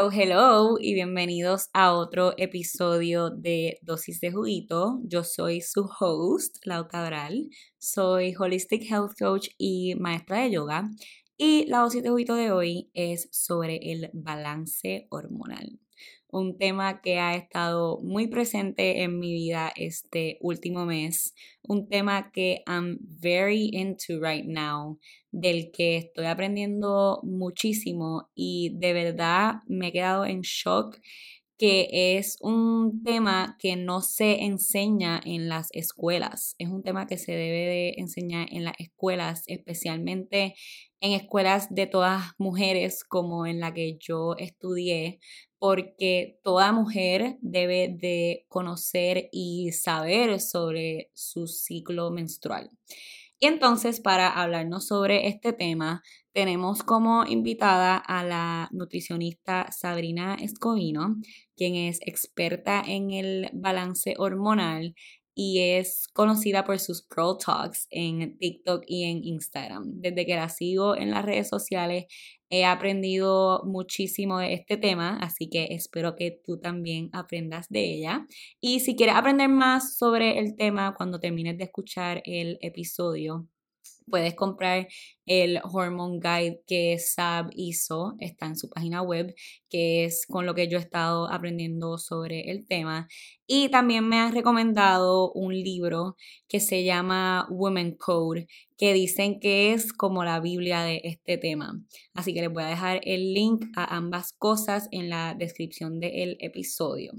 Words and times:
Hello, 0.00 0.10
hello 0.10 0.76
y 0.80 0.94
bienvenidos 0.94 1.68
a 1.74 1.92
otro 1.92 2.32
episodio 2.38 3.28
de 3.28 3.78
Dosis 3.82 4.18
de 4.20 4.32
Juguito. 4.32 4.98
Yo 5.04 5.24
soy 5.24 5.60
su 5.60 5.90
host, 6.00 6.56
Lau 6.64 6.88
Cabral. 6.88 7.50
Soy 7.76 8.32
Holistic 8.32 8.90
Health 8.90 9.12
Coach 9.18 9.48
y 9.58 9.94
maestra 9.96 10.40
de 10.40 10.52
yoga. 10.52 10.88
Y 11.36 11.66
la 11.66 11.80
dosis 11.80 12.02
de 12.02 12.08
juguito 12.08 12.34
de 12.34 12.50
hoy 12.50 12.90
es 12.94 13.28
sobre 13.30 13.92
el 13.92 14.08
balance 14.14 15.06
hormonal 15.10 15.78
un 16.32 16.58
tema 16.58 17.00
que 17.00 17.18
ha 17.18 17.34
estado 17.34 17.98
muy 18.02 18.28
presente 18.28 19.02
en 19.02 19.18
mi 19.18 19.32
vida 19.32 19.72
este 19.76 20.38
último 20.40 20.86
mes, 20.86 21.34
un 21.62 21.88
tema 21.88 22.30
que 22.32 22.62
I'm 22.66 22.98
very 23.00 23.70
into 23.72 24.20
right 24.20 24.44
now, 24.46 24.98
del 25.30 25.70
que 25.72 25.96
estoy 25.96 26.26
aprendiendo 26.26 27.20
muchísimo 27.22 28.30
y 28.34 28.76
de 28.78 28.92
verdad 28.92 29.56
me 29.66 29.88
he 29.88 29.92
quedado 29.92 30.24
en 30.24 30.40
shock 30.42 30.98
que 31.60 32.16
es 32.16 32.38
un 32.40 33.02
tema 33.04 33.58
que 33.58 33.76
no 33.76 34.00
se 34.00 34.44
enseña 34.44 35.20
en 35.22 35.50
las 35.50 35.68
escuelas. 35.72 36.54
Es 36.56 36.70
un 36.70 36.82
tema 36.82 37.06
que 37.06 37.18
se 37.18 37.32
debe 37.32 37.66
de 37.66 37.94
enseñar 37.98 38.48
en 38.50 38.64
las 38.64 38.72
escuelas, 38.78 39.42
especialmente 39.46 40.54
en 41.02 41.12
escuelas 41.12 41.68
de 41.68 41.86
todas 41.86 42.32
mujeres 42.38 43.04
como 43.04 43.44
en 43.44 43.60
la 43.60 43.74
que 43.74 43.98
yo 44.00 44.36
estudié, 44.38 45.20
porque 45.60 46.40
toda 46.42 46.72
mujer 46.72 47.36
debe 47.42 47.94
de 47.96 48.46
conocer 48.48 49.28
y 49.30 49.72
saber 49.72 50.40
sobre 50.40 51.10
su 51.14 51.46
ciclo 51.46 52.10
menstrual. 52.10 52.70
Y 53.38 53.46
entonces, 53.46 54.00
para 54.00 54.28
hablarnos 54.28 54.86
sobre 54.86 55.28
este 55.28 55.52
tema, 55.52 56.02
tenemos 56.32 56.82
como 56.82 57.24
invitada 57.26 57.96
a 57.96 58.24
la 58.24 58.68
nutricionista 58.72 59.70
Sabrina 59.70 60.34
Escobino, 60.34 61.16
quien 61.56 61.74
es 61.74 62.00
experta 62.06 62.82
en 62.86 63.10
el 63.10 63.50
balance 63.52 64.14
hormonal 64.18 64.94
y 65.34 65.60
es 65.60 66.08
conocida 66.12 66.64
por 66.64 66.78
sus 66.78 67.06
Girl 67.14 67.36
Talks 67.38 67.86
en 67.90 68.36
TikTok 68.38 68.84
y 68.86 69.04
en 69.04 69.24
Instagram. 69.24 69.84
Desde 70.00 70.26
que 70.26 70.36
la 70.36 70.48
sigo 70.48 70.96
en 70.96 71.10
las 71.10 71.24
redes 71.24 71.48
sociales 71.48 72.06
he 72.50 72.64
aprendido 72.64 73.62
muchísimo 73.64 74.38
de 74.38 74.54
este 74.54 74.76
tema, 74.76 75.18
así 75.20 75.48
que 75.48 75.68
espero 75.70 76.16
que 76.16 76.40
tú 76.44 76.58
también 76.58 77.08
aprendas 77.12 77.68
de 77.68 77.94
ella. 77.94 78.26
Y 78.60 78.80
si 78.80 78.96
quieres 78.96 79.14
aprender 79.14 79.48
más 79.48 79.96
sobre 79.96 80.38
el 80.40 80.56
tema 80.56 80.94
cuando 80.96 81.20
termines 81.20 81.56
de 81.58 81.64
escuchar 81.64 82.22
el 82.24 82.58
episodio, 82.60 83.48
puedes 84.10 84.34
comprar 84.34 84.88
el 85.24 85.60
Hormone 85.62 86.18
Guide 86.20 86.62
que 86.66 86.98
Sab 86.98 87.50
hizo, 87.54 88.16
está 88.18 88.46
en 88.46 88.56
su 88.56 88.68
página 88.68 89.02
web, 89.02 89.34
que 89.70 90.04
es 90.04 90.26
con 90.26 90.44
lo 90.44 90.54
que 90.54 90.68
yo 90.68 90.78
he 90.78 90.80
estado 90.80 91.30
aprendiendo 91.30 91.96
sobre 91.96 92.50
el 92.50 92.66
tema. 92.66 93.06
Y 93.52 93.68
también 93.68 94.08
me 94.08 94.16
han 94.20 94.32
recomendado 94.32 95.32
un 95.32 95.52
libro 95.52 96.14
que 96.46 96.60
se 96.60 96.84
llama 96.84 97.48
Women 97.50 97.96
Code, 97.96 98.46
que 98.78 98.92
dicen 98.92 99.40
que 99.40 99.72
es 99.72 99.92
como 99.92 100.22
la 100.22 100.38
Biblia 100.38 100.84
de 100.84 101.00
este 101.02 101.36
tema. 101.36 101.72
Así 102.14 102.32
que 102.32 102.42
les 102.42 102.52
voy 102.52 102.62
a 102.62 102.68
dejar 102.68 103.00
el 103.02 103.34
link 103.34 103.64
a 103.74 103.96
ambas 103.96 104.32
cosas 104.34 104.86
en 104.92 105.08
la 105.08 105.34
descripción 105.36 105.98
del 105.98 106.36
episodio. 106.38 107.12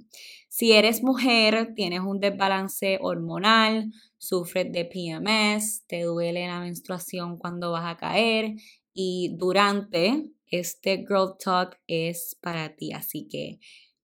Si 0.47 0.71
eres 0.71 1.03
mujer, 1.03 1.73
tienes 1.75 1.99
un 1.99 2.21
desbalance 2.21 2.97
hormonal, 3.01 3.91
sufres 4.17 4.71
de 4.71 4.85
PMS, 4.85 5.85
te 5.85 6.03
duele 6.03 6.47
la 6.47 6.61
menstruación 6.61 7.39
cuando 7.39 7.73
vas 7.73 7.93
a 7.93 7.97
caer 7.97 8.53
y 8.93 9.35
durante 9.37 10.29
este 10.47 10.99
Girl 10.99 11.35
Talk 11.43 11.77
es 11.87 12.37
para 12.41 12.73
ti. 12.77 12.93
Así 12.93 13.27
que 13.27 13.59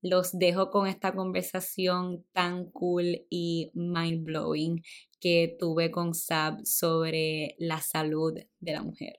los 0.10 0.38
dejo 0.38 0.70
con 0.70 0.88
esta 0.88 1.14
conversación 1.14 2.26
tan 2.34 2.72
cool 2.72 3.26
y 3.30 3.72
mind 3.74 4.24
blowing 4.24 4.82
que 5.20 5.56
tuve 5.60 5.92
con 5.92 6.14
Sab 6.14 6.66
sobre 6.66 7.56
la 7.60 7.82
salud 7.82 8.34
de 8.60 8.72
la 8.72 8.84
mujer. 8.84 9.14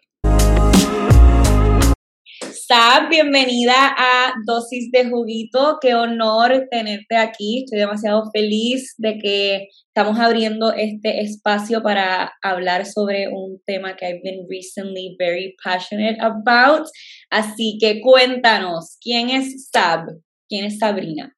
Sab, 2.68 3.08
bienvenida 3.08 3.94
a 3.96 4.34
Dosis 4.46 4.90
de 4.92 5.08
Juguito. 5.08 5.78
Qué 5.80 5.94
honor 5.94 6.66
tenerte 6.70 7.16
aquí. 7.16 7.64
Estoy 7.64 7.78
demasiado 7.78 8.30
feliz 8.30 8.94
de 8.98 9.16
que 9.18 9.68
estamos 9.86 10.18
abriendo 10.18 10.72
este 10.72 11.22
espacio 11.22 11.82
para 11.82 12.32
hablar 12.42 12.84
sobre 12.84 13.28
un 13.28 13.60
tema 13.64 13.96
que 13.96 14.06
I've 14.06 14.20
been 14.22 14.46
recently 14.48 15.16
very 15.18 15.56
passionate 15.64 16.18
about. 16.20 16.86
Así 17.30 17.78
que 17.80 18.02
cuéntanos, 18.02 18.98
¿quién 19.00 19.30
es 19.30 19.70
Sab? 19.72 20.04
¿Quién 20.48 20.64
es 20.64 20.78
Sabrina? 20.78 21.34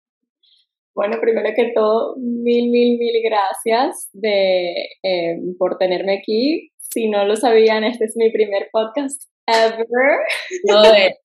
Bueno, 0.95 1.19
primero 1.21 1.49
que 1.55 1.73
todo, 1.75 2.17
mil, 2.19 2.71
mil, 2.71 2.99
mil 2.99 3.23
gracias 3.23 4.09
de, 4.13 4.73
eh, 5.03 5.37
por 5.59 5.79
tenerme 5.79 6.19
aquí. 6.19 6.71
Si 6.79 7.09
no 7.09 7.25
lo 7.25 7.37
sabían, 7.37 7.85
este 7.85 8.05
es 8.05 8.17
mi 8.17 8.31
primer 8.31 8.69
podcast 8.73 9.23
ever. 9.47 10.19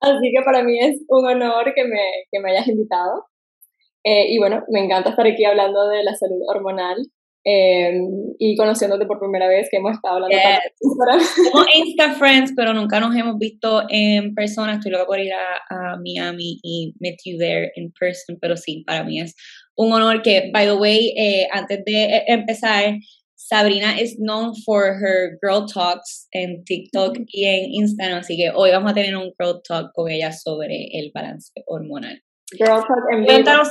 Así 0.00 0.32
que 0.34 0.42
para 0.44 0.62
mí 0.62 0.78
es 0.80 1.02
un 1.08 1.26
honor 1.26 1.72
que 1.74 1.84
me, 1.84 2.24
que 2.30 2.40
me 2.40 2.52
hayas 2.52 2.68
invitado. 2.68 3.26
Eh, 4.04 4.32
y 4.32 4.38
bueno, 4.38 4.64
me 4.68 4.80
encanta 4.84 5.10
estar 5.10 5.26
aquí 5.26 5.44
hablando 5.44 5.88
de 5.88 6.02
la 6.02 6.14
salud 6.14 6.40
hormonal 6.48 6.96
em, 7.44 8.06
y 8.38 8.56
conociéndote 8.56 9.06
por 9.06 9.18
primera 9.18 9.48
vez 9.48 9.68
que 9.70 9.78
hemos 9.78 9.92
estado 9.92 10.16
hablando. 10.16 10.36
Somos 11.52 11.66
Insta 11.74 12.12
Friends, 12.14 12.52
pero 12.56 12.72
nunca 12.74 13.00
nos 13.00 13.14
hemos 13.14 13.38
visto 13.38 13.82
en 13.88 14.34
persona. 14.34 14.74
Estoy 14.74 14.92
loca 14.92 15.06
por 15.06 15.18
ir 15.18 15.32
a, 15.32 15.96
Miami 16.02 16.58
y 16.62 16.94
meet 17.00 17.18
you 17.24 17.38
there 17.38 17.70
in 17.76 17.92
person, 17.98 18.38
pero 18.40 18.56
sí, 18.56 18.84
para 18.86 19.04
mí 19.04 19.20
es 19.20 19.34
un 19.76 19.92
honor 19.92 20.22
que, 20.22 20.50
by 20.52 20.66
the 20.66 20.74
way, 20.74 21.12
eh, 21.16 21.46
antes 21.52 21.84
de 21.84 22.04
eh, 22.04 22.24
empezar, 22.28 22.96
Sabrina 23.36 23.98
is 23.98 24.16
known 24.18 24.54
for 24.64 24.94
her 24.94 25.38
girl 25.42 25.66
talks 25.66 26.28
en 26.32 26.62
TikTok 26.64 27.18
y 27.26 27.46
en 27.46 27.72
Instagram, 27.72 28.18
así 28.18 28.36
que 28.36 28.50
hoy 28.54 28.70
vamos 28.70 28.92
a 28.92 28.94
tener 28.94 29.16
un 29.16 29.32
girl 29.38 29.60
talk 29.66 29.90
con 29.92 30.10
ella 30.10 30.32
sobre 30.32 30.88
el 30.92 31.10
balance 31.12 31.50
hormonal. 31.66 32.22
Cuéntanos, 33.26 33.70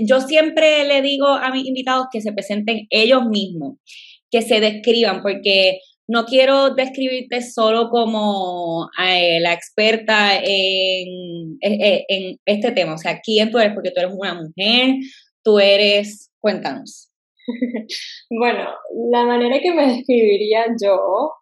yo 0.00 0.20
siempre 0.20 0.84
le 0.84 1.02
digo 1.02 1.26
a 1.26 1.50
mis 1.50 1.66
invitados 1.66 2.06
que 2.10 2.20
se 2.20 2.32
presenten 2.32 2.86
ellos 2.90 3.26
mismos, 3.26 3.78
que 4.30 4.42
se 4.42 4.60
describan, 4.60 5.22
porque 5.22 5.80
no 6.08 6.24
quiero 6.24 6.70
describirte 6.74 7.42
solo 7.42 7.88
como 7.90 8.88
eh, 9.02 9.40
la 9.40 9.52
experta 9.52 10.36
en, 10.36 11.58
en, 11.60 12.02
en 12.08 12.36
este 12.44 12.72
tema, 12.72 12.94
o 12.94 12.98
sea, 12.98 13.20
quién 13.20 13.50
tú 13.50 13.58
eres, 13.58 13.74
porque 13.74 13.90
tú 13.90 14.00
eres 14.00 14.14
una 14.16 14.34
mujer, 14.34 14.96
tú 15.44 15.58
eres, 15.58 16.30
cuéntanos. 16.40 17.10
bueno, 18.30 18.68
la 19.10 19.24
manera 19.24 19.60
que 19.60 19.72
me 19.72 19.86
describiría 19.86 20.66
yo, 20.82 21.32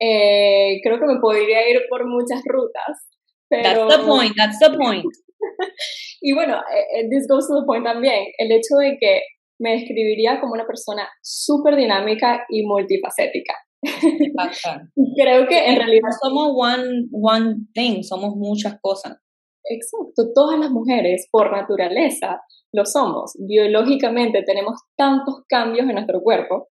eh, 0.00 0.80
creo 0.82 0.98
que 0.98 1.06
me 1.06 1.20
podría 1.20 1.68
ir 1.68 1.82
por 1.88 2.06
muchas 2.06 2.42
rutas. 2.44 3.08
Pero... 3.48 3.88
That's 3.88 3.96
the 3.96 4.06
point, 4.06 4.34
that's 4.36 4.58
the 4.58 4.76
point. 4.76 5.04
y 6.20 6.32
bueno, 6.32 6.56
eh, 6.56 7.00
eh, 7.00 7.08
this 7.10 7.26
goes 7.28 7.46
to 7.48 7.60
the 7.60 7.66
point 7.66 7.84
también, 7.84 8.26
el 8.38 8.52
hecho 8.52 8.76
de 8.78 8.96
que 8.98 9.22
me 9.58 9.72
describiría 9.72 10.40
como 10.40 10.54
una 10.54 10.66
persona 10.66 11.08
súper 11.22 11.76
dinámica 11.76 12.44
y 12.48 12.64
multifacética. 12.64 13.54
Creo 15.16 15.46
que 15.46 15.70
en 15.70 15.76
realidad 15.76 16.10
somos 16.22 16.52
one, 16.54 17.08
one 17.12 17.56
thing, 17.74 18.02
somos 18.02 18.36
muchas 18.36 18.78
cosas. 18.80 19.18
Exacto, 19.64 20.32
todas 20.34 20.58
las 20.58 20.70
mujeres 20.70 21.28
por 21.30 21.52
naturaleza 21.52 22.40
lo 22.72 22.84
somos. 22.86 23.32
Biológicamente 23.38 24.42
tenemos 24.42 24.80
tantos 24.96 25.44
cambios 25.48 25.86
en 25.86 25.94
nuestro 25.94 26.22
cuerpo, 26.22 26.68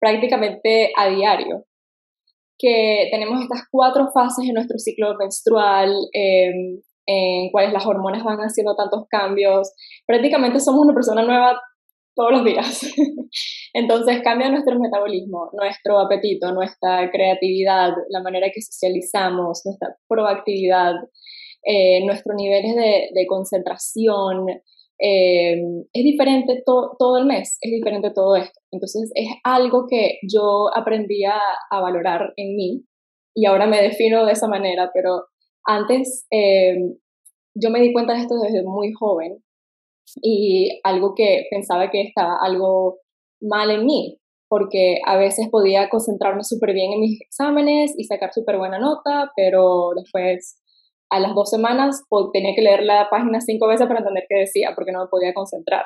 prácticamente 0.00 0.92
a 0.96 1.08
diario, 1.08 1.64
que 2.58 3.08
tenemos 3.10 3.42
estas 3.42 3.62
cuatro 3.70 4.08
fases 4.12 4.48
en 4.48 4.54
nuestro 4.54 4.78
ciclo 4.78 5.14
menstrual, 5.16 5.94
em, 6.12 6.80
en 7.10 7.50
cuales 7.50 7.72
las 7.72 7.86
hormonas 7.86 8.22
van 8.22 8.38
haciendo 8.40 8.76
tantos 8.76 9.06
cambios. 9.08 9.72
Prácticamente 10.06 10.60
somos 10.60 10.84
una 10.84 10.94
persona 10.94 11.22
nueva 11.22 11.58
todos 12.14 12.32
los 12.32 12.44
días. 12.44 12.82
Entonces 13.72 14.20
cambia 14.22 14.50
nuestro 14.50 14.78
metabolismo, 14.78 15.48
nuestro 15.54 15.98
apetito, 16.00 16.52
nuestra 16.52 17.10
creatividad, 17.10 17.92
la 18.10 18.22
manera 18.22 18.48
que 18.52 18.60
socializamos, 18.60 19.62
nuestra 19.64 19.96
proactividad, 20.06 20.94
eh, 21.64 22.04
nuestros 22.04 22.36
niveles 22.36 22.76
de, 22.76 23.26
concentración, 23.26 24.46
eh, 25.00 25.62
es 25.92 26.04
diferente 26.04 26.62
todo 26.66 27.16
el 27.16 27.24
mes, 27.24 27.56
es 27.62 27.70
diferente 27.70 28.10
todo 28.14 28.36
esto. 28.36 28.60
Entonces 28.70 29.10
es 29.14 29.28
algo 29.44 29.86
que 29.88 30.18
yo 30.30 30.68
aprendí 30.76 31.24
a, 31.24 31.40
valorar 31.70 32.34
en 32.36 32.54
mí 32.54 32.84
y 33.34 33.46
ahora 33.46 33.66
me 33.66 33.80
defino 33.80 34.26
de 34.26 34.32
esa 34.32 34.48
manera, 34.48 34.90
pero 34.92 35.22
antes 35.68 36.26
eh, 36.30 36.76
yo 37.54 37.70
me 37.70 37.80
di 37.80 37.92
cuenta 37.92 38.14
de 38.14 38.20
esto 38.20 38.36
desde 38.40 38.62
muy 38.62 38.92
joven 38.92 39.44
y 40.22 40.80
algo 40.82 41.14
que 41.14 41.46
pensaba 41.50 41.90
que 41.90 42.00
estaba 42.00 42.38
algo 42.40 42.98
mal 43.40 43.70
en 43.70 43.84
mí, 43.84 44.18
porque 44.48 44.98
a 45.04 45.16
veces 45.16 45.48
podía 45.50 45.90
concentrarme 45.90 46.42
súper 46.42 46.72
bien 46.72 46.92
en 46.94 47.00
mis 47.00 47.20
exámenes 47.20 47.94
y 47.96 48.04
sacar 48.04 48.32
súper 48.32 48.56
buena 48.56 48.78
nota, 48.78 49.30
pero 49.36 49.90
después 49.94 50.58
a 51.10 51.20
las 51.20 51.34
dos 51.34 51.50
semanas 51.50 52.02
tenía 52.32 52.54
que 52.54 52.62
leer 52.62 52.82
la 52.82 53.08
página 53.10 53.40
cinco 53.40 53.66
veces 53.68 53.86
para 53.86 54.00
entender 54.00 54.24
qué 54.28 54.40
decía, 54.40 54.72
porque 54.74 54.92
no 54.92 55.00
me 55.00 55.08
podía 55.08 55.34
concentrar. 55.34 55.84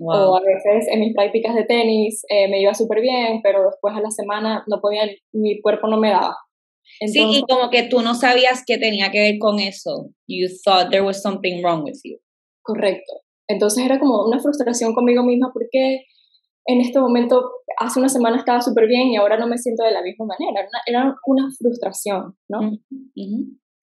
O 0.00 0.36
a 0.36 0.40
veces 0.40 0.88
en 0.90 1.00
mis 1.00 1.14
prácticas 1.14 1.54
de 1.54 1.64
tenis 1.64 2.24
eh, 2.28 2.48
me 2.48 2.60
iba 2.60 2.74
súper 2.74 3.00
bien, 3.00 3.40
pero 3.42 3.66
después 3.66 3.94
a 3.94 4.00
la 4.00 4.10
semana 4.10 4.64
no 4.66 4.80
podía, 4.80 5.02
mi 5.32 5.60
cuerpo 5.60 5.86
no 5.86 5.98
me 5.98 6.10
daba. 6.10 6.36
Sí, 7.06 7.38
y 7.38 7.42
como 7.42 7.70
que 7.70 7.84
tú 7.84 8.00
no 8.00 8.14
sabías 8.14 8.62
qué 8.66 8.78
tenía 8.78 9.10
que 9.10 9.20
ver 9.20 9.38
con 9.38 9.58
eso. 9.58 10.10
You 10.26 10.48
thought 10.64 10.90
there 10.90 11.04
was 11.04 11.22
something 11.22 11.62
wrong 11.62 11.84
with 11.84 12.00
you. 12.04 12.18
Correcto. 12.62 13.12
Entonces 13.48 13.84
era 13.84 13.98
como 13.98 14.24
una 14.24 14.40
frustración 14.40 14.94
conmigo 14.94 15.22
misma 15.22 15.50
porque 15.52 16.06
en 16.66 16.80
este 16.80 17.00
momento, 17.00 17.42
hace 17.78 17.98
una 17.98 18.08
semana 18.08 18.36
estaba 18.36 18.60
súper 18.60 18.86
bien 18.86 19.08
y 19.08 19.16
ahora 19.16 19.36
no 19.36 19.48
me 19.48 19.58
siento 19.58 19.84
de 19.84 19.90
la 19.90 20.02
misma 20.02 20.26
manera. 20.26 20.68
Era 20.86 21.14
una, 21.26 21.48
frustración, 21.58 22.36
¿no? 22.48 22.78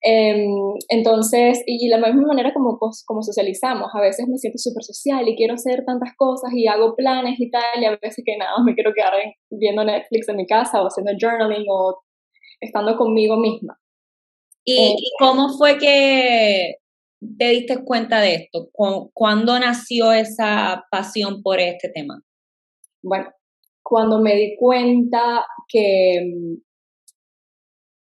Em, 0.01 0.50
entonces, 0.88 1.62
y 1.66 1.90
la 1.90 1.98
misma 1.98 2.28
manera 2.28 2.54
como, 2.54 2.80
como 3.06 3.22
socializamos, 3.22 3.90
a 3.94 4.00
veces 4.00 4.28
me 4.30 4.38
siento 4.38 4.57
súper 4.57 4.84
social 4.84 5.28
y 5.28 5.36
quiero 5.36 5.56
hacer 5.56 5.84
tantas 5.86 6.16
cosas 6.16 6.51
y 6.54 6.68
hago 6.68 6.96
planes 6.96 7.38
y 7.38 7.51
tal, 7.51 7.81
y 7.81 7.86
a 7.86 7.98
veces 8.01 8.24
que 8.25 8.38
nada, 8.38 8.63
me 8.63 8.75
quiero 8.75 8.94
quedar 8.94 9.13
viendo 9.50 9.84
Netflix 9.84 10.30
en 10.30 10.38
mi 10.38 10.48
casa 10.48 10.81
o 10.81 10.88
haciendo 10.88 11.12
journaling 11.19 11.66
o 11.69 12.00
estando 12.59 12.97
conmigo 12.97 13.38
misma. 13.38 13.79
¿Y, 14.65 14.77
eh, 14.77 14.95
cómo 15.19 15.50
fue 15.57 15.77
que 15.77 16.75
te 17.38 17.50
diste 17.50 17.83
cuenta 17.83 18.19
de 18.21 18.35
esto? 18.35 18.69
¿Cuándo 19.13 19.59
nació 19.59 20.11
esa 20.11 20.85
pasión 20.91 21.41
por 21.41 21.59
este 21.59 21.89
tema? 21.89 22.21
Bueno, 23.01 23.29
cuando 23.83 24.19
me 24.19 24.35
di 24.35 24.56
cuenta 24.57 25.45
que 25.67 26.59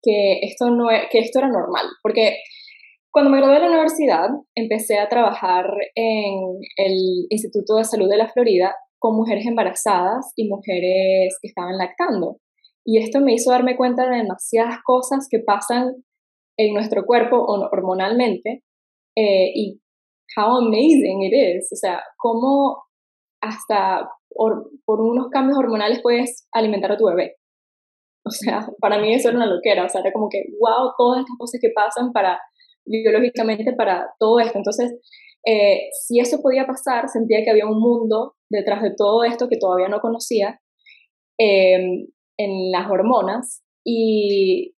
que 0.05 0.39
esto, 0.43 0.69
no, 0.69 0.91
e, 0.91 1.09
que 1.09 1.19
esto 1.19 1.39
era 1.39 1.49
normal, 1.49 1.87
porque 2.03 2.37
cuando 3.11 3.31
me 3.31 3.37
gradué 3.37 3.55
de 3.55 3.61
la 3.61 3.69
universidad 3.69 4.29
empecé 4.53 4.99
a 4.99 5.09
trabajar 5.09 5.65
en 5.95 6.59
el 6.77 7.25
Instituto 7.29 7.77
de 7.77 7.85
Salud 7.85 8.09
de 8.09 8.17
la 8.17 8.29
Florida 8.29 8.75
con 8.99 9.15
mujeres 9.15 9.45
embarazadas 9.47 10.31
y 10.35 10.47
mujeres 10.47 11.37
que 11.41 11.47
estaban 11.47 11.77
lactando. 11.77 12.37
Y 12.85 12.99
esto 12.99 13.19
me 13.19 13.33
hizo 13.33 13.51
darme 13.51 13.75
cuenta 13.75 14.07
de 14.07 14.17
demasiadas 14.17 14.77
cosas 14.83 15.27
que 15.29 15.39
pasan 15.39 16.03
en 16.57 16.73
nuestro 16.73 17.03
cuerpo 17.05 17.43
hormonalmente 17.45 18.63
eh, 19.17 19.51
y 19.53 19.81
how 20.37 20.57
amazing 20.57 21.23
it 21.23 21.33
is. 21.33 21.69
O 21.73 21.75
sea, 21.75 22.01
cómo 22.17 22.83
hasta 23.41 24.09
por 24.85 25.01
unos 25.01 25.29
cambios 25.29 25.57
hormonales 25.57 26.01
puedes 26.01 26.47
alimentar 26.51 26.91
a 26.91 26.97
tu 26.97 27.05
bebé. 27.05 27.35
O 28.27 28.31
sea, 28.31 28.67
para 28.81 28.99
mí 28.99 29.13
eso 29.13 29.29
era 29.29 29.37
una 29.37 29.45
loquera, 29.45 29.85
o 29.85 29.89
sea, 29.89 30.01
era 30.01 30.11
como 30.11 30.29
que, 30.29 30.45
wow, 30.59 30.93
todas 30.97 31.19
estas 31.19 31.37
cosas 31.37 31.59
que 31.61 31.69
pasan 31.69 32.11
para, 32.11 32.39
biológicamente 32.83 33.71
para 33.77 34.07
todo 34.19 34.39
esto. 34.39 34.57
Entonces, 34.57 34.99
eh, 35.45 35.89
si 35.91 36.19
eso 36.19 36.41
podía 36.41 36.65
pasar, 36.65 37.07
sentía 37.07 37.43
que 37.43 37.51
había 37.51 37.67
un 37.67 37.79
mundo 37.79 38.33
detrás 38.49 38.81
de 38.81 38.95
todo 38.97 39.23
esto 39.23 39.47
que 39.47 39.57
todavía 39.57 39.89
no 39.89 39.99
conocía 39.99 40.59
em, 41.37 42.07
en 42.37 42.71
las 42.71 42.89
hormonas 42.89 43.63
y, 43.83 44.73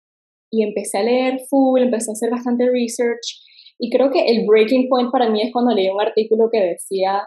y 0.52 0.64
empecé 0.64 1.00
a 1.00 1.04
leer 1.04 1.40
full, 1.50 1.82
empecé 1.82 2.12
a 2.12 2.14
hacer 2.14 2.30
bastante 2.30 2.70
research 2.70 3.48
y 3.80 3.90
creo 3.90 4.12
que 4.12 4.26
el 4.26 4.46
breaking 4.46 4.90
point 4.90 5.12
para 5.12 5.30
mí 5.30 5.42
es 5.42 5.52
cuando 5.52 5.74
leí 5.74 5.90
un 5.90 6.02
artículo 6.02 6.50
que 6.52 6.62
decía 6.62 7.22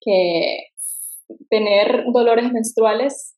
que 0.00 0.66
tener 1.48 2.04
dolores 2.12 2.52
menstruales 2.52 3.36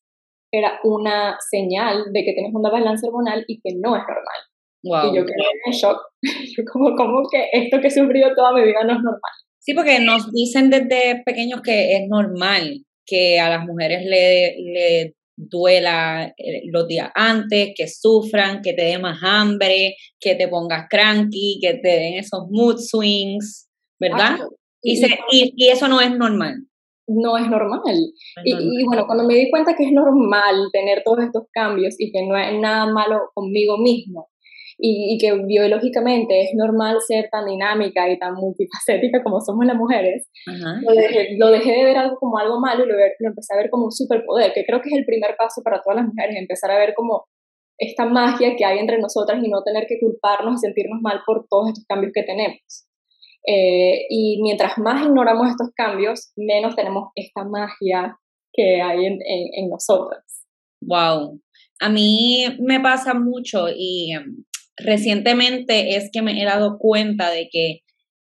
era 0.51 0.79
una 0.83 1.37
señal 1.51 2.05
de 2.11 2.23
que 2.23 2.33
tienes 2.33 2.53
una 2.53 2.71
balanza 2.71 3.07
hormonal 3.07 3.43
y 3.47 3.59
que 3.59 3.75
no 3.75 3.95
es 3.95 4.01
normal. 4.01 4.41
Y 4.81 5.15
yo 5.15 5.25
quedé 5.25 5.35
en 5.65 5.71
shock. 5.71 5.97
Yo 6.57 6.63
como, 6.71 6.95
como 6.95 7.27
que 7.29 7.49
esto 7.51 7.79
que 7.81 7.87
he 7.87 7.91
sufrido 7.91 8.35
toda 8.35 8.53
mi 8.53 8.63
vida 8.63 8.83
no 8.83 8.93
es 8.93 8.99
normal. 8.99 9.31
Sí, 9.59 9.73
porque 9.73 9.99
nos 9.99 10.31
dicen 10.31 10.69
desde 10.69 11.23
pequeños 11.25 11.61
que 11.61 11.95
es 11.95 12.07
normal 12.07 12.85
que 13.03 13.39
a 13.39 13.49
las 13.49 13.65
mujeres 13.65 14.05
le, 14.05 14.55
le 14.59 15.14
duela 15.35 16.33
eh, 16.37 16.63
los 16.71 16.87
días 16.87 17.11
antes, 17.15 17.73
que 17.75 17.87
sufran, 17.87 18.61
que 18.61 18.73
te 18.73 18.83
dé 18.83 18.97
más 18.97 19.19
hambre, 19.23 19.95
que 20.19 20.35
te 20.35 20.47
pongas 20.47 20.87
cranky, 20.89 21.59
que 21.61 21.75
te 21.75 21.87
den 21.87 22.13
esos 22.15 22.47
mood 22.49 22.77
swings, 22.77 23.69
¿verdad? 23.99 24.37
y, 24.81 25.01
y, 25.31 25.69
eso 25.69 25.87
no 25.87 25.99
es 25.99 26.11
normal 26.11 26.65
no 27.07 27.37
es 27.37 27.47
normal. 27.49 27.81
y, 28.43 28.83
bueno, 28.85 29.05
cuando 29.05 29.25
me 29.25 29.35
di 29.35 29.49
cuenta 29.49 29.75
que 29.75 29.85
es 29.85 29.91
normal 29.91 30.69
tener 30.71 31.03
todos 31.03 31.23
estos 31.23 31.43
cambios 31.51 31.95
y 31.99 32.11
que 32.11 32.25
no 32.25 32.35
hay 32.35 32.57
nada 32.59 32.91
malo 32.91 33.31
conmigo 33.33 33.77
mismo, 33.77 34.29
y, 34.77 35.17
que 35.19 35.33
biológicamente 35.45 36.41
es 36.41 36.49
normal 36.55 36.97
ser 37.05 37.29
tan 37.31 37.45
dinámica 37.45 38.09
y 38.09 38.19
tan 38.19 38.35
multifacética 38.35 39.23
como 39.23 39.39
somos 39.41 39.65
las 39.65 39.75
mujeres, 39.75 40.29
lo 40.81 40.93
dejé, 40.93 41.37
lo 41.37 41.47
dejé, 41.49 41.71
de 41.71 41.83
ver 41.83 41.97
algo 41.97 42.17
como 42.17 42.37
algo 42.37 42.59
malo 42.59 42.85
y 42.85 42.87
lo, 42.87 42.95
lo, 42.95 43.29
empecé 43.29 43.53
a 43.53 43.57
ver 43.57 43.69
como 43.69 43.85
un 43.85 43.91
superpoder, 43.91 44.51
que 44.53 44.65
creo 44.65 44.81
que 44.81 44.89
es 44.89 44.97
el 44.97 45.05
primer 45.05 45.35
paso 45.37 45.61
para 45.63 45.81
todas 45.81 45.97
las 45.97 46.07
mujeres, 46.07 46.35
empezar 46.37 46.71
a 46.71 46.77
ver 46.77 46.93
como 46.93 47.25
esta 47.77 48.05
magia 48.05 48.55
que 48.55 48.65
hay 48.65 48.79
entre 48.79 48.99
nosotras 48.99 49.43
y 49.43 49.49
no 49.49 49.63
tener 49.63 49.85
que 49.87 49.99
culparnos 49.99 50.55
y 50.55 50.65
sentirnos 50.65 51.01
mal 51.01 51.21
por 51.25 51.45
todos 51.49 51.69
estos 51.69 51.85
cambios 51.85 52.11
que 52.13 52.23
tenemos. 52.23 52.87
Eh, 53.47 54.07
y 54.09 54.41
mientras 54.41 54.77
más 54.77 55.05
ignoramos 55.05 55.49
estos 55.49 55.69
cambios, 55.75 56.31
menos 56.35 56.75
tenemos 56.75 57.09
esta 57.15 57.43
magia 57.43 58.17
que 58.51 58.81
hay 58.81 59.05
en, 59.05 59.19
en, 59.21 59.69
nosotras. 59.69 60.23
Wow. 60.81 61.39
A 61.79 61.89
mí 61.89 62.45
me 62.59 62.79
pasa 62.79 63.13
mucho 63.13 63.67
y 63.69 64.13
em, 64.13 64.45
recientemente 64.77 65.95
es 65.95 66.09
que 66.11 66.21
me 66.21 66.41
he 66.41 66.45
dado 66.45 66.77
cuenta 66.77 67.29
de 67.29 67.49
que 67.51 67.81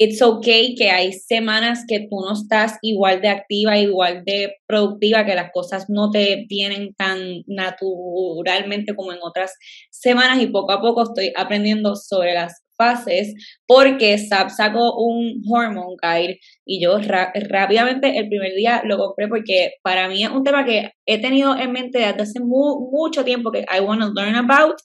it's 0.01 0.23
okay 0.23 0.75
que 0.75 0.91
hay 0.91 1.13
semanas 1.13 1.85
que 1.87 2.01
tú 2.01 2.21
no 2.21 2.33
estás 2.33 2.79
igual 2.81 3.21
de 3.21 3.29
activa, 3.29 3.79
igual 3.79 4.25
de 4.25 4.55
productiva, 4.67 5.27
que 5.27 5.35
las 5.35 5.53
cosas 5.53 5.87
no 5.89 6.11
te 6.11 6.47
vienen 6.49 6.95
tan 6.95 7.43
naturalmente 7.47 8.97
como 8.97 9.13
en 9.13 9.19
otras 9.23 9.55
semanas 9.91 10.41
y 10.41 10.47
poco 10.47 10.73
a 10.73 10.81
poco 10.81 11.03
estoy 11.03 11.33
aprendiendo 11.37 11.97
sobre 11.97 12.33
las 12.33 12.63
fases 12.79 13.35
porque 13.67 14.17
SAP 14.17 14.49
sacó 14.49 14.97
un 14.97 15.43
hormone 15.47 15.97
guide 16.01 16.41
y 16.65 16.83
yo 16.83 16.97
rápidamente 16.99 18.17
el 18.17 18.26
primer 18.31 18.55
día 18.55 18.81
lo 18.87 18.97
compré 18.97 19.29
porque 19.29 19.73
para 19.83 20.09
mí 20.09 20.25
es 20.25 20.31
un 20.31 20.45
tema 20.45 20.64
que 20.64 20.93
he 21.05 21.21
tenido 21.21 21.55
en 21.59 21.73
mente 21.73 21.99
desde 21.99 22.23
hace 22.23 22.41
mucho 22.41 23.23
tiempo 23.23 23.53
que 23.53 23.67
I 23.71 23.81
want 23.81 24.00
to 24.00 24.12
learn 24.14 24.35
about, 24.35 24.76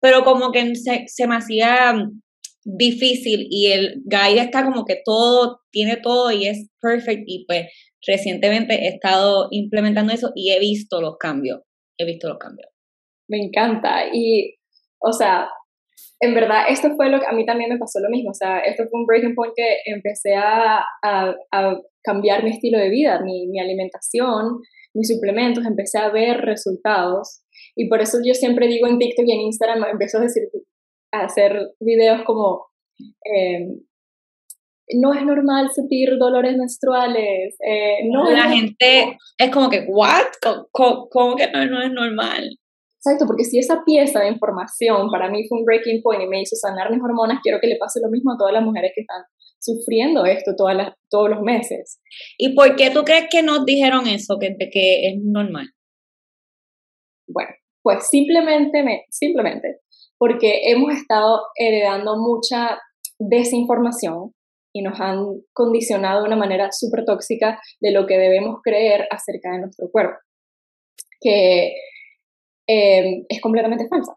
pero 0.00 0.24
como 0.24 0.52
que 0.52 0.74
se, 0.76 1.04
se 1.06 1.26
me 1.26 1.36
hacía 1.36 1.94
difícil 2.66 3.46
y 3.48 3.66
el 3.66 4.02
guide 4.04 4.40
está 4.40 4.64
como 4.64 4.84
que 4.84 5.00
todo, 5.04 5.60
tiene 5.70 5.96
todo 5.96 6.32
y 6.32 6.48
es 6.48 6.68
perfect 6.80 7.22
y 7.26 7.44
pues 7.46 7.66
recientemente 8.04 8.74
he 8.74 8.88
estado 8.88 9.46
implementando 9.52 10.12
eso 10.12 10.32
y 10.34 10.50
he 10.50 10.58
visto 10.58 11.00
los 11.00 11.16
cambios, 11.16 11.60
he 11.96 12.04
visto 12.04 12.28
los 12.28 12.38
cambios. 12.38 12.68
Me 13.28 13.38
encanta 13.38 14.06
y, 14.12 14.56
o 14.98 15.12
sea, 15.12 15.48
en 16.18 16.34
verdad 16.34 16.64
esto 16.68 16.94
fue 16.96 17.08
lo 17.08 17.20
que 17.20 17.26
a 17.26 17.32
mí 17.32 17.46
también 17.46 17.70
me 17.70 17.78
pasó 17.78 18.00
lo 18.00 18.10
mismo, 18.10 18.30
o 18.30 18.34
sea, 18.34 18.58
esto 18.58 18.84
fue 18.90 19.00
un 19.00 19.06
breaking 19.06 19.36
point 19.36 19.52
que 19.54 19.78
empecé 19.86 20.34
a, 20.34 20.84
a, 21.02 21.76
cambiar 22.02 22.44
mi 22.44 22.50
estilo 22.50 22.78
de 22.78 22.88
vida, 22.88 23.20
mi, 23.22 23.48
mi 23.48 23.60
alimentación, 23.60 24.60
mis 24.94 25.08
suplementos, 25.08 25.66
empecé 25.66 25.98
a 25.98 26.08
ver 26.08 26.38
resultados 26.38 27.42
y 27.76 27.88
por 27.88 28.00
eso 28.00 28.18
yo 28.24 28.34
siempre 28.34 28.68
digo 28.68 28.86
en 28.86 28.98
TikTok 28.98 29.26
y 29.26 29.32
en 29.32 29.40
Instagram, 29.42 29.84
empiezo 29.84 30.18
a 30.18 30.22
decir, 30.22 30.44
hacer 31.12 31.74
videos 31.78 32.22
como 32.24 32.66
em, 33.24 33.80
no 34.94 35.12
es 35.12 35.24
normal 35.24 35.70
sentir 35.70 36.16
dolores 36.18 36.56
menstruales. 36.56 37.56
Eh, 37.60 38.08
no 38.10 38.30
la 38.30 38.48
gente 38.48 39.18
es 39.38 39.50
como 39.50 39.68
que, 39.68 39.84
¿what? 39.88 40.24
¿Cómo, 40.72 41.36
que 41.36 41.50
no, 41.50 41.66
no, 41.66 41.82
es 41.82 41.92
normal? 41.92 42.58
Exacto, 42.96 43.26
porque 43.26 43.44
si 43.44 43.58
esa 43.58 43.84
pieza 43.84 44.20
de 44.20 44.28
información 44.28 45.10
para 45.10 45.28
mí 45.28 45.46
fue 45.48 45.58
un 45.58 45.64
breaking 45.64 46.02
point 46.02 46.22
y 46.22 46.28
me 46.28 46.40
hizo 46.40 46.56
sanar 46.56 46.90
mis 46.90 47.02
hormonas, 47.02 47.40
quiero 47.42 47.60
que 47.60 47.68
le 47.68 47.76
pase 47.76 48.00
lo 48.00 48.10
mismo 48.10 48.32
a 48.32 48.38
todas 48.38 48.52
las 48.52 48.64
mujeres 48.64 48.92
que 48.94 49.02
están 49.02 49.22
sufriendo 49.58 50.24
esto 50.24 50.54
todas 50.56 50.76
las, 50.76 50.94
todos 51.10 51.30
los 51.30 51.42
meses. 51.42 52.00
¿Y 52.38 52.54
por 52.54 52.74
qué 52.76 52.90
tú 52.90 53.04
crees 53.04 53.26
que 53.30 53.42
nos 53.42 53.64
dijeron 53.64 54.06
eso, 54.06 54.38
que, 54.40 54.56
que 54.72 55.08
es 55.08 55.18
normal? 55.22 55.68
Bueno, 57.28 57.50
pues 57.86 58.08
simplemente, 58.08 58.82
me, 58.82 59.04
simplemente 59.10 59.78
porque 60.18 60.72
hemos 60.72 60.92
estado 60.92 61.42
heredando 61.54 62.16
mucha 62.16 62.80
desinformación 63.20 64.32
y 64.74 64.82
nos 64.82 65.00
han 65.00 65.24
condicionado 65.52 66.22
de 66.22 66.26
una 66.26 66.36
manera 66.36 66.72
súper 66.72 67.04
tóxica 67.04 67.60
de 67.80 67.92
lo 67.92 68.08
que 68.08 68.18
debemos 68.18 68.56
creer 68.60 69.06
acerca 69.08 69.52
de 69.52 69.60
nuestro 69.60 69.88
cuerpo, 69.92 70.16
que 71.20 71.74
em, 72.66 73.24
es 73.28 73.40
completamente 73.40 73.86
falsa. 73.86 74.16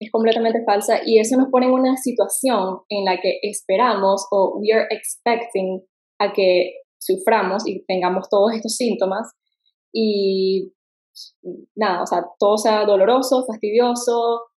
Es 0.00 0.10
completamente 0.10 0.64
falsa 0.64 1.00
y 1.04 1.18
eso 1.18 1.36
nos 1.36 1.50
pone 1.50 1.66
en 1.66 1.72
una 1.72 1.96
situación 1.98 2.78
en 2.88 3.04
la 3.04 3.20
que 3.20 3.38
esperamos 3.42 4.26
o 4.30 4.58
we 4.58 4.72
are 4.72 4.86
expecting 4.90 5.84
a 6.18 6.32
que 6.32 6.72
suframos 6.98 7.68
y 7.68 7.84
tengamos 7.84 8.30
todos 8.30 8.54
estos 8.54 8.76
síntomas 8.76 9.30
y 9.92 10.72
nada, 11.74 12.02
o 12.02 12.06
sea, 12.06 12.24
todo 12.38 12.58
sea 12.58 12.84
doloroso, 12.84 13.44
fastidioso, 13.46 14.48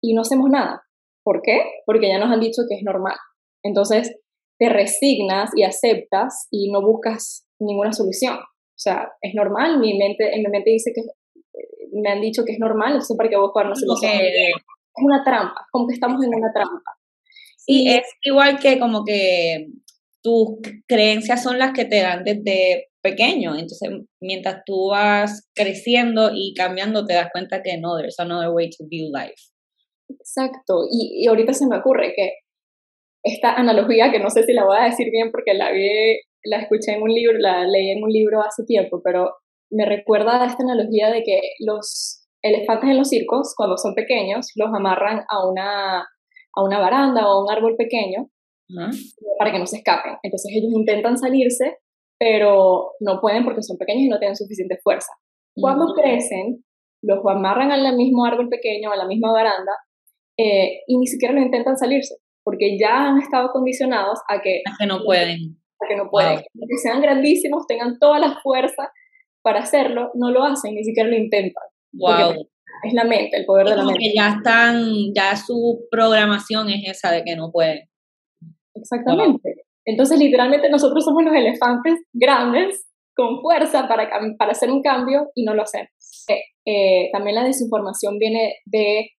y 0.00 0.14
no 0.14 0.22
hacemos 0.22 0.50
nada. 0.50 0.82
¿Por 1.22 1.42
qué? 1.42 1.60
Porque 1.86 2.08
ya 2.08 2.18
nos 2.18 2.30
han 2.30 2.40
dicho 2.40 2.62
que 2.68 2.76
es 2.76 2.82
normal. 2.82 3.16
Entonces, 3.62 4.16
te 4.58 4.68
resignas 4.68 5.50
y 5.54 5.64
aceptas 5.64 6.46
y 6.50 6.70
no 6.70 6.82
buscas 6.82 7.46
ninguna 7.58 7.92
solución. 7.92 8.36
O 8.36 8.82
sea, 8.82 9.10
es 9.20 9.34
normal, 9.34 9.78
mi 9.78 9.96
mente, 9.98 10.34
en 10.34 10.42
mi 10.42 10.48
mente 10.50 10.70
dice 10.70 10.92
que 10.94 11.02
me 11.92 12.10
han 12.10 12.20
dicho 12.20 12.44
que 12.44 12.52
es 12.52 12.58
normal, 12.58 12.92
entonces 12.92 13.16
para 13.16 13.28
qué 13.28 13.36
buscar 13.36 13.66
una 13.66 13.74
solución. 13.74 14.12
Es 14.12 15.04
una 15.04 15.22
trampa, 15.24 15.66
como 15.70 15.86
que 15.86 15.94
estamos 15.94 16.22
en 16.24 16.34
una 16.34 16.52
trampa. 16.52 16.82
Y, 17.66 17.90
es 17.90 18.02
igual 18.22 18.58
que 18.58 18.78
como 18.78 19.04
que 19.04 19.68
tus 20.22 20.58
creencias 20.86 21.42
son 21.42 21.58
las 21.58 21.72
que 21.72 21.84
te 21.84 22.00
dan 22.00 22.24
desde 22.24 22.89
pequeño, 23.02 23.54
entonces 23.54 23.88
mientras 24.20 24.62
tú 24.64 24.90
vas 24.90 25.48
creciendo 25.54 26.30
y 26.34 26.54
cambiando 26.54 27.06
te 27.06 27.14
das 27.14 27.28
cuenta 27.32 27.62
que 27.62 27.78
no, 27.78 27.96
there's 27.96 28.18
another 28.18 28.50
way 28.50 28.68
to 28.70 28.84
view 28.88 29.10
life. 29.12 29.40
Exacto, 30.08 30.84
y, 30.90 31.24
y 31.24 31.28
ahorita 31.28 31.52
se 31.52 31.66
me 31.66 31.78
ocurre 31.78 32.12
que 32.14 32.32
esta 33.22 33.54
analogía, 33.54 34.10
que 34.10 34.18
no 34.18 34.30
sé 34.30 34.42
si 34.44 34.52
la 34.52 34.64
voy 34.64 34.78
a 34.78 34.84
decir 34.84 35.08
bien 35.10 35.30
porque 35.30 35.54
la 35.54 35.70
vi, 35.70 36.20
la 36.44 36.58
escuché 36.58 36.92
en 36.92 37.02
un 37.02 37.10
libro, 37.10 37.38
la 37.38 37.66
leí 37.66 37.90
en 37.90 38.02
un 38.02 38.10
libro 38.10 38.40
hace 38.40 38.64
tiempo, 38.64 39.00
pero 39.04 39.34
me 39.70 39.84
recuerda 39.84 40.42
a 40.42 40.46
esta 40.46 40.62
analogía 40.62 41.10
de 41.10 41.22
que 41.22 41.40
los 41.60 42.26
elefantes 42.42 42.90
en 42.90 42.96
los 42.96 43.08
circos, 43.08 43.54
cuando 43.56 43.76
son 43.76 43.94
pequeños, 43.94 44.48
los 44.56 44.68
amarran 44.74 45.20
a 45.28 45.48
una, 45.48 46.00
a 46.00 46.64
una 46.64 46.78
baranda 46.78 47.26
o 47.26 47.32
a 47.32 47.44
un 47.44 47.50
árbol 47.50 47.76
pequeño 47.76 48.30
para 49.38 49.52
que 49.52 49.58
no 49.58 49.66
se 49.66 49.78
escapen. 49.78 50.14
Entonces 50.22 50.52
ellos 50.54 50.72
intentan 50.72 51.18
salirse, 51.18 51.78
pero 52.20 52.92
no 53.00 53.18
pueden 53.20 53.44
porque 53.44 53.62
son 53.62 53.78
pequeños 53.78 54.02
y 54.02 54.08
no 54.08 54.18
tienen 54.18 54.36
suficiente 54.36 54.78
fuerza. 54.84 55.10
Cuando 55.54 55.94
crecen, 55.94 56.62
los 57.02 57.20
amarran 57.26 57.72
al 57.72 57.96
mismo 57.96 58.26
árbol 58.26 58.50
pequeño, 58.50 58.92
a 58.92 58.96
la 58.96 59.06
misma 59.06 59.32
baranda, 59.32 59.72
eh, 60.38 60.82
y 60.86 60.98
ni 60.98 61.06
siquiera 61.06 61.34
lo 61.34 61.40
intentan 61.40 61.78
salirse, 61.78 62.16
porque 62.44 62.78
ya 62.78 63.08
han 63.08 63.18
estado 63.18 63.50
condicionados 63.52 64.20
a 64.28 64.42
que, 64.42 64.60
a 64.66 64.76
que 64.78 64.86
no 64.86 65.02
pueden. 65.02 65.58
A 65.80 65.88
que 65.88 65.96
no 65.96 66.10
pueden. 66.10 66.38
Que 66.38 66.76
sean 66.82 67.00
grandísimos, 67.00 67.66
tengan 67.66 67.98
toda 67.98 68.18
la 68.18 68.38
fuerza 68.42 68.92
para 69.42 69.60
hacerlo, 69.60 70.10
no 70.14 70.30
lo 70.30 70.44
hacen, 70.44 70.74
ni 70.74 70.84
siquiera 70.84 71.08
lo 71.08 71.16
intentan. 71.16 71.64
Wow. 71.92 72.46
Es 72.84 72.92
la 72.92 73.04
mente, 73.04 73.38
el 73.38 73.46
poder 73.46 73.66
de 73.66 73.76
la 73.76 73.84
mente. 73.84 73.98
Que 73.98 74.12
ya 74.14 74.28
están, 74.28 74.84
ya 75.14 75.36
su 75.36 75.86
programación 75.90 76.68
es 76.68 76.82
esa 76.86 77.10
de 77.10 77.24
que 77.24 77.34
no 77.34 77.50
pueden. 77.50 77.88
Exactamente. 78.74 79.64
Entonces, 79.84 80.18
literalmente 80.18 80.70
nosotros 80.70 81.04
somos 81.04 81.24
los 81.24 81.34
elefantes 81.34 82.00
grandes 82.12 82.86
con 83.16 83.40
fuerza 83.40 83.88
para, 83.88 84.08
para 84.38 84.52
hacer 84.52 84.70
un 84.70 84.82
cambio 84.82 85.30
y 85.34 85.44
no 85.44 85.54
lo 85.54 85.62
hacemos. 85.62 85.90
Eh, 86.28 86.40
eh, 86.66 87.10
también 87.12 87.34
la 87.34 87.44
desinformación 87.44 88.18
viene 88.18 88.54
de 88.64 89.10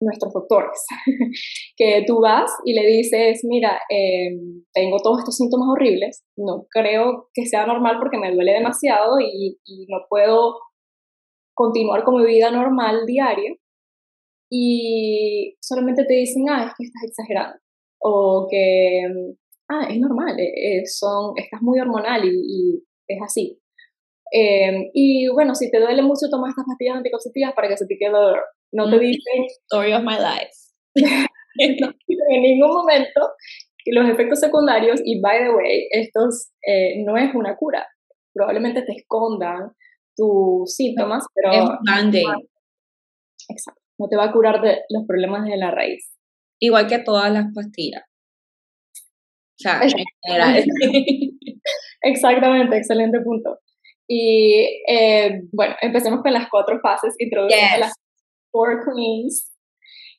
nuestros 0.00 0.32
doctores, 0.32 0.84
que 1.76 2.04
tú 2.06 2.20
vas 2.20 2.50
y 2.64 2.74
le 2.74 2.86
dices, 2.86 3.40
mira, 3.44 3.80
em, 3.88 4.64
tengo 4.72 4.98
todos 4.98 5.20
estos 5.20 5.36
síntomas 5.36 5.68
horribles, 5.70 6.24
no 6.36 6.66
creo 6.70 7.28
que 7.32 7.46
sea 7.46 7.66
normal 7.66 7.96
porque 7.98 8.18
me 8.18 8.32
duele 8.32 8.52
demasiado 8.52 9.18
y, 9.20 9.58
no 9.88 9.98
puedo 10.08 10.58
continuar 11.54 12.04
con 12.04 12.16
mi 12.16 12.26
vida 12.26 12.50
normal 12.50 13.06
diaria, 13.06 13.54
y 14.50 15.56
solamente 15.60 16.04
te 16.04 16.14
dicen, 16.14 16.44
ah, 16.48 16.66
es 16.66 16.74
que 16.76 16.84
estás 16.84 17.02
exagerando, 17.06 17.58
o 18.06 18.46
que, 18.50 19.02
ah, 19.70 19.86
es 19.88 19.98
normal, 19.98 20.38
eh, 20.38 20.52
eh, 20.78 20.86
son, 20.86 21.32
estás 21.36 21.62
muy 21.62 21.80
hormonal 21.80 22.22
y, 22.24 22.84
es 23.08 23.18
así. 23.22 23.58
Em, 24.30 24.90
y 24.92 25.28
bueno, 25.28 25.54
si 25.54 25.70
te 25.70 25.80
duele 25.80 26.02
mucho, 26.02 26.28
toma 26.30 26.50
estas 26.50 26.64
pastillas 26.66 26.96
anticonceptivas 26.96 27.54
para 27.54 27.68
que 27.68 27.76
se 27.76 27.86
te 27.86 27.96
quede 27.98 28.10
dolor. 28.10 28.42
No 28.72 28.90
te 28.90 28.98
dicen. 28.98 29.44
Story 29.70 29.92
of 29.92 30.02
my 30.02 30.16
life. 30.16 30.52
en 31.56 32.42
ningún 32.42 32.72
momento 32.72 33.20
los 33.86 34.08
efectos 34.08 34.40
secundarios, 34.40 35.00
y 35.04 35.20
by 35.20 35.44
the 35.44 35.50
way, 35.50 35.88
estos 35.90 36.50
eh, 36.66 37.02
no 37.04 37.16
es 37.16 37.34
una 37.34 37.56
cura. 37.56 37.86
Probablemente 38.32 38.82
te 38.82 38.92
escondan 38.92 39.72
tus 40.16 40.74
síntomas, 40.74 41.24
pero. 41.34 41.52
Es 41.52 41.70
band 41.86 42.14
Exacto. 43.48 43.80
No 43.98 44.08
te 44.08 44.16
va 44.16 44.24
a 44.24 44.32
curar 44.32 44.60
de 44.60 44.80
los 44.88 45.06
problemas 45.06 45.44
de 45.44 45.56
la 45.56 45.70
raíz. 45.70 46.10
Igual 46.64 46.86
que 46.86 46.98
todas 47.00 47.30
las 47.30 47.52
pastillas. 47.54 48.02
O 48.96 49.58
sea, 49.58 49.82
Exactamente, 52.00 52.76
excelente 52.76 53.20
punto. 53.20 53.58
Y 54.08 54.82
eh, 54.88 55.42
bueno, 55.52 55.74
empecemos 55.82 56.22
con 56.22 56.32
las 56.32 56.48
cuatro 56.50 56.80
fases, 56.80 57.14
introduciendo 57.18 57.80
las 57.80 57.92
four 58.50 58.82
queens. 58.84 59.52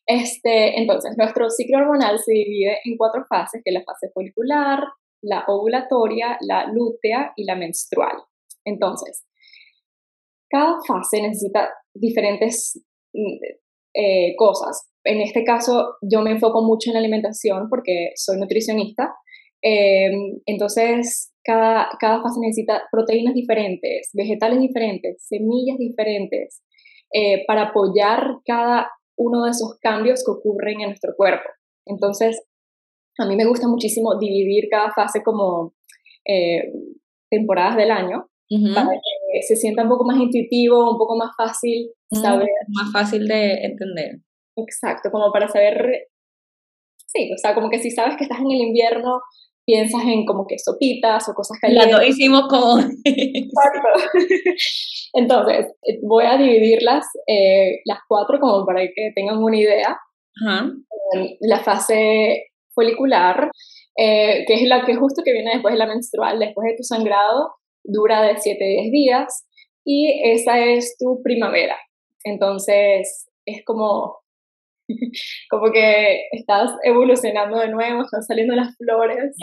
Este, 0.06 0.80
entonces, 0.80 1.16
nuestro 1.18 1.50
ciclo 1.50 1.80
hormonal 1.80 2.20
se 2.20 2.32
divide 2.32 2.78
en 2.86 2.96
cuatro 2.96 3.26
fases, 3.28 3.62
que 3.64 3.72
es 3.72 3.74
la 3.74 3.84
fase 3.84 4.12
folicular, 4.14 4.84
la 5.24 5.46
ovulatoria, 5.48 6.38
la 6.42 6.68
lútea 6.68 7.34
y 7.36 7.46
la 7.46 7.56
menstrual. 7.56 8.18
Entonces, 8.66 9.26
cada 10.48 10.78
fase 10.88 11.24
necesita 11.24 11.74
diferentes 11.96 12.80
mm, 13.14 13.38
eh, 13.96 14.36
cosas. 14.38 14.92
En 15.06 15.22
este 15.22 15.44
caso, 15.44 15.96
yo 16.02 16.22
me 16.22 16.32
enfoco 16.32 16.64
mucho 16.64 16.90
en 16.90 16.96
la 16.96 17.00
alimentación 17.00 17.70
porque 17.70 18.12
soy 18.16 18.38
nutricionista. 18.38 19.14
Eh, 19.62 20.12
entonces, 20.46 21.32
cada, 21.44 21.90
cada 22.00 22.22
fase 22.22 22.40
necesita 22.42 22.84
proteínas 22.92 23.36
diferentes, 23.36 24.10
vegetales 24.14 24.60
diferentes, 24.60 25.24
semillas 25.28 25.78
diferentes, 25.78 26.64
eh, 27.14 27.46
para 27.48 27.70
apoyar 27.70 28.40
cada 28.46 28.90
uno 29.16 29.46
de 29.46 29.52
esos 29.52 29.78
cambios 29.80 30.24
que 30.26 30.32
ocurren 30.32 30.82
en 30.82 30.88
nuestro 30.90 31.14
cuerpo. 31.16 31.48
Entonces, 31.86 32.44
a 33.18 33.26
mí 33.28 33.36
me 33.36 33.46
gusta 33.46 33.68
muchísimo 33.68 34.18
dividir 34.20 34.68
cada 34.70 34.92
fase 34.92 35.22
como 35.24 35.74
eh, 36.28 36.72
temporadas 37.30 37.78
del 37.78 37.92
año 37.92 38.28
para 38.74 38.92
que 38.92 39.42
se 39.42 39.56
sienta 39.56 39.84
un 39.84 39.90
poco 39.90 40.06
más 40.06 40.18
intuitivo, 40.18 40.92
un 40.92 40.98
poco 40.98 41.18
más 41.18 41.32
fácil 41.36 41.92
saber. 42.12 42.48
más 42.68 42.92
fácil 42.92 43.28
de 43.28 43.54
entender. 43.66 44.20
Exacto, 44.58 45.10
como 45.12 45.32
para 45.32 45.48
saber, 45.48 46.10
sí, 47.08 47.32
o 47.34 47.38
sea, 47.38 47.54
como 47.54 47.70
que 47.70 47.80
si 47.80 47.92
sabes 47.92 48.16
que 48.18 48.24
estás 48.24 48.40
en 48.40 48.52
el 48.52 48.62
invierno, 48.68 49.22
piensas 49.66 50.04
en 50.06 50.26
como 50.26 50.46
que 50.48 50.60
sopitas 50.60 51.28
o 51.28 51.34
cosas 51.34 51.58
calientes. 51.60 51.92
Las 51.92 52.08
hicimos 52.08 52.44
como... 52.48 52.80
Exacto. 52.80 53.90
Entonces, 55.14 55.74
voy 56.04 56.26
a 56.26 56.38
dividirlas 56.38 57.06
eh, 57.28 57.80
las 57.86 58.00
cuatro 58.08 58.40
como 58.40 58.66
para 58.66 58.82
que 58.82 59.12
tengan 59.16 59.38
una 59.42 59.58
idea. 59.58 59.98
La 61.40 61.60
fase 61.64 62.48
folicular, 62.74 63.50
eh, 63.98 64.44
que 64.46 64.54
es 64.54 64.64
la 64.68 64.86
que 64.86 64.96
justo 64.96 65.24
que 65.24 65.32
viene 65.32 65.54
después 65.54 65.74
de 65.74 65.80
la 65.80 65.88
menstrual, 65.88 66.40
después 66.40 66.66
de 66.70 66.76
tu 66.76 66.84
sangrado, 66.84 67.54
dura 67.84 68.22
de 68.22 68.38
7 68.38 68.64
a 68.64 68.82
10 68.82 68.92
días 68.92 69.48
y 69.86 70.32
esa 70.32 70.60
es 70.60 70.98
tu 70.98 71.22
primavera. 71.24 71.78
Entonces, 72.24 73.28
es 73.46 73.64
como 73.64 74.18
como 75.50 75.72
que 75.72 76.28
estás 76.32 76.72
evolucionando 76.84 77.60
de 77.60 77.70
nuevo, 77.70 78.02
están 78.02 78.24
saliendo 78.24 78.56
las 78.56 78.76
flores, 78.78 79.36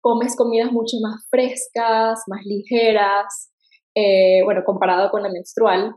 comes 0.00 0.36
comidas 0.36 0.72
mucho 0.72 0.96
más 1.02 1.26
frescas, 1.30 2.22
más 2.26 2.44
ligeras, 2.44 3.50
eh, 3.94 4.42
bueno, 4.44 4.62
comparado 4.64 5.10
con 5.10 5.22
la 5.22 5.30
menstrual. 5.30 5.94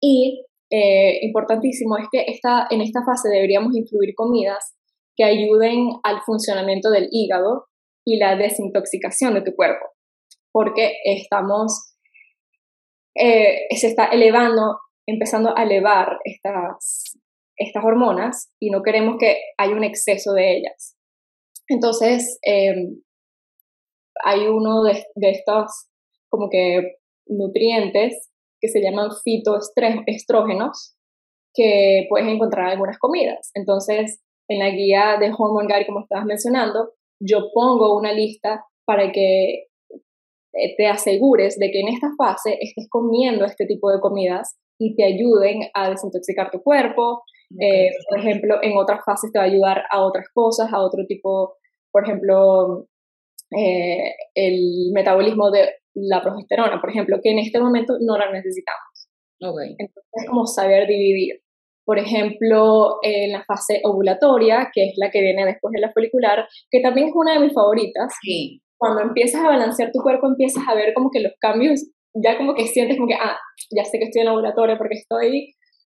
Y 0.00 0.46
eh, 0.70 1.18
importantísimo 1.22 1.96
es 1.98 2.06
que 2.10 2.24
esta, 2.28 2.66
en 2.70 2.80
esta 2.80 3.00
fase 3.04 3.28
deberíamos 3.28 3.74
incluir 3.74 4.14
comidas 4.14 4.76
que 5.16 5.24
ayuden 5.24 5.90
al 6.02 6.22
funcionamiento 6.22 6.90
del 6.90 7.08
hígado 7.10 7.66
y 8.06 8.18
la 8.18 8.36
desintoxicación 8.36 9.34
de 9.34 9.42
tu 9.42 9.54
cuerpo, 9.54 9.84
porque 10.52 10.94
estamos, 11.04 11.94
eh, 13.14 13.66
se 13.76 13.88
está 13.88 14.06
elevando, 14.06 14.78
empezando 15.06 15.56
a 15.56 15.64
elevar 15.64 16.18
estas, 16.24 17.18
estas 17.60 17.84
hormonas 17.84 18.50
y 18.58 18.70
no 18.70 18.82
queremos 18.82 19.16
que 19.20 19.36
haya 19.58 19.74
un 19.74 19.84
exceso 19.84 20.32
de 20.32 20.56
ellas. 20.56 20.96
Entonces, 21.68 22.38
em, 22.42 23.02
hay 24.24 24.48
uno 24.48 24.82
de, 24.82 25.04
estos 25.14 25.88
como 26.30 26.48
que 26.50 26.96
nutrientes 27.26 28.30
que 28.60 28.68
se 28.68 28.80
llaman 28.80 29.10
fitoestrógenos 29.22 30.96
que 31.54 32.06
puedes 32.08 32.28
encontrar 32.28 32.66
en 32.66 32.72
algunas 32.72 32.98
comidas. 32.98 33.50
Entonces, 33.54 34.20
en 34.48 34.58
la 34.58 34.70
guía 34.70 35.16
de 35.20 35.32
Hormone 35.36 35.72
Guide, 35.72 35.86
como 35.86 36.00
estabas 36.00 36.24
mencionando, 36.24 36.92
yo 37.20 37.50
pongo 37.52 37.96
una 37.96 38.12
lista 38.12 38.64
para 38.84 39.12
que 39.12 39.66
eh, 40.52 40.76
te 40.76 40.86
asegures 40.86 41.58
de 41.58 41.70
que 41.70 41.80
en 41.80 41.88
esta 41.88 42.08
fase 42.16 42.58
estés 42.60 42.88
comiendo 42.88 43.44
este 43.44 43.66
tipo 43.66 43.90
de 43.90 44.00
comidas 44.00 44.58
y 44.78 44.96
te 44.96 45.04
ayuden 45.04 45.68
a 45.74 45.90
desintoxicar 45.90 46.50
tu 46.50 46.62
cuerpo, 46.62 47.22
eh, 47.58 47.90
por 48.08 48.20
ejemplo, 48.20 48.58
en 48.62 48.76
otras 48.76 49.00
fases 49.04 49.32
te 49.32 49.38
va 49.38 49.44
a 49.44 49.48
ayudar 49.48 49.82
a 49.90 50.02
otras 50.04 50.26
cosas, 50.32 50.72
a 50.72 50.80
otro 50.80 51.04
tipo, 51.06 51.56
por 51.90 52.04
ejemplo, 52.04 52.86
eh, 53.56 54.14
el 54.34 54.92
metabolismo 54.92 55.50
de 55.50 55.68
la 55.94 56.22
progesterona, 56.22 56.80
por 56.80 56.90
ejemplo, 56.90 57.18
que 57.22 57.30
en 57.30 57.40
este 57.40 57.58
momento 57.58 57.94
no 58.00 58.16
la 58.16 58.30
necesitamos. 58.30 59.08
Okay. 59.42 59.74
Entonces, 59.78 60.10
es 60.12 60.28
como 60.28 60.46
saber 60.46 60.86
dividir. 60.86 61.40
por 61.84 61.98
ejemplo, 61.98 62.98
en 63.02 63.32
la 63.32 63.42
fase 63.44 63.80
ovulatoria, 63.82 64.70
que 64.72 64.84
es 64.84 64.92
la 64.96 65.10
que 65.10 65.22
viene 65.22 65.44
después 65.44 65.72
de 65.72 65.80
la 65.80 65.90
folicular, 65.90 66.46
que 66.70 66.80
también 66.80 67.08
es 67.08 67.14
una 67.16 67.32
de 67.32 67.40
mis 67.40 67.52
favoritas. 67.52 68.12
Sí. 68.22 68.62
Cuando 68.78 69.02
empiezas 69.02 69.42
a 69.42 69.48
balancear 69.48 69.90
tu 69.92 70.00
cuerpo, 70.00 70.28
empiezas 70.28 70.62
a 70.68 70.74
ver 70.74 70.94
como 70.94 71.10
que 71.10 71.20
los 71.20 71.32
cambios, 71.40 71.84
ya 72.14 72.36
como 72.36 72.54
que 72.54 72.66
sientes 72.68 72.96
como 72.96 73.08
que, 73.08 73.14
ah, 73.14 73.36
ya 73.76 73.84
sé 73.84 73.98
que 73.98 74.04
estoy 74.04 74.20
en 74.20 74.26
la 74.26 74.34
ovulatoria 74.34 74.78
porque 74.78 74.98
estoy... 74.98 75.54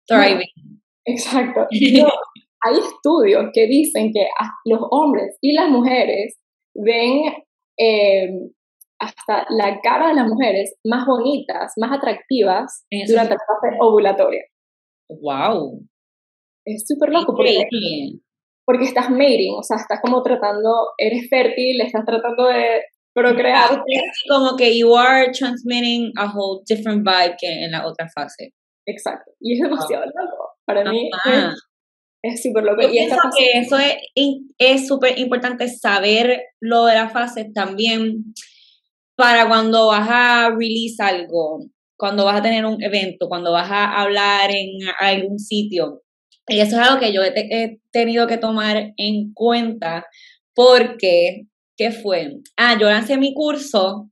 Thriving. 0.07 0.81
Exacto. 1.11 1.67
Hay 2.63 2.79
estudios 2.79 3.47
que 3.55 3.67
dicen 3.67 4.13
que 4.13 4.27
los 4.67 4.81
hombres 4.91 5.39
y 5.41 5.55
las 5.55 5.71
mujeres 5.71 6.39
ven 6.75 7.33
eh, 7.79 8.29
hasta 9.01 9.47
la 9.49 9.81
cara 9.81 10.09
de 10.09 10.15
las 10.15 10.29
mujeres 10.29 10.75
más 10.85 11.07
bonitas, 11.07 11.73
más 11.79 11.91
atractivas 11.97 12.85
durante 13.09 13.35
la 13.35 13.41
fase 13.41 13.77
ovulatoria. 13.81 14.43
¡Wow! 15.09 15.81
Es 16.67 16.85
súper 16.87 17.09
loco 17.09 17.35
porque, 17.35 17.67
porque 18.67 18.85
estás 18.85 19.11
mating, 19.11 19.55
o 19.59 19.63
sea, 19.63 19.79
estás 19.79 20.01
como 20.03 20.23
tratando, 20.23 20.91
eres 20.99 21.29
fértil, 21.31 21.81
estás 21.81 22.05
tratando 22.05 22.47
de 22.47 22.83
procrear. 23.15 23.83
Como 24.29 24.57
que 24.57 24.79
you 24.79 24.95
are 24.95 25.33
transmitting 25.33 26.13
a 26.19 26.27
whole 26.27 26.63
different 26.69 27.03
vibe 27.03 27.37
que 27.41 27.65
en 27.65 27.73
la 27.73 27.87
otra 27.87 28.07
fase. 28.15 28.53
Exacto. 28.87 29.33
Y 29.41 29.55
es 29.55 29.61
demasiado 29.61 30.05
loco. 30.05 30.50
Para 30.67 30.91
mí 30.91 31.11
es 32.23 32.43
súper 32.43 32.65
loco. 32.65 32.83
y 32.83 32.91
pienso 32.91 33.17
que 33.37 33.59
eso 33.59 33.77
es 34.59 34.87
súper 34.87 35.19
importante 35.19 35.69
saber 35.69 36.43
lo 36.61 36.85
de 36.85 36.95
la 36.95 37.09
fase 37.09 37.51
también 37.55 38.35
para 39.17 39.49
cuando 39.49 39.89
vas 39.89 40.09
a 40.11 40.51
release 40.51 41.03
algo 41.03 41.65
cuando 42.01 42.25
vas 42.25 42.39
a 42.41 42.43
tener 42.43 42.65
un 42.65 42.83
evento, 42.83 43.29
cuando 43.29 43.53
vas 43.53 43.71
a 43.71 44.01
hablar 44.01 44.51
en 44.51 44.71
algún 44.99 45.39
sitio. 45.39 46.03
Y 46.49 46.59
eso 46.59 46.81
es 46.81 46.89
algo 46.89 46.99
que 46.99 47.13
yo 47.13 47.23
he, 47.23 47.79
tenido 47.93 48.27
que 48.27 48.39
tomar 48.39 48.95
en 48.97 49.35
cuenta 49.35 50.07
porque, 50.55 51.43
¿qué 51.77 51.93
fue? 51.93 52.39
Ah, 52.57 52.77
yo 52.81 52.89
lancé 52.89 53.19
mi 53.19 53.35
curso 53.35 54.11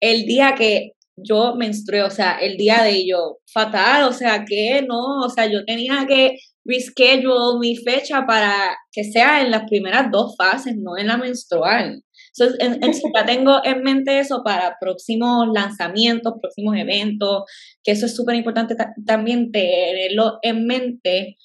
el 0.00 0.26
día 0.26 0.54
que 0.56 0.92
yo 1.22 1.54
menstrué, 1.56 2.02
o 2.02 2.10
sea, 2.10 2.38
el 2.38 2.56
día 2.56 2.82
de 2.82 2.90
ello, 2.90 3.38
fatal, 3.52 4.04
o 4.04 4.12
sea, 4.12 4.44
que 4.44 4.82
no, 4.86 5.20
o 5.24 5.28
sea, 5.28 5.46
yo 5.46 5.64
tenía 5.64 6.06
que 6.06 6.36
reschedule 6.64 7.58
mi 7.60 7.76
fecha 7.76 8.26
para 8.26 8.76
que 8.92 9.04
sea 9.04 9.40
en 9.40 9.50
las 9.50 9.64
primeras 9.68 10.10
dos 10.10 10.36
fases, 10.36 10.76
no 10.76 10.98
en 10.98 11.06
la 11.06 11.16
menstrual. 11.16 12.02
Entonces, 12.38 13.02
ya 13.14 13.26
tengo 13.26 13.60
en 13.64 13.82
mente 13.82 14.18
eso 14.20 14.42
para 14.44 14.76
próximos 14.80 15.48
lanzamientos, 15.52 16.34
próximos 16.40 16.76
eventos, 16.76 17.44
que 17.82 17.92
eso 17.92 18.06
es 18.06 18.14
súper 18.14 18.36
importante 18.36 18.76
también 19.06 19.50
tenerlo 19.50 20.38
en 20.42 20.66
mente 20.66 21.36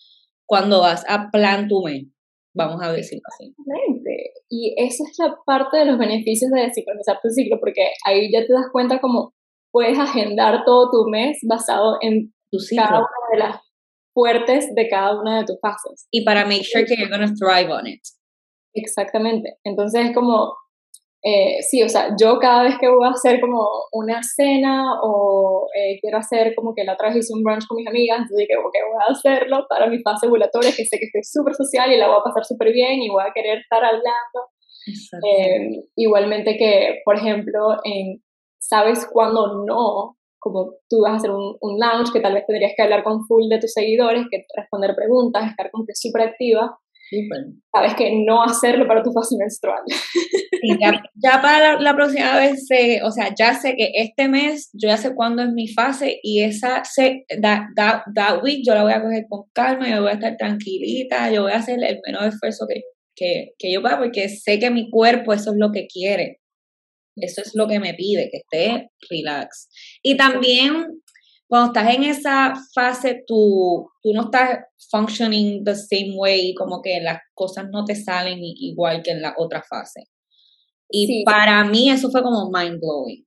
cuando 0.46 0.82
vas 0.82 1.03
a 1.08 1.32
plan 1.32 1.68
tu 1.68 1.82
mes, 1.84 2.06
vamos 2.53 2.82
a 2.84 2.92
decirlo 2.92 3.24
así. 3.34 3.56
Y 4.50 4.75
esa 4.77 5.03
es 5.10 5.18
la 5.18 5.36
parte 5.46 5.77
de 5.77 5.86
los 5.86 5.98
beneficios 5.98 6.51
de 6.51 6.72
sincronizar 6.72 7.20
tu 7.24 7.30
ciclo, 7.30 7.60
porque 7.60 7.88
ahí 8.06 8.30
ya 8.32 8.46
te 8.46 8.53
das 8.53 8.65
cuenta 8.72 9.00
cómo 9.00 9.34
puedes 9.74 10.00
agendar 10.00 10.63
todo 10.63 10.89
tu 10.92 11.10
mes 11.10 11.39
basado 11.50 11.98
en 12.01 12.32
cada 12.77 13.00
una 13.00 13.27
de 13.32 13.38
las 13.39 13.58
fuertes 14.13 14.74
de 14.75 14.88
cada 14.88 15.20
una 15.20 15.39
de 15.39 15.46
tus 15.46 15.60
fases. 15.60 16.08
Y 16.12 16.24
para 16.24 16.46
make 16.46 16.63
sure 16.63 16.86
que 16.86 16.96
you're 16.96 17.10
going 17.10 17.27
to 17.27 17.34
thrive 17.34 17.74
on 17.74 17.88
it. 17.88 18.01
Exactamente. 18.75 19.58
Entonces 19.63 20.06
es 20.06 20.15
como 20.15 20.53
eh, 21.25 21.62
sí, 21.62 21.82
o 21.82 21.88
sea, 21.88 22.10
yo 22.20 22.38
cada 22.38 22.63
vez 22.63 22.75
que 22.77 22.89
voy 22.89 23.08
a 23.08 23.12
hacer 23.12 23.39
como 23.39 23.65
una 23.94 24.22
cena 24.24 25.00
o 25.01 25.70
eh, 25.74 25.98
quiero 26.01 26.18
hacer 26.18 26.53
como 26.53 26.75
que 26.75 26.83
la 26.83 26.94
otra 26.94 27.07
vez 27.07 27.20
hice 27.20 27.33
un 27.33 27.44
brunch 27.44 27.66
con 27.66 27.77
mis 27.77 27.88
amigas, 27.88 28.18
entonces 28.18 28.46
dije, 28.46 28.57
ok, 28.57 28.74
voy 28.92 29.01
a 29.07 29.12
hacerlo 29.12 29.66
para 29.70 29.88
mi 29.88 30.01
fase 30.01 30.27
ovulatoria, 30.27 30.72
que 30.75 30.83
sé 30.83 31.00
que 31.00 31.05
estoy 31.05 31.24
súper 31.24 31.55
social 31.55 31.94
y 31.94 31.98
la 31.98 32.07
voy 32.07 32.18
a 32.20 32.24
pasar 32.24 32.44
súper 32.44 32.74
bien 32.74 33.01
y 33.01 33.09
voy 33.09 33.24
a 33.24 33.31
querer 33.33 33.59
estar 33.59 33.81
hablando. 33.86 34.51
Eh, 35.25 35.79
igualmente 35.96 36.57
que, 36.57 37.00
por 37.05 37.16
ejemplo, 37.16 37.77
en, 37.86 38.22
sabes 38.67 39.07
cuándo 39.11 39.65
no, 39.65 40.17
como 40.39 40.73
tú 40.89 41.01
vas 41.01 41.13
a 41.13 41.15
hacer 41.17 41.31
un, 41.31 41.55
un 41.61 41.79
lounge 41.79 42.11
que 42.11 42.19
tal 42.19 42.33
vez 42.33 42.45
tendrías 42.45 42.73
que 42.75 42.83
hablar 42.83 43.03
con 43.03 43.25
full 43.25 43.47
de 43.49 43.59
tus 43.59 43.71
seguidores, 43.73 44.25
que 44.29 44.45
responder 44.55 44.95
preguntas, 44.95 45.49
estar 45.49 45.71
como 45.71 45.85
que 45.85 45.95
súper 45.95 46.29
activa 46.29 46.77
Sabes 47.71 47.93
que 47.95 48.11
no 48.25 48.43
hacerlo 48.43 48.87
para 48.87 49.03
tu 49.03 49.11
fase 49.11 49.35
menstrual. 49.37 49.81
ya, 51.15 51.41
para 51.41 51.79
la, 51.79 51.95
próxima 51.95 52.37
vez, 52.37 52.67
o 53.03 53.11
sea, 53.11 53.33
ya 53.37 53.53
sé 53.53 53.75
que 53.75 53.91
este 53.95 54.27
mes, 54.27 54.69
yo 54.73 54.89
ya 54.89 54.97
sé 54.97 55.13
cuándo 55.15 55.43
es 55.43 55.51
mi 55.51 55.67
fase 55.67 56.19
y 56.23 56.41
esa, 56.41 56.83
se, 56.85 57.25
that, 57.41 58.43
week 58.43 58.63
yo 58.65 58.73
la 58.73 58.83
voy 58.83 58.93
a 58.93 59.01
coger 59.01 59.25
con 59.29 59.43
calma, 59.53 59.89
yo 59.89 60.01
voy 60.01 60.11
a 60.11 60.15
estar 60.15 60.37
tranquilita, 60.37 61.31
yo 61.31 61.43
voy 61.43 61.51
a 61.51 61.57
hacer 61.57 61.79
el 61.83 61.99
menor 62.05 62.27
esfuerzo 62.27 62.65
que, 62.67 62.81
que, 63.15 63.51
que 63.57 63.71
yo 63.71 63.81
pueda 63.81 63.99
porque 63.99 64.29
sé 64.29 64.59
que 64.59 64.69
mi 64.69 64.89
cuerpo 64.89 65.33
eso 65.33 65.51
es 65.51 65.57
lo 65.57 65.71
que 65.71 65.87
quiere. 65.87 66.39
Eso 67.15 67.41
es 67.41 67.51
lo 67.55 67.67
que 67.67 67.79
me 67.79 67.93
pide, 67.93 68.29
que 68.31 68.37
esté 68.37 68.89
relax. 69.09 69.69
Y 70.01 70.17
también 70.17 71.01
cuando 71.47 71.67
estás 71.67 71.93
en 71.93 72.03
esa 72.03 72.53
fase, 72.73 73.23
tú, 73.27 73.87
tú 74.01 74.11
no 74.13 74.23
estás 74.23 74.59
functioning 74.89 75.63
the 75.63 75.75
same 75.75 76.13
way, 76.15 76.55
como 76.55 76.81
que 76.81 76.99
las 76.99 77.19
cosas 77.35 77.65
no 77.71 77.85
te 77.85 77.95
salen 77.95 78.39
igual 78.41 79.03
que 79.03 79.11
en 79.11 79.21
la 79.21 79.35
otra 79.37 79.61
fase. 79.61 80.05
Y 80.89 81.23
para 81.23 81.63
mí 81.65 81.89
eso 81.89 82.09
fue 82.09 82.23
como 82.23 82.49
mind 82.51 82.79
blowing. 82.79 83.25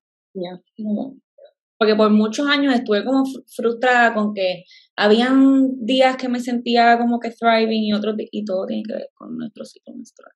Porque 1.79 1.95
por 1.95 2.11
muchos 2.11 2.49
años 2.49 2.75
estuve 2.75 3.05
como 3.05 3.25
frustrada 3.55 4.15
con 4.15 4.33
que 4.35 4.65
habían 4.97 5.85
días 5.85 6.17
que 6.17 6.29
me 6.29 6.41
sentía 6.41 6.99
como 6.99 7.21
que 7.21 7.31
thriving 7.31 7.85
y 7.85 7.93
otros 7.93 8.17
y 8.19 8.45
todo 8.45 8.67
tiene 8.67 8.83
que 8.83 8.95
ver 8.95 9.11
con 9.15 9.37
nuestro 9.37 9.65
ciclo 9.65 9.95
menstrual. 9.95 10.33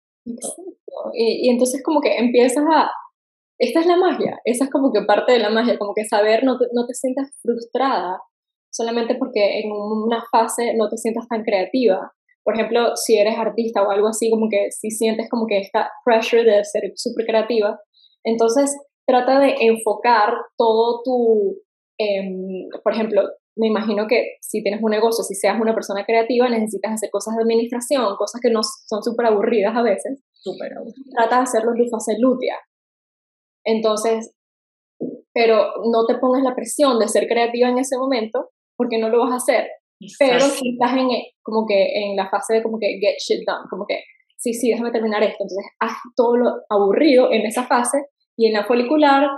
Y, 1.14 1.46
y 1.46 1.50
entonces 1.50 1.82
como 1.82 2.00
que 2.00 2.16
empiezas 2.18 2.64
a, 2.72 2.90
esta 3.61 3.81
es 3.81 3.87
la 3.87 3.96
magia, 3.96 4.40
esa 4.44 4.64
es 4.64 4.70
como 4.70 4.90
que 4.90 5.03
parte 5.03 5.33
de 5.33 5.38
la 5.38 5.51
magia, 5.51 5.77
como 5.77 5.92
que 5.94 6.07
saber 6.07 6.44
no 6.44 6.59
te, 6.59 6.64
no 6.73 6.87
te 6.87 6.94
sientas 6.94 7.29
frustrada 7.42 8.18
solamente 8.73 9.16
porque 9.16 9.61
en 9.61 9.70
una 9.70 10.25
fase 10.33 10.75
no 10.77 10.88
te 10.88 10.96
sientas 10.96 11.29
tan 11.29 11.42
creativa. 11.42 12.11
Por 12.42 12.55
ejemplo, 12.55 12.96
si 12.96 13.18
eres 13.18 13.37
artista 13.37 13.83
o 13.83 13.90
algo 13.90 14.09
así, 14.09 14.31
como 14.31 14.49
que 14.49 14.70
si 14.70 14.90
sientes 14.90 15.29
como 15.29 15.46
que 15.46 15.59
esta 15.59 15.90
pressure 16.07 16.42
de 16.42 16.64
ser 16.64 16.90
súper 16.94 17.27
creativa, 17.27 17.79
entonces 18.25 18.75
trata 19.07 19.40
de 19.40 19.55
enfocar 19.61 20.33
todo 20.57 21.03
tu, 21.05 21.59
em, 21.99 22.66
por 22.83 22.94
ejemplo, 22.94 23.23
me 23.57 23.66
imagino 23.66 24.07
que 24.09 24.37
si 24.40 24.62
tienes 24.62 24.83
un 24.83 24.90
negocio, 24.90 25.23
si 25.23 25.35
seas 25.35 25.61
una 25.61 25.75
persona 25.75 26.07
creativa, 26.07 26.49
necesitas 26.49 26.92
hacer 26.92 27.11
cosas 27.11 27.37
de 27.37 27.42
administración, 27.42 28.16
cosas 28.16 28.40
que 28.40 28.51
no 28.51 28.61
son 28.62 29.03
súper 29.03 29.27
aburridas 29.27 29.77
a 29.77 29.83
veces. 29.83 30.23
Súper 30.33 30.73
aburridas. 30.79 31.11
Trata 31.14 31.37
de 31.37 31.42
hacerlo 31.42 31.73
en 31.73 31.85
tu 31.85 31.90
fase 31.90 32.14
lútea, 32.18 32.57
entonces, 33.70 34.35
pero 35.33 35.72
no 35.90 36.06
te 36.06 36.16
pongas 36.16 36.42
la 36.42 36.54
presión 36.54 36.98
de 36.98 37.09
ser 37.09 37.26
creativa 37.26 37.68
en 37.68 37.78
ese 37.78 37.96
momento 37.96 38.50
porque 38.76 38.98
no 38.98 39.09
lo 39.09 39.20
vas 39.20 39.33
a 39.33 39.37
hacer. 39.37 39.68
Pero 40.18 40.40
si 40.40 40.70
estás 40.70 40.96
en, 40.96 41.09
como 41.42 41.66
que 41.66 41.92
en 41.94 42.16
la 42.16 42.28
fase 42.30 42.54
de 42.54 42.62
como 42.62 42.78
que 42.78 42.98
get 43.00 43.16
shit 43.18 43.46
done, 43.46 43.68
como 43.68 43.85
que 43.87 44.02
sí, 44.37 44.54
sí, 44.54 44.70
déjame 44.70 44.90
terminar 44.90 45.22
esto. 45.22 45.44
Entonces, 45.44 45.66
haz 45.78 45.92
todo 46.16 46.37
lo 46.37 46.50
aburrido 46.70 47.30
en 47.33 47.44
esa 47.44 47.64
fase 47.64 47.98
y 48.37 48.46
en 48.46 48.54
la 48.54 48.64
folicular 48.64 49.28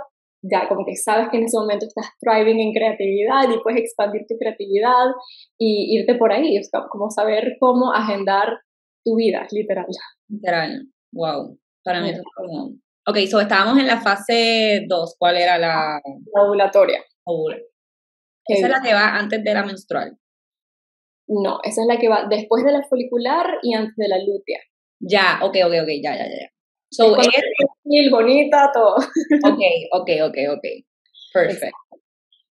ya 0.43 0.67
como 0.67 0.85
que 0.85 0.95
sabes 0.95 1.29
que 1.29 1.37
en 1.37 1.45
ese 1.45 1.57
momento 1.57 1.85
estás 1.85 2.09
thriving 2.19 2.59
en 2.59 2.73
creatividad 2.73 3.49
y 3.49 3.61
puedes 3.63 3.79
expandir 3.79 4.25
tu 4.27 4.35
creatividad 4.37 5.07
y 5.57 5.97
irte 5.97 6.15
por 6.15 6.33
ahí, 6.33 6.57
o 6.59 6.63
sea, 6.63 6.81
como 6.89 7.09
saber 7.09 7.55
cómo 7.59 7.93
agendar 7.93 8.59
tu 9.05 9.15
vida, 9.15 9.47
literal. 9.51 9.85
Literal, 10.27 10.87
wow. 11.13 11.57
Para 11.83 12.01
mí 12.01 12.09
es 12.09 12.21
como 12.35 12.71
Ok, 13.05 13.17
so 13.29 13.41
estábamos 13.41 13.77
en 13.79 13.87
la 13.87 13.99
fase 14.01 14.85
2. 14.87 15.15
¿Cuál 15.17 15.37
era 15.37 15.57
la? 15.57 16.01
La 16.33 16.43
ovulatoria. 16.43 17.03
Esa 18.47 18.65
es 18.67 18.71
la 18.71 18.81
que 18.81 18.93
va 18.93 19.17
antes 19.17 19.43
de 19.43 19.53
la 19.53 19.65
menstrual. 19.65 20.17
No, 21.27 21.59
esa 21.63 21.81
es 21.81 21.87
la 21.87 21.97
que 21.97 22.09
va 22.09 22.27
después 22.29 22.63
de 22.63 22.71
la 22.71 22.83
folicular 22.83 23.59
y 23.61 23.73
antes 23.73 23.95
de 23.95 24.07
la 24.07 24.17
lútea. 24.19 24.59
Ya, 24.99 25.39
ok, 25.41 25.55
ok, 25.65 25.73
ok, 25.83 25.89
ya, 26.01 26.15
ya, 26.15 26.25
ya. 26.25 26.49
So, 26.91 27.17
es 27.17 27.27
es 27.85 28.11
bonita, 28.11 28.71
todo. 28.73 28.95
Ok, 29.45 29.59
ok, 29.91 30.09
ok, 30.27 30.37
ok. 30.55 30.65
Perfecto. 31.33 31.77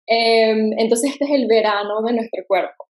Em, 0.08 0.72
entonces 0.78 1.12
este 1.12 1.26
es 1.26 1.32
el 1.32 1.48
verano 1.48 2.02
de 2.02 2.14
nuestro 2.14 2.44
cuerpo. 2.48 2.88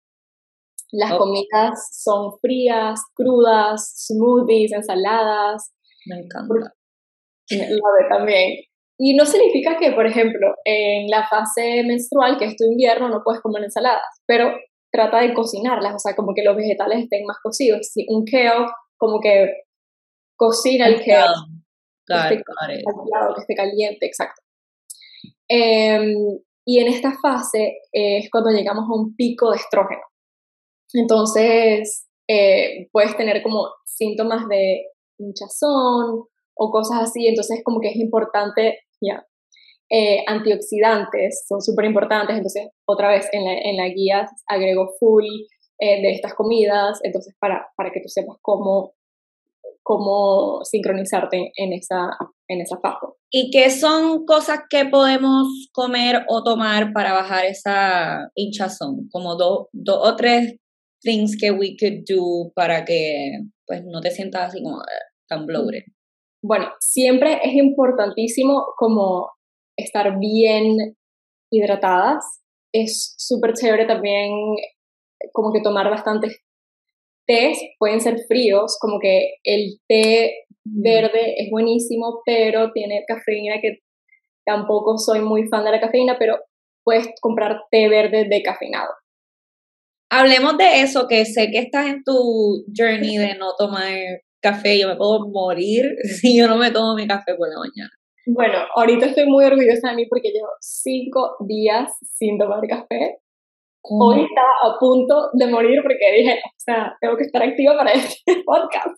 Las 0.92 1.14
comidas 1.16 1.90
son 1.92 2.38
frías, 2.40 3.02
crudas, 3.16 4.08
smoothies, 4.08 4.72
ensaladas. 4.72 5.74
Me 6.06 6.20
encanta. 6.20 6.74
Lo 7.50 8.10
también. 8.10 8.60
Y 8.98 9.16
no 9.16 9.26
significa 9.26 9.78
que, 9.78 9.92
por 9.92 10.06
ejemplo, 10.06 10.56
en 10.66 11.10
la 11.10 11.28
fase 11.28 11.84
menstrual, 11.84 12.38
que 12.38 12.46
es 12.46 12.56
tu 12.56 12.66
invierno, 12.66 13.10
no 13.10 13.22
puedes 13.24 13.42
comer 13.42 13.64
ensaladas, 13.64 14.22
pero 14.28 14.54
trata 14.92 15.22
de 15.22 15.34
cocinarlas, 15.34 15.96
o 15.96 16.00
sea, 16.00 16.16
como 16.16 16.34
que 16.36 16.44
los 16.44 16.56
vegetales 16.56 17.04
estén 17.04 17.26
más 17.26 17.38
cocidos. 17.42 17.88
Si 17.92 18.06
un 18.08 18.24
kale, 18.26 18.68
como 18.98 19.20
que 19.20 19.52
cocina 20.38 20.88
el 20.88 21.04
kale. 21.04 21.34
que, 22.08 22.44
esté, 23.40 23.56
caliente, 23.56 24.06
exacto. 24.06 24.42
Em, 25.50 26.16
y 26.66 26.80
en 26.80 26.88
esta 26.88 27.12
fase 27.22 27.80
es 27.92 28.30
cuando 28.32 28.52
llegamos 28.52 28.86
a 28.86 28.96
un 28.96 29.16
pico 29.16 29.52
de 29.52 29.58
estrógeno. 29.58 30.04
Entonces, 30.94 32.08
eh, 32.30 32.88
puedes 32.92 33.18
tener 33.18 33.42
como 33.42 33.68
síntomas 33.86 34.48
de 34.48 34.86
hinchazón 35.18 36.28
o 36.56 36.72
cosas 36.72 37.02
así, 37.02 37.28
entonces 37.28 37.62
como 37.64 37.80
que 37.80 37.90
es 37.90 37.96
importante, 37.96 38.80
ya, 39.02 39.26
eh, 39.90 40.24
antioxidantes 40.28 41.46
son 41.48 41.62
súper 41.62 41.86
importantes, 41.86 42.36
entonces 42.36 42.70
otra 42.86 43.10
vez 43.10 43.28
en 43.32 43.46
la, 43.46 43.54
en 43.54 43.78
la 43.78 43.90
guía 43.90 44.28
agrego 44.48 44.92
full 45.00 45.26
eh, 45.80 46.02
de 46.02 46.12
estas 46.12 46.34
comidas, 46.34 47.00
entonces 47.04 47.36
para, 47.40 47.68
para 47.76 47.92
que 47.92 48.00
tú 48.00 48.08
sepas 48.08 48.38
cómo, 48.42 48.94
cómo 49.84 50.64
sincronizarte 50.64 51.52
en 51.56 51.74
esa, 51.74 52.10
en 52.48 52.62
esa 52.62 52.80
¿Y 53.30 53.52
qué 53.52 53.70
son 53.70 54.26
cosas 54.26 54.62
que 54.70 54.86
podemos 54.86 55.48
comer 55.74 56.24
o 56.30 56.44
tomar 56.44 56.94
para 56.94 57.14
bajar 57.14 57.46
esa 57.46 58.30
hinchazón? 58.36 59.10
Como 59.12 59.36
dos 59.36 59.68
o 59.74 60.16
tres 60.16 60.56
things 61.02 61.36
que 61.38 61.52
we 61.52 61.76
could 61.80 62.04
do 62.08 62.52
para 62.56 62.86
que 62.86 63.40
pues 63.66 63.84
no 63.86 64.02
te 64.02 64.12
sientas 64.12 64.50
así 64.50 64.64
como 64.64 64.82
eh, 64.82 65.06
tan 65.28 65.46
bloated. 65.46 65.84
Bueno, 66.44 66.68
siempre 66.80 67.40
es 67.42 67.54
importantísimo 67.54 68.66
como 68.76 69.32
estar 69.78 70.20
bien 70.20 70.98
hidratadas. 71.50 72.42
Es 72.74 73.16
súper 73.18 73.54
chévere 73.54 73.86
también 73.86 74.32
como 75.32 75.54
que 75.54 75.62
tomar 75.62 75.90
bastantes 75.90 76.38
tés, 77.26 77.58
pueden 77.80 78.02
ser 78.02 78.18
fríos, 78.28 78.78
como 78.82 79.00
que 79.00 79.36
el 79.44 79.80
té 79.88 80.46
verde 80.66 81.36
es 81.38 81.50
buenísimo, 81.50 82.22
pero 82.26 82.74
tiene 82.74 83.06
cafeína 83.08 83.62
que 83.62 83.80
tampoco 84.46 84.98
soy 84.98 85.22
muy 85.22 85.48
fan 85.48 85.64
de 85.64 85.72
la 85.72 85.80
cafeína, 85.80 86.18
pero 86.20 86.40
puedes 86.84 87.08
comprar 87.22 87.62
té 87.72 87.88
verde 87.88 88.28
decafeinado. 88.30 88.92
Hablemos 90.10 90.58
de 90.58 90.82
eso, 90.82 91.08
que 91.08 91.24
sé 91.24 91.50
que 91.52 91.60
estás 91.60 91.88
en 91.88 92.04
tu 92.04 92.66
journey 92.76 93.16
de 93.16 93.36
no 93.36 93.56
tomar 93.58 93.94
café, 94.44 94.78
yo 94.78 94.88
me 94.88 94.96
puedo 94.96 95.28
morir 95.30 95.96
si 96.04 96.38
yo 96.38 96.48
no 96.48 96.58
me 96.58 96.70
tomo 96.70 96.94
mi 96.94 97.08
café 97.08 97.34
por 97.36 97.50
la 97.50 97.58
mañana. 97.58 97.92
Bueno, 98.26 98.60
ahorita 98.76 99.08
estoy 99.08 99.26
muy 99.26 99.44
orgullosa 99.44 99.90
de 99.90 99.96
mí 99.96 100.06
porque 100.08 100.30
llevo 100.30 100.50
cinco 100.62 101.36
días 101.48 101.92
sin 102.02 102.38
tomar 102.38 102.66
café. 102.68 103.18
Hoy 103.86 104.24
estaba 104.24 104.76
a 104.76 104.80
punto 104.80 105.30
de 105.34 105.48
morir 105.48 105.82
porque 105.82 106.18
dije, 106.18 106.40
o 106.42 106.54
sea, 106.58 106.96
tengo 107.02 107.18
que 107.18 107.24
estar 107.24 107.44
activa 107.44 107.76
para 107.76 107.92
este 107.94 108.44
podcast. 108.46 108.96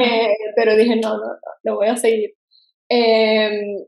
Eh, 0.00 0.34
pero 0.56 0.76
dije, 0.76 0.96
no, 0.96 1.10
no, 1.10 1.26
no, 1.26 1.52
lo 1.64 1.76
voy 1.76 1.88
a 1.88 1.96
seguir. 1.96 2.30
Em, 2.88 3.84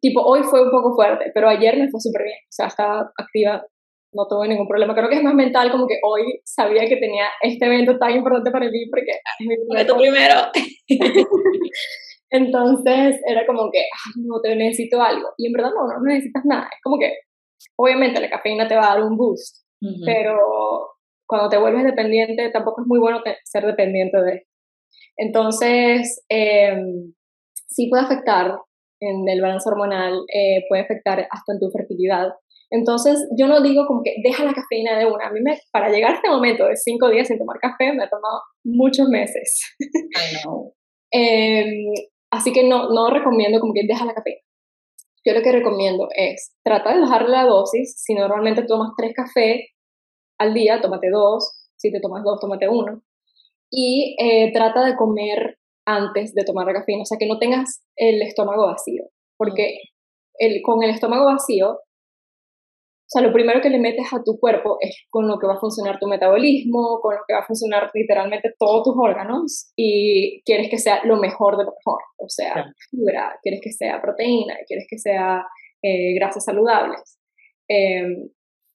tipo, 0.00 0.22
hoy 0.22 0.44
fue 0.44 0.62
un 0.62 0.70
poco 0.70 0.94
fuerte, 0.94 1.32
pero 1.34 1.48
ayer 1.48 1.76
me 1.76 1.88
fue 1.88 2.00
súper 2.00 2.22
bien. 2.22 2.38
O 2.38 2.52
sea, 2.52 2.66
estaba 2.66 3.10
activa, 3.16 3.66
no 4.12 4.26
tuve 4.28 4.48
ningún 4.48 4.68
problema. 4.68 4.94
Creo 4.94 5.08
que 5.08 5.16
es 5.16 5.22
más 5.22 5.34
mental, 5.34 5.70
como 5.70 5.86
que 5.86 5.98
hoy 6.02 6.40
sabía 6.44 6.86
que 6.88 6.96
tenía 6.96 7.26
este 7.42 7.66
evento 7.66 7.98
tan 7.98 8.12
importante 8.12 8.50
para 8.50 8.70
mí 8.70 8.86
porque 8.90 9.12
es 9.12 9.46
mi 9.46 9.56
primero. 9.96 10.34
Entonces 12.30 13.20
era 13.26 13.46
como 13.46 13.70
que, 13.70 13.82
no, 14.16 14.40
te 14.40 14.54
necesito 14.54 15.00
algo. 15.02 15.28
Y 15.36 15.46
en 15.46 15.52
verdad 15.52 15.70
no, 15.74 15.86
no 15.86 16.02
necesitas 16.02 16.44
nada. 16.44 16.64
Es 16.64 16.80
como 16.82 16.98
que, 16.98 17.12
obviamente 17.76 18.20
la 18.20 18.30
cafeína 18.30 18.68
te 18.68 18.76
va 18.76 18.92
a 18.92 18.94
dar 18.94 19.04
un 19.04 19.16
boost, 19.16 19.64
pero 20.04 20.38
cuando 21.26 21.48
te 21.48 21.58
vuelves 21.58 21.84
dependiente 21.84 22.50
tampoco 22.50 22.82
es 22.82 22.86
muy 22.86 22.98
bueno 22.98 23.20
ser 23.44 23.64
dependiente 23.64 24.20
de 24.20 24.46
Entonces, 25.16 26.24
eh, 26.28 26.76
sí 27.68 27.88
puede 27.88 28.04
afectar 28.04 28.58
en 29.00 29.28
el 29.28 29.40
balance 29.40 29.68
hormonal, 29.68 30.24
eh, 30.32 30.64
puede 30.68 30.82
afectar 30.82 31.20
hasta 31.30 31.52
en 31.52 31.60
tu 31.60 31.70
fertilidad. 31.70 32.32
Entonces, 32.70 33.26
yo 33.38 33.46
no 33.46 33.62
digo 33.62 33.86
como 33.86 34.02
que 34.02 34.16
deja 34.22 34.44
la 34.44 34.52
cafeína 34.52 34.98
de 34.98 35.06
una. 35.06 35.28
A 35.28 35.32
mí, 35.32 35.40
me, 35.42 35.58
para 35.72 35.88
llegar 35.90 36.12
a 36.12 36.14
este 36.16 36.28
momento 36.28 36.66
de 36.66 36.76
cinco 36.76 37.08
días 37.08 37.28
sin 37.28 37.38
tomar 37.38 37.58
café, 37.60 37.92
me 37.92 38.04
ha 38.04 38.08
tomado 38.10 38.42
muchos 38.64 39.08
meses. 39.08 39.60
I 39.80 40.42
know. 40.42 40.74
eh, 41.12 41.64
Así 42.30 42.52
que 42.52 42.64
no, 42.64 42.90
no 42.90 43.10
recomiendo 43.10 43.58
como 43.60 43.72
que 43.72 43.86
deja 43.86 44.04
la 44.04 44.14
cafeína. 44.14 44.40
Yo 45.24 45.34
lo 45.34 45.42
que 45.42 45.52
recomiendo 45.52 46.08
es 46.14 46.54
trata 46.62 46.94
de 46.94 47.00
bajar 47.00 47.28
la 47.28 47.44
dosis. 47.44 48.00
Si 48.02 48.14
normalmente 48.14 48.64
tomas 48.64 48.90
tres 48.96 49.12
cafés 49.14 49.62
al 50.38 50.54
día, 50.54 50.80
tómate 50.80 51.08
dos. 51.10 51.68
Si 51.76 51.90
te 51.90 52.00
tomas 52.00 52.22
dos, 52.24 52.38
tómate 52.40 52.68
uno. 52.68 53.02
Y 53.70 54.16
eh, 54.18 54.52
trata 54.52 54.84
de 54.84 54.96
comer 54.96 55.58
antes 55.86 56.34
de 56.34 56.44
tomar 56.44 56.66
la 56.66 56.74
cafeína, 56.74 57.02
o 57.02 57.06
sea, 57.06 57.18
que 57.18 57.26
no 57.26 57.38
tengas 57.38 57.82
el 57.96 58.20
estómago 58.20 58.66
vacío, 58.66 59.04
porque 59.38 59.78
el, 60.38 60.60
con 60.62 60.82
el 60.82 60.90
estómago 60.90 61.24
vacío 61.24 61.78
o 63.08 63.10
sea, 63.10 63.22
lo 63.22 63.32
primero 63.32 63.62
que 63.62 63.70
le 63.70 63.78
metes 63.78 64.12
a 64.12 64.22
tu 64.22 64.38
cuerpo 64.38 64.76
es 64.80 65.06
con 65.08 65.26
lo 65.26 65.38
que 65.38 65.46
va 65.46 65.54
a 65.54 65.58
funcionar 65.58 65.98
tu 65.98 66.06
metabolismo, 66.06 67.00
con 67.00 67.14
lo 67.14 67.22
que 67.26 67.32
va 67.32 67.40
a 67.40 67.46
funcionar 67.46 67.90
literalmente 67.94 68.52
todos 68.58 68.82
tus 68.84 68.94
órganos 68.98 69.72
y 69.76 70.42
quieres 70.44 70.68
que 70.68 70.76
sea 70.76 71.00
lo 71.04 71.16
mejor 71.16 71.56
de 71.56 71.64
lo 71.64 71.70
mejor. 71.70 72.02
O 72.18 72.28
sea, 72.28 72.66
fibra, 72.90 73.34
quieres 73.42 73.62
que 73.64 73.72
sea 73.72 74.02
proteína, 74.02 74.56
quieres 74.66 74.86
que 74.90 74.98
sea 74.98 75.42
eh, 75.82 76.14
grasas 76.16 76.44
saludables. 76.44 77.18
Em, 77.66 78.28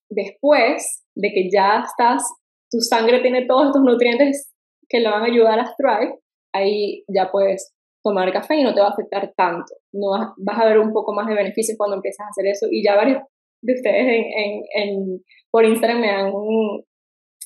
después 0.10 1.06
de 1.14 1.30
que 1.30 1.52
ya 1.52 1.84
estás, 1.86 2.24
tu 2.72 2.80
sangre 2.80 3.20
tiene 3.20 3.46
todos 3.46 3.68
estos 3.68 3.84
nutrientes 3.84 4.52
que 4.90 5.00
le 5.00 5.12
van 5.12 5.22
a 5.22 5.28
ayudar 5.28 5.60
a 5.60 5.76
thrive, 5.78 6.18
ahí 6.56 7.04
ya 7.08 7.30
puedes 7.32 7.76
tomar 8.04 8.34
café 8.34 8.56
y 8.56 8.64
no 8.64 8.74
te 8.74 8.82
va 8.82 8.88
a 8.88 8.94
afectar 8.94 9.32
tanto. 9.38 9.76
No 9.92 10.10
vas, 10.10 10.30
vas 10.38 10.60
a 10.60 10.66
ver 10.66 10.80
un 10.80 10.92
poco 10.92 11.14
más 11.14 11.28
de 11.28 11.36
beneficios 11.36 11.78
cuando 11.78 11.98
empiezas 11.98 12.26
a 12.26 12.30
hacer 12.30 12.48
eso 12.48 12.66
y 12.72 12.84
ya 12.84 12.96
varios 12.96 13.22
de 13.64 13.74
ustedes 13.74 14.26
en, 14.36 14.62
en, 14.76 15.24
por 15.50 15.66
Instagram 15.66 16.00
me 16.00 16.10
han 16.10 16.32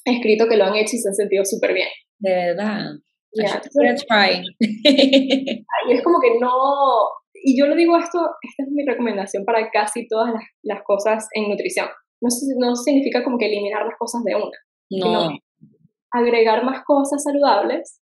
escrito 0.06 0.48
que 0.48 0.58
lo 0.58 0.66
han 0.66 0.76
hecho 0.76 0.96
y 0.96 1.00
se 1.00 1.10
han 1.10 1.16
sentido 1.16 1.46
súper 1.46 1.74
bien. 1.74 1.88
De 2.20 2.34
verdad. 2.34 2.86
Yeah. 3.32 3.62
try. 4.08 4.44
y 4.60 5.94
es 5.94 6.04
como 6.04 6.20
que 6.20 6.40
no, 6.40 6.50
y 7.34 7.60
yo 7.60 7.68
lo 7.68 7.76
digo 7.76 7.98
esto, 7.98 8.20
esta 8.42 8.64
es 8.64 8.70
mi 8.72 8.86
recomendación 8.86 9.46
para 9.46 9.70
casi 9.70 10.08
todas 10.08 10.34
las, 10.34 10.44
las 10.64 10.82
cosas 10.84 11.28
en 11.34 11.50
nutrición. 11.50 11.88
No, 12.20 12.30
no 12.58 12.76
significa 12.76 13.24
como 13.24 13.38
que 13.38 13.46
eliminar 13.46 13.86
las 13.86 13.98
cosas 13.98 14.24
de 14.24 14.36
una. 14.36 14.58
No. 14.90 15.30
agregar 16.12 16.64
más 16.64 16.84
cosas 16.86 17.24
saludables. 17.24 18.02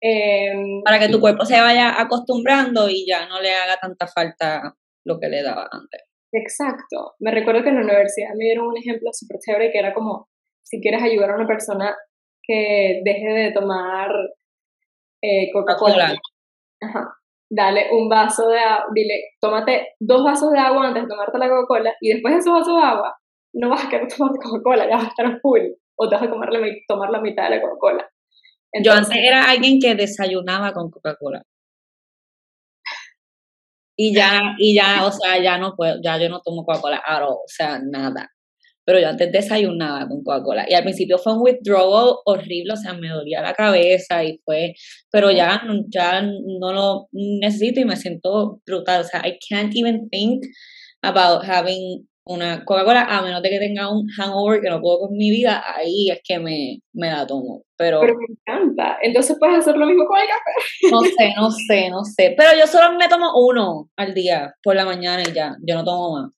Em, 0.00 0.82
para 0.84 1.00
que 1.00 1.08
tu 1.08 1.18
cuerpo 1.18 1.44
se 1.44 1.60
vaya 1.60 2.00
acostumbrando 2.00 2.88
y 2.88 3.04
ya 3.04 3.26
no 3.26 3.40
le 3.40 3.52
haga 3.52 3.78
tanta 3.80 4.06
falta 4.06 4.76
lo 5.04 5.18
que 5.18 5.28
le 5.28 5.42
daba 5.42 5.68
antes. 5.72 6.02
Exacto. 6.32 7.14
Me 7.20 7.30
recuerdo 7.30 7.62
que 7.62 7.70
en 7.70 7.76
la 7.76 7.82
universidad 7.82 8.30
me 8.36 8.44
dieron 8.44 8.68
un 8.68 8.76
ejemplo 8.76 9.10
súper 9.12 9.38
chévere 9.38 9.70
que 9.72 9.78
era 9.78 9.94
como, 9.94 10.28
si 10.62 10.80
quieres 10.80 11.02
ayudar 11.02 11.30
a 11.30 11.36
una 11.36 11.46
persona 11.46 11.96
que 12.42 13.00
deje 13.04 13.28
de 13.28 13.52
tomar 13.52 14.10
eh, 15.22 15.50
Coca-Cola, 15.52 16.16
dale 17.50 17.88
un 17.92 18.08
vaso 18.08 18.48
de 18.48 18.58
agua, 18.58 18.86
dile, 18.94 19.14
tómate 19.40 19.88
dos 19.98 20.22
vasos 20.22 20.52
de 20.52 20.58
agua 20.58 20.88
antes 20.88 21.02
de 21.02 21.08
tomarte 21.08 21.38
la 21.38 21.48
Coca-Cola 21.48 21.94
y 22.00 22.12
después 22.12 22.34
de 22.34 22.40
esos 22.40 22.52
vasos 22.52 22.76
de 22.76 22.86
agua 22.86 23.16
no 23.54 23.70
vas 23.70 23.84
a 23.84 23.88
querer 23.88 24.08
tomar 24.08 24.32
Coca-Cola, 24.42 24.88
ya 24.88 24.96
vas 24.96 25.06
a 25.06 25.08
estar 25.08 25.40
full 25.40 25.62
o 25.96 26.08
te 26.08 26.14
vas 26.14 26.24
a 26.24 26.30
tomar 26.30 26.52
la, 26.52 26.60
tomar 26.86 27.10
la 27.10 27.20
mitad 27.20 27.44
de 27.44 27.56
la 27.56 27.62
Coca-Cola. 27.62 28.08
Yo 28.82 28.92
antes 28.92 29.16
era 29.16 29.50
alguien 29.50 29.78
que 29.80 29.94
desayunaba 29.94 30.72
con 30.72 30.90
Coca-Cola. 30.90 31.42
Y 34.00 34.14
ya, 34.14 34.54
y 34.58 34.76
ya, 34.76 35.04
o 35.04 35.10
sea, 35.10 35.42
ya 35.42 35.58
no 35.58 35.74
puedo, 35.74 35.96
ya 36.00 36.18
yo 36.18 36.28
no 36.28 36.40
tomo 36.40 36.64
Coca-Cola 36.64 37.02
o 37.26 37.42
sea, 37.48 37.80
nada. 37.80 38.30
Pero 38.84 39.00
yo 39.00 39.08
antes 39.08 39.32
desayunaba 39.32 40.06
con 40.06 40.22
Coca-Cola. 40.22 40.66
Y 40.68 40.74
al 40.74 40.84
principio 40.84 41.18
fue 41.18 41.34
un 41.34 41.42
withdrawal 41.42 42.14
horrible, 42.24 42.74
o 42.74 42.76
sea, 42.76 42.94
me 42.94 43.08
dolía 43.08 43.42
la 43.42 43.54
cabeza 43.54 44.22
y 44.22 44.40
fue, 44.44 44.74
pero 45.10 45.32
ya, 45.32 45.62
ya 45.88 46.22
no 46.22 46.72
lo 46.72 47.08
necesito 47.10 47.80
y 47.80 47.84
me 47.86 47.96
siento 47.96 48.60
brutal. 48.64 49.00
O 49.00 49.04
sea, 49.04 49.22
I 49.26 49.36
can't 49.48 49.74
even 49.74 50.08
think 50.10 50.44
about 51.02 51.44
having 51.44 52.06
una 52.28 52.62
Coca-Cola, 52.64 53.04
a 53.04 53.22
menos 53.22 53.42
de 53.42 53.48
que 53.48 53.58
tenga 53.58 53.90
un 53.90 54.06
hangover 54.08 54.60
que 54.60 54.68
no 54.68 54.80
puedo 54.80 55.00
con 55.00 55.16
mi 55.16 55.30
vida, 55.30 55.64
ahí 55.74 56.10
es 56.10 56.20
que 56.22 56.38
me, 56.38 56.80
me 56.92 57.10
la 57.10 57.26
tomo. 57.26 57.62
Pero, 57.76 58.00
pero 58.00 58.14
me 58.16 58.26
encanta. 58.28 58.98
Entonces 59.02 59.36
puedes 59.40 59.58
hacer 59.58 59.76
lo 59.76 59.86
mismo 59.86 60.04
con 60.06 60.18
el 60.18 60.26
café. 60.26 60.90
No 60.90 61.00
sé, 61.00 61.34
no 61.36 61.50
sé, 61.50 61.90
no 61.90 62.04
sé. 62.04 62.34
Pero 62.36 62.50
yo 62.58 62.66
solo 62.66 62.96
me 62.98 63.08
tomo 63.08 63.32
uno 63.34 63.90
al 63.96 64.12
día, 64.12 64.54
por 64.62 64.76
la 64.76 64.84
mañana 64.84 65.22
y 65.22 65.32
ya. 65.32 65.56
Yo 65.66 65.74
no 65.74 65.84
tomo 65.84 66.18
más. 66.18 66.30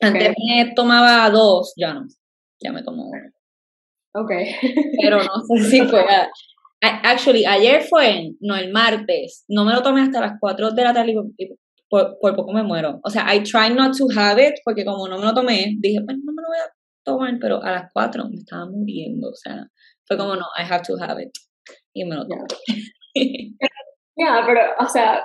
Antes 0.00 0.34
me 0.46 0.72
tomaba 0.74 1.28
dos, 1.30 1.72
ya 1.76 1.94
no. 1.94 2.06
Ya 2.60 2.72
me 2.72 2.84
tomo 2.84 3.08
uno. 3.08 3.30
Ok. 4.14 4.30
Pero 5.02 5.18
no 5.18 5.56
sé 5.56 5.64
si 5.64 5.82
fue. 5.82 6.04
Actually, 6.80 7.44
ayer 7.44 7.82
fue, 7.82 8.30
no, 8.40 8.54
el 8.54 8.72
martes. 8.72 9.44
No 9.48 9.64
me 9.64 9.72
lo 9.72 9.82
tomé 9.82 10.02
hasta 10.02 10.20
las 10.20 10.34
4 10.38 10.70
de 10.70 10.84
la 10.84 10.94
tarde 10.94 11.14
por, 11.88 12.18
por, 12.20 12.36
poco 12.36 12.52
me 12.52 12.62
muero. 12.62 13.00
O 13.02 13.10
sea, 13.10 13.34
I 13.34 13.42
try 13.42 13.70
not 13.74 13.96
to 13.96 14.06
have 14.16 14.42
it, 14.42 14.54
porque 14.64 14.84
como 14.84 15.08
no 15.08 15.18
me 15.18 15.24
lo 15.24 15.34
tomé, 15.34 15.76
dije, 15.78 16.00
pues 16.04 16.16
no 16.22 16.32
me 16.32 16.42
lo 16.42 16.48
voy 16.48 16.58
a 16.58 16.72
tomar, 17.04 17.38
pero 17.40 17.62
a 17.62 17.70
las 17.72 17.92
4 17.92 18.24
me 18.28 18.36
estaba 18.36 18.66
muriendo. 18.66 19.30
O 19.30 19.34
sea, 19.34 19.66
fue 20.06 20.16
como, 20.16 20.34
no, 20.36 20.46
I 20.58 20.62
have 20.70 20.82
to 20.86 20.94
have 21.02 21.22
it. 21.22 21.30
Y 21.94 22.04
me 22.04 22.16
lo 22.16 22.26
tomé. 22.26 22.44
Ya, 24.16 24.42
pero, 24.46 24.60
o 24.78 24.88
sea, 24.88 25.24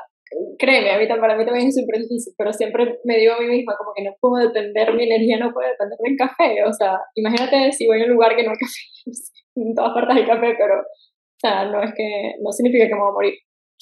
créeme, 0.57 0.91
a 0.91 0.97
mí, 0.97 1.07
para 1.07 1.37
mí 1.37 1.45
también 1.45 1.67
es 1.67 1.75
súper 1.75 2.01
difícil, 2.01 2.33
pero 2.37 2.51
siempre 2.53 2.99
me 3.03 3.17
digo 3.17 3.33
a 3.33 3.39
mí 3.39 3.47
misma 3.47 3.75
como 3.77 3.91
que 3.95 4.03
no 4.03 4.15
puedo 4.19 4.47
depender, 4.47 4.93
mi 4.93 5.03
energía 5.03 5.37
no 5.37 5.53
puede 5.53 5.69
depender 5.69 5.97
del 5.99 6.17
café, 6.17 6.63
o 6.63 6.73
sea, 6.73 6.99
imagínate 7.15 7.71
si 7.71 7.85
voy 7.85 8.01
a 8.01 8.05
un 8.05 8.13
lugar 8.13 8.35
que 8.35 8.43
no 8.43 8.51
hay 8.51 8.57
café, 8.57 8.81
en 9.55 9.75
todas 9.75 9.93
partes 9.93 10.17
hay 10.17 10.25
café, 10.25 10.55
pero, 10.57 10.79
o 10.81 11.39
sea, 11.39 11.65
no 11.65 11.83
es 11.83 11.91
que, 11.95 12.33
no 12.41 12.51
significa 12.51 12.87
que 12.87 12.95
me 12.95 13.01
voy 13.01 13.09
a 13.09 13.13
morir. 13.13 13.33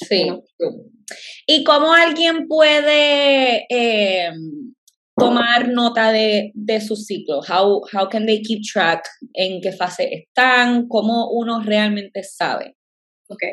Sí. 0.07 0.31
¿Y 1.47 1.63
cómo 1.63 1.93
alguien 1.93 2.47
puede 2.47 3.65
eh, 3.69 4.31
tomar 5.15 5.69
nota 5.69 6.11
de, 6.11 6.51
de 6.53 6.81
su 6.81 6.95
ciclo? 6.95 7.39
How, 7.39 7.81
how 7.93 8.09
can 8.09 8.25
they 8.25 8.41
keep 8.41 8.61
track? 8.71 9.07
¿En 9.33 9.61
qué 9.61 9.71
fase 9.71 10.09
están? 10.13 10.87
¿Cómo 10.87 11.29
uno 11.31 11.61
realmente 11.61 12.23
sabe? 12.23 12.75
Ok. 13.29 13.43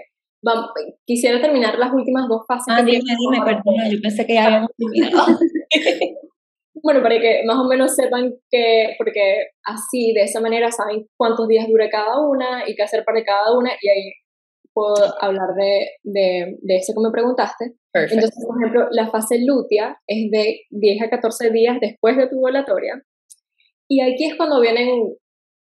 Vamos, 0.41 0.71
quisiera 1.05 1.41
terminar 1.41 1.79
las 1.79 1.93
últimas 1.93 2.29
dos 2.29 2.43
fases. 2.47 2.67
Ah, 2.69 2.83
dime, 2.83 3.01
dime, 3.19 3.45
perdona, 3.45 3.91
yo 3.91 3.99
pensé 4.01 4.25
que 4.25 4.35
ya 4.35 4.47
habíamos 4.47 4.71
terminado. 4.77 5.39
bueno, 6.83 7.03
para 7.03 7.19
que 7.21 7.43
más 7.45 7.59
o 7.59 7.65
menos 7.65 7.95
sepan 7.95 8.33
que, 8.49 8.95
porque 8.99 9.49
así, 9.65 10.13
de 10.13 10.23
esa 10.23 10.41
manera, 10.41 10.71
saben 10.71 11.07
cuántos 11.17 11.49
días 11.49 11.67
dura 11.67 11.91
cada 11.91 12.21
una 12.21 12.69
y 12.69 12.77
qué 12.77 12.85
hacer 12.85 13.05
para 13.05 13.25
cada 13.25 13.57
una, 13.57 13.73
y 13.81 13.89
ahí 13.89 14.13
puedo 14.79 14.95
hablar 15.21 15.55
de, 15.57 15.89
de, 16.05 16.57
de 16.61 16.77
eso 16.77 16.93
que 16.95 17.03
me 17.03 17.11
preguntaste. 17.11 17.75
Entonces, 17.93 18.45
por 18.47 18.63
ejemplo, 18.63 18.87
la 18.93 19.11
fase 19.11 19.39
lútea 19.45 19.99
es 20.07 20.31
de 20.31 20.61
10 20.71 21.03
a 21.03 21.11
14 21.11 21.51
días 21.51 21.79
después 21.81 22.17
de 22.17 22.29
tu 22.29 22.39
volatoria. 22.39 23.03
Y 23.89 24.01
aquí 24.03 24.27
es 24.27 24.37
cuando 24.37 24.61
vienen, 24.61 25.17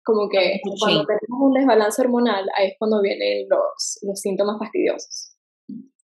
como 0.03 0.27
que 0.27 0.59
cuando 0.79 1.05
tenemos 1.05 1.39
un 1.39 1.53
desbalance 1.53 2.01
hormonal, 2.01 2.45
ahí 2.57 2.69
es 2.69 2.75
cuando 2.79 2.99
vienen 3.01 3.45
los, 3.47 3.99
los 4.01 4.19
síntomas 4.19 4.57
fastidiosos. 4.57 5.35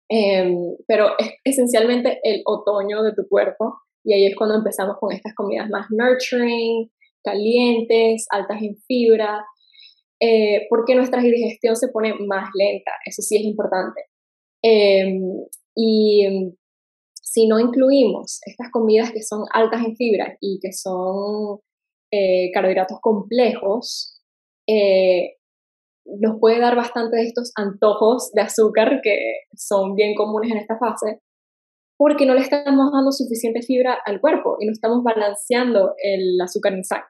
Em, 0.08 0.56
pero 0.86 1.10
es 1.18 1.32
esencialmente 1.44 2.20
el 2.22 2.42
otoño 2.46 3.02
de 3.02 3.12
tu 3.12 3.28
cuerpo 3.28 3.74
y 4.04 4.14
ahí 4.14 4.26
es 4.26 4.36
cuando 4.36 4.54
empezamos 4.54 4.96
con 5.00 5.12
estas 5.12 5.34
comidas 5.34 5.68
más 5.68 5.88
nurturing, 5.90 6.90
calientes, 7.24 8.26
altas 8.30 8.62
en 8.62 8.76
fibra, 8.86 9.44
eh, 10.20 10.66
porque 10.70 10.94
nuestra 10.94 11.20
digestión 11.20 11.76
se 11.76 11.88
pone 11.88 12.14
más 12.14 12.48
lenta, 12.54 12.92
eso 13.04 13.22
sí 13.22 13.36
es 13.36 13.42
importante. 13.42 14.02
Em, 14.62 15.44
y 15.74 16.54
si 17.22 17.46
no 17.46 17.60
incluimos 17.60 18.40
estas 18.46 18.70
comidas 18.70 19.12
que 19.12 19.22
son 19.22 19.44
altas 19.52 19.84
en 19.84 19.94
fibra 19.96 20.36
y 20.40 20.58
que 20.60 20.72
son 20.72 21.58
eh, 22.10 22.50
carbohidratos 22.52 22.98
complejos, 23.00 24.22
eh, 24.66 25.36
nos 26.06 26.38
puede 26.40 26.60
dar 26.60 26.76
bastante 26.76 27.16
de 27.16 27.24
estos 27.24 27.52
antojos 27.56 28.30
de 28.32 28.42
azúcar 28.42 29.00
que 29.02 29.16
son 29.54 29.94
bien 29.96 30.14
comunes 30.14 30.50
en 30.50 30.58
esta 30.58 30.78
fase, 30.78 31.20
porque 31.98 32.26
no 32.26 32.34
le 32.34 32.40
estamos 32.40 32.92
dando 32.92 33.12
suficiente 33.12 33.62
fibra 33.62 33.98
al 34.06 34.20
cuerpo 34.20 34.56
y 34.60 34.66
no 34.66 34.72
estamos 34.72 35.02
balanceando 35.02 35.94
el 36.02 36.40
azúcar 36.40 36.74
en 36.74 36.84
sangre. 36.84 37.08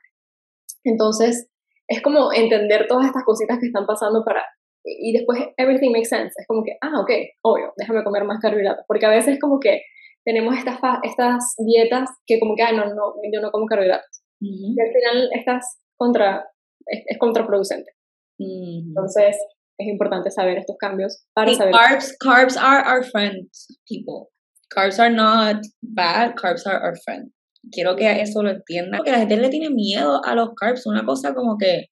Entonces, 0.85 1.49
es 1.89 2.03
como 2.03 2.33
entender 2.33 2.87
todas 2.89 3.07
estas 3.07 3.25
cositas 3.25 3.59
que 3.59 3.67
están 3.67 3.87
pasando 3.87 4.25
para 4.25 4.45
y 4.87 5.13
después 5.13 5.41
everything 5.57 5.91
makes 5.91 6.09
sense. 6.09 6.33
Es 6.37 6.47
como 6.47 6.63
que, 6.63 6.77
ah, 6.81 7.01
ok, 7.01 7.11
obvio, 7.43 7.73
déjame 7.77 8.05
comer 8.05 8.25
más 8.25 8.39
carbohidratos. 8.41 8.85
Porque 8.87 9.07
a 9.07 9.11
veces 9.11 9.39
como 9.41 9.59
que 9.59 9.83
tenemos 10.25 10.57
estas, 10.57 10.79
estas 11.03 11.55
dietas 11.59 12.09
que 12.25 12.39
como 12.39 12.55
que, 12.55 12.63
ah, 12.63 12.73
no, 12.73 12.87
no, 12.95 13.15
yo 13.33 13.41
no 13.41 13.51
como 13.51 13.67
carbohidratos. 13.67 14.23
Y 14.41 14.77
al 14.81 14.93
final 14.93 15.31
estás 15.33 15.79
contra, 15.97 16.47
es, 16.87 17.19
contraproducente. 17.19 17.91
Entonces, 18.39 19.37
es 19.79 19.89
importante 19.89 20.31
saber 20.31 20.59
estos 20.59 20.77
cambios 20.79 21.25
para 21.35 21.53
saber. 21.55 21.73
Carbs, 21.73 22.17
carbs 22.19 22.57
are 22.57 22.87
our 22.87 23.03
friends, 23.03 23.67
people. 23.89 24.29
Carbs 24.69 25.01
are 25.01 25.11
not 25.13 25.65
bad, 25.83 26.35
carbs 26.35 26.67
are 26.67 26.81
our 26.83 26.97
friend. 27.05 27.33
Quiero 27.71 27.97
que 27.97 28.21
eso 28.21 28.43
lo 28.43 28.51
entiendan. 28.51 28.99
Porque 28.99 29.13
la 29.13 29.19
gente 29.19 29.37
le 29.37 29.49
tiene 29.49 29.71
miedo 29.71 30.25
a 30.25 30.35
los 30.35 30.55
carbs, 30.55 30.87
una 30.87 31.05
cosa 31.05 31.35
como 31.35 31.57
que 31.59 31.87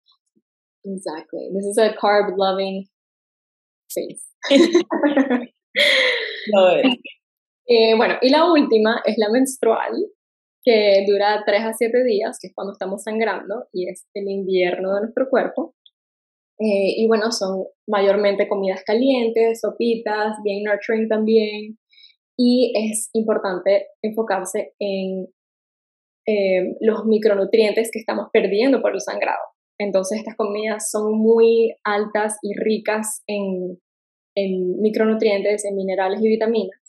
Exactly. 0.84 1.50
This 1.54 1.66
is 1.66 1.78
a 1.78 1.94
carb 1.96 2.36
loving 2.36 2.86
face. 3.88 4.22
eh, 7.66 7.96
bueno, 7.96 8.14
y 8.20 8.28
la 8.28 8.52
última 8.52 9.00
es 9.04 9.16
la 9.16 9.30
menstrual, 9.30 9.92
que 10.62 11.04
dura 11.08 11.42
3 11.46 11.62
a 11.64 11.72
7 11.72 12.04
días, 12.04 12.38
que 12.40 12.48
es 12.48 12.54
cuando 12.54 12.72
estamos 12.72 13.02
sangrando 13.02 13.66
y 13.72 13.88
es 13.88 14.06
el 14.14 14.28
invierno 14.28 14.94
de 14.94 15.00
nuestro 15.02 15.28
cuerpo. 15.30 15.74
Eh, 16.58 16.94
y 16.98 17.06
bueno, 17.08 17.32
son 17.32 17.64
mayormente 17.88 18.46
comidas 18.46 18.82
calientes, 18.84 19.60
sopitas, 19.60 20.36
bien 20.44 20.64
nurturing 20.64 21.08
también. 21.08 21.78
Y 22.36 22.72
es 22.76 23.08
importante 23.14 23.88
enfocarse 24.02 24.74
en 24.78 25.28
eh, 26.26 26.76
los 26.80 27.04
micronutrientes 27.04 27.90
que 27.92 27.98
estamos 27.98 28.28
perdiendo 28.32 28.80
por 28.80 28.94
el 28.94 29.00
sangrado. 29.00 29.42
Entonces 29.78 30.18
estas 30.18 30.36
comidas 30.36 30.90
son 30.90 31.18
muy 31.18 31.74
altas 31.84 32.38
y 32.42 32.54
ricas 32.54 33.22
en, 33.26 33.78
micronutrientes, 34.80 35.64
en 35.64 35.76
minerales 35.76 36.20
y 36.22 36.28
vitaminas. 36.28 36.80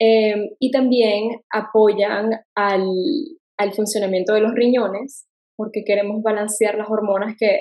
Em, 0.00 0.50
y 0.58 0.70
también 0.70 1.42
apoyan 1.52 2.30
al, 2.54 2.84
funcionamiento 3.74 4.34
de 4.34 4.40
los 4.40 4.54
riñones 4.54 5.26
porque 5.56 5.84
queremos 5.84 6.22
balancear 6.22 6.76
las 6.76 6.90
hormonas 6.90 7.36
que 7.38 7.60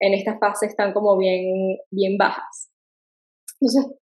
en 0.00 0.14
esta 0.14 0.38
fase 0.38 0.66
están 0.66 0.92
como 0.92 1.16
bien, 1.18 1.78
bien 1.90 2.16
bajas. 2.18 2.70
Entonces, 3.60 3.96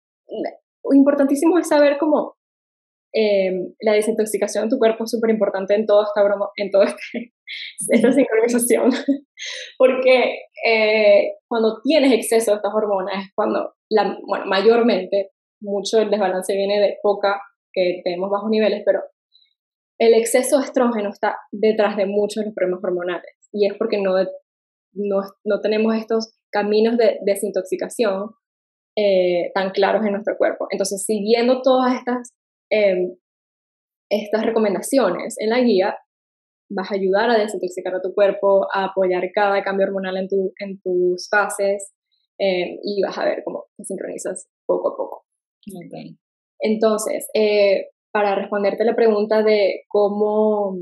importantísimo 0.93 1.57
es 1.57 1.67
saber 1.67 1.97
cómo 1.99 2.35
Em, 3.13 3.73
la 3.81 3.93
desintoxicación 3.93 4.65
de 4.65 4.69
tu 4.69 4.79
cuerpo 4.79 5.03
es 5.03 5.11
súper 5.11 5.31
importante 5.31 5.75
en 5.75 5.85
toda 5.85 6.05
esta 6.05 6.23
broma, 6.23 6.49
en 6.55 6.71
toda 6.71 6.85
este, 6.85 7.33
esta 7.89 8.11
sincronización, 8.13 8.89
porque 9.77 10.43
eh, 10.65 11.33
cuando 11.47 11.81
tienes 11.83 12.13
exceso 12.13 12.51
de 12.51 12.57
estas 12.57 12.73
hormonas 12.73 13.25
es 13.25 13.31
cuando, 13.35 13.73
la, 13.89 14.17
bueno, 14.25 14.45
mayormente, 14.45 15.31
mucho 15.61 15.97
del 15.97 16.09
desbalance 16.09 16.55
viene 16.55 16.79
de 16.79 16.97
poca, 17.03 17.41
que 17.73 18.01
tenemos 18.03 18.29
bajos 18.29 18.49
niveles, 18.49 18.83
pero 18.85 19.01
el 19.99 20.13
exceso 20.13 20.59
de 20.59 20.65
estrógeno 20.65 21.09
está 21.09 21.37
detrás 21.51 21.97
de 21.97 22.05
muchos 22.05 22.41
de 22.41 22.45
los 22.45 22.55
problemas 22.55 22.83
hormonales 22.83 23.37
y 23.51 23.67
es 23.67 23.73
porque 23.77 24.01
no, 24.01 24.15
no, 24.93 25.21
no 25.43 25.61
tenemos 25.61 25.95
estos 25.95 26.33
caminos 26.49 26.97
de 26.97 27.19
desintoxicación 27.25 28.31
eh, 28.97 29.51
tan 29.53 29.71
claros 29.71 30.05
en 30.05 30.13
nuestro 30.13 30.37
cuerpo. 30.37 30.67
Entonces, 30.69 31.03
siguiendo 31.05 31.61
todas 31.61 31.95
estas 31.95 32.33
Em, 32.71 33.15
estas 34.09 34.45
recomendaciones 34.45 35.35
en 35.39 35.49
la 35.49 35.59
guía, 35.59 35.97
vas 36.69 36.91
a 36.91 36.95
ayudar 36.95 37.29
a 37.29 37.37
desintoxicar 37.37 37.95
a 37.95 38.01
tu 38.01 38.13
cuerpo, 38.13 38.67
a 38.73 38.85
apoyar 38.85 39.23
cada 39.33 39.61
cambio 39.63 39.87
hormonal 39.87 40.17
en, 40.17 40.27
tu, 40.27 40.53
en 40.59 40.79
tus 40.81 41.29
fases 41.29 41.93
em, 42.37 42.77
y 42.83 43.01
vas 43.01 43.17
a 43.17 43.25
ver 43.25 43.41
cómo 43.45 43.65
te 43.77 43.83
sincronizas 43.83 44.47
poco 44.65 44.89
a 44.89 44.97
poco. 44.97 45.25
Entonces, 46.59 47.27
eh, 47.33 47.89
para 48.11 48.35
responderte 48.35 48.83
la 48.83 48.95
pregunta 48.95 49.43
de 49.43 49.83
cómo 49.87 50.75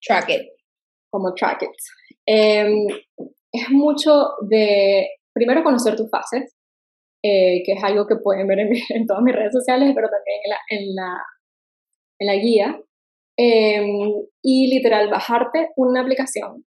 track 0.00 0.30
it, 0.30 0.48
cómo 1.10 1.32
track 1.34 1.62
it, 1.62 1.70
em, 2.26 2.86
es 3.52 3.70
mucho 3.70 4.30
de 4.48 5.08
primero 5.32 5.62
conocer 5.62 5.96
tus 5.96 6.10
fases, 6.10 6.54
eh, 7.22 7.62
que 7.64 7.72
es 7.72 7.84
algo 7.84 8.06
que 8.06 8.16
pueden 8.16 8.46
ver 8.46 8.60
en, 8.60 8.70
en, 8.90 9.06
todas 9.06 9.22
mis 9.22 9.34
redes 9.34 9.52
sociales, 9.52 9.92
pero 9.94 10.08
también 10.08 10.40
en 10.44 10.50
la, 10.50 10.58
en 10.70 10.94
la 10.94 11.22
en 12.18 12.26
la 12.26 12.36
guía, 12.36 12.80
em, 13.36 14.12
y 14.42 14.74
literal 14.74 15.10
bajarte 15.10 15.70
una 15.76 16.02
aplicación 16.02 16.64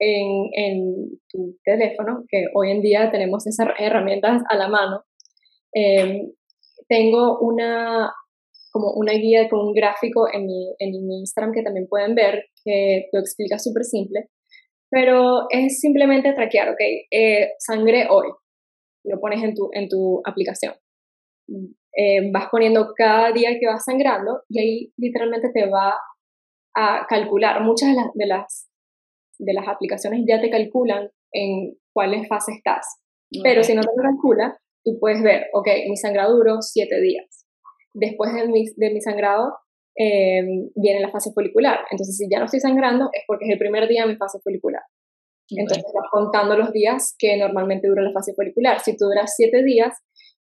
en, 0.00 0.50
en, 0.52 1.20
tu 1.28 1.58
teléfono, 1.64 2.24
que 2.28 2.46
hoy 2.54 2.70
en 2.70 2.80
día 2.82 3.10
tenemos 3.10 3.46
esas 3.46 3.68
herramientas 3.78 4.42
a 4.48 4.56
la 4.56 4.68
mano. 4.68 5.02
Em, 5.72 6.32
tengo 6.88 7.38
una, 7.40 8.12
como 8.72 8.92
una 8.92 9.12
guía 9.12 9.48
con 9.48 9.60
un 9.60 9.72
gráfico 9.74 10.26
en 10.32 10.46
mi, 10.46 10.74
en 10.78 11.06
mi 11.06 11.20
Instagram 11.20 11.52
que 11.52 11.62
también 11.62 11.86
pueden 11.88 12.14
ver, 12.14 12.46
que 12.64 13.08
lo 13.12 13.20
explica 13.20 13.58
súper 13.58 13.84
simple, 13.84 14.28
pero 14.90 15.46
es 15.50 15.80
simplemente 15.80 16.32
traquear, 16.32 16.70
ok, 16.70 16.80
eh, 17.10 17.50
sangre 17.58 18.06
hoy, 18.10 18.28
lo 19.04 19.20
pones 19.20 19.42
en 19.42 19.54
tu, 19.54 19.68
en 19.72 19.88
tu 19.88 20.22
aplicación. 20.24 20.74
Eh, 22.00 22.30
vas 22.32 22.46
poniendo 22.50 22.92
cada 22.94 23.32
día 23.32 23.58
que 23.58 23.66
vas 23.66 23.84
sangrando 23.84 24.42
y 24.48 24.60
ahí 24.60 24.92
literalmente 24.96 25.50
te 25.52 25.68
va 25.68 25.94
a 26.76 27.06
calcular. 27.08 27.60
Muchas 27.62 27.88
de 27.88 27.96
las, 27.96 28.06
de 28.14 28.26
las, 28.26 28.70
de 29.38 29.52
las 29.52 29.66
aplicaciones 29.66 30.24
ya 30.28 30.40
te 30.40 30.48
calculan 30.48 31.10
en 31.32 31.76
cuáles 31.92 32.28
fases 32.28 32.56
estás. 32.56 32.86
Pero 33.42 33.64
si 33.64 33.74
no 33.74 33.82
te 33.82 33.88
lo 33.96 34.02
calcula, 34.02 34.56
tú 34.84 34.98
puedes 35.00 35.22
ver, 35.22 35.46
ok, 35.52 35.66
mi 35.88 35.96
sangrado 35.96 36.36
duró 36.36 36.62
siete 36.62 37.00
días. 37.00 37.46
Después 37.94 38.32
de 38.32 38.46
mi, 38.46 38.64
de 38.76 38.90
mi 38.90 39.00
sangrado 39.00 39.58
eh, 39.98 40.42
viene 40.76 41.00
la 41.00 41.10
fase 41.10 41.32
folicular. 41.32 41.80
Entonces, 41.90 42.16
si 42.16 42.28
ya 42.30 42.38
no 42.38 42.44
estoy 42.44 42.60
sangrando, 42.60 43.10
es 43.12 43.24
porque 43.26 43.46
es 43.46 43.52
el 43.52 43.58
primer 43.58 43.88
día 43.88 44.02
de 44.02 44.12
mi 44.12 44.16
fase 44.16 44.38
folicular. 44.38 44.82
Entonces 45.50 45.82
vas 45.94 46.10
contando 46.12 46.56
los 46.56 46.72
días 46.72 47.16
que 47.18 47.36
normalmente 47.38 47.88
dura 47.88 48.02
la 48.02 48.12
fase 48.12 48.34
folicular. 48.34 48.80
Si 48.80 48.96
tú 48.96 49.06
duras 49.06 49.32
siete 49.34 49.62
días, 49.62 49.96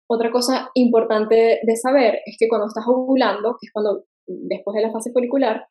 Otra 0.08 0.30
cosa 0.30 0.70
importante 0.74 1.60
de 1.62 1.76
saber 1.76 2.20
es 2.24 2.36
que 2.38 2.48
cuando 2.48 2.68
estás 2.68 2.84
ovulando, 2.86 3.56
que 3.60 3.66
es 3.66 3.72
cuando 3.72 4.04
después 4.26 4.74
de 4.74 4.82
la 4.82 4.92
fase 4.92 5.12
folicular, 5.12 5.66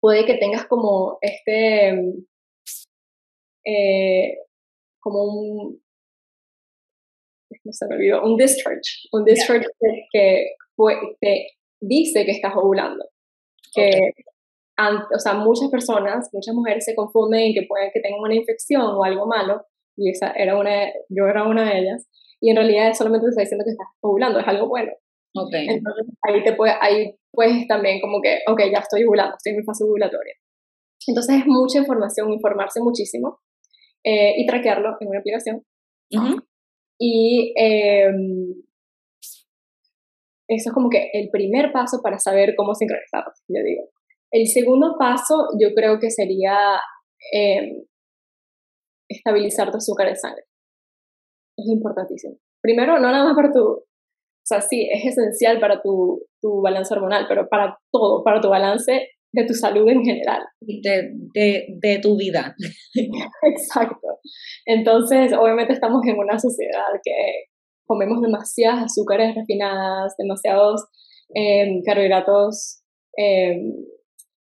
puede 0.00 0.26
que 0.26 0.34
tengas 0.34 0.66
como 0.66 1.18
este, 1.20 1.90
eh, 3.64 4.38
como 5.00 5.24
un, 5.24 5.82
no 7.64 7.72
se 7.72 7.86
me 7.88 7.96
olvidó, 7.96 8.22
un 8.24 8.36
discharge, 8.36 9.08
un 9.12 9.24
discharge 9.24 9.66
que, 10.12 10.54
te 11.20 11.46
dice 11.80 12.24
que 12.24 12.32
estás 12.32 12.52
ovulando. 12.54 13.04
Que, 13.74 14.12
o 15.14 15.18
sea, 15.18 15.34
muchas 15.34 15.70
personas, 15.70 16.28
muchas 16.32 16.54
mujeres 16.54 16.84
se 16.84 16.94
confunden 16.94 17.40
en 17.40 17.54
que 17.54 17.66
pueden 17.66 17.90
que 17.92 18.00
tengan 18.00 18.20
una 18.20 18.34
infección 18.34 18.82
o 18.82 19.04
algo 19.04 19.26
malo, 19.26 19.64
y 19.96 20.10
esa 20.10 20.32
era 20.32 20.58
una, 20.58 20.92
yo 21.08 21.26
era 21.26 21.44
una 21.44 21.70
de 21.70 21.78
ellas, 21.80 22.06
y 22.40 22.50
en 22.50 22.56
realidad 22.56 22.92
solamente 22.94 23.26
te 23.26 23.30
está 23.30 23.42
diciendo 23.42 23.64
que 23.64 23.72
estás 23.72 23.88
ovulando, 24.00 24.40
es 24.40 24.48
algo 24.48 24.68
bueno. 24.68 24.92
Okay. 25.34 25.68
Entonces 25.68 26.06
ahí, 26.22 26.42
te 26.42 26.54
puede, 26.54 26.72
ahí 26.80 27.14
puedes 27.30 27.66
también 27.68 28.00
como 28.00 28.20
que, 28.22 28.38
ok, 28.46 28.60
ya 28.72 28.78
estoy 28.78 29.04
ovulando, 29.04 29.36
estoy 29.36 29.52
en 29.52 29.58
mi 29.58 29.64
fase 29.64 29.84
ovulatoria. 29.84 30.34
Entonces 31.06 31.36
es 31.36 31.46
mucha 31.46 31.78
información, 31.78 32.32
informarse 32.32 32.80
muchísimo 32.80 33.40
eh, 34.04 34.34
y 34.38 34.46
traquearlo 34.46 34.96
en 35.00 35.08
una 35.08 35.18
aplicación. 35.20 35.62
Y 36.98 37.52
em, 37.56 38.54
eso 40.48 40.70
es 40.70 40.72
como 40.72 40.88
que 40.88 41.10
el 41.12 41.28
primer 41.30 41.72
paso 41.72 42.00
para 42.02 42.18
saber 42.18 42.54
cómo 42.56 42.74
sincronizar, 42.74 43.24
yo 43.48 43.62
digo. 43.62 43.90
El 44.30 44.46
segundo 44.46 44.96
paso 44.98 45.48
yo 45.60 45.74
creo 45.74 45.98
que 45.98 46.10
sería 46.10 46.56
em, 47.32 47.84
estabilizar 49.08 49.70
tu 49.70 49.78
azúcar 49.78 50.08
de 50.08 50.16
sangre. 50.16 50.44
Es 51.56 51.66
importantísimo. 51.68 52.36
Primero, 52.60 52.98
no 52.98 53.10
nada 53.10 53.24
más 53.24 53.36
para 53.36 53.52
tu, 53.52 53.62
o 53.62 53.84
sea, 54.44 54.60
sí, 54.60 54.88
es 54.92 55.04
esencial 55.06 55.58
para 55.60 55.82
tu, 55.82 56.22
tu 56.40 56.62
balance 56.62 56.92
hormonal, 56.94 57.26
pero 57.28 57.48
para 57.48 57.78
todo, 57.90 58.22
para 58.22 58.40
tu 58.40 58.48
balance 58.48 59.08
de 59.32 59.44
tu 59.44 59.54
salud 59.54 59.88
en 59.88 60.04
general. 60.04 60.42
De, 60.60 61.10
de, 61.34 61.66
de 61.80 61.98
tu 61.98 62.16
vida. 62.16 62.54
Exacto. 63.42 64.18
Entonces, 64.64 65.32
obviamente 65.32 65.72
estamos 65.72 66.00
en 66.06 66.18
una 66.18 66.38
sociedad 66.38 66.86
que 67.02 67.12
comemos 67.86 68.20
demasiadas 68.20 68.84
azúcares 68.84 69.34
refinadas, 69.34 70.14
demasiados 70.18 70.84
eh, 71.34 71.80
carbohidratos 71.84 72.82
em, 73.16 73.74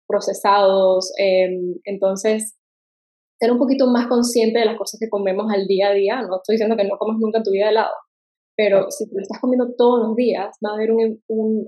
procesados. 0.07 1.11
Em, 1.17 1.75
entonces, 1.83 2.55
ser 3.39 3.51
un 3.51 3.57
poquito 3.57 3.87
más 3.87 4.07
consciente 4.07 4.59
de 4.59 4.65
las 4.65 4.77
cosas 4.77 4.99
que 4.99 5.09
comemos 5.09 5.51
al 5.51 5.65
día 5.65 5.89
a 5.89 5.93
día. 5.93 6.21
No 6.21 6.37
estoy 6.37 6.55
diciendo 6.55 6.75
que 6.75 6.83
no 6.83 6.97
comas 6.97 7.17
nunca 7.19 7.37
en 7.37 7.43
tu 7.43 7.51
vida 7.51 7.69
helado, 7.69 7.93
pero 8.55 8.91
si 8.91 9.05
lo 9.05 9.21
estás 9.21 9.39
comiendo 9.39 9.73
todos 9.77 10.07
los 10.07 10.15
días, 10.15 10.57
va 10.65 10.71
a, 10.71 10.73
haber 10.73 10.91
un, 10.91 11.23
un, 11.27 11.65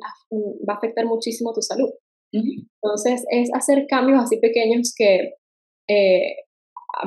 va 0.67 0.73
a 0.73 0.77
afectar 0.77 1.05
muchísimo 1.05 1.53
tu 1.53 1.61
salud. 1.61 1.89
Entonces, 2.33 3.25
es 3.29 3.49
hacer 3.53 3.85
cambios 3.87 4.21
así 4.21 4.37
pequeños 4.37 4.93
que 4.95 5.33
eh, 5.89 6.35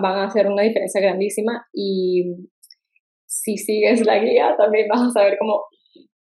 van 0.00 0.18
a 0.18 0.26
hacer 0.26 0.46
una 0.46 0.62
diferencia 0.62 1.00
grandísima 1.00 1.66
y 1.72 2.24
si 3.26 3.56
sigues 3.56 4.04
la 4.04 4.18
guía 4.18 4.54
también 4.56 4.88
vas 4.88 5.02
a 5.02 5.10
saber 5.10 5.36
cómo, 5.38 5.64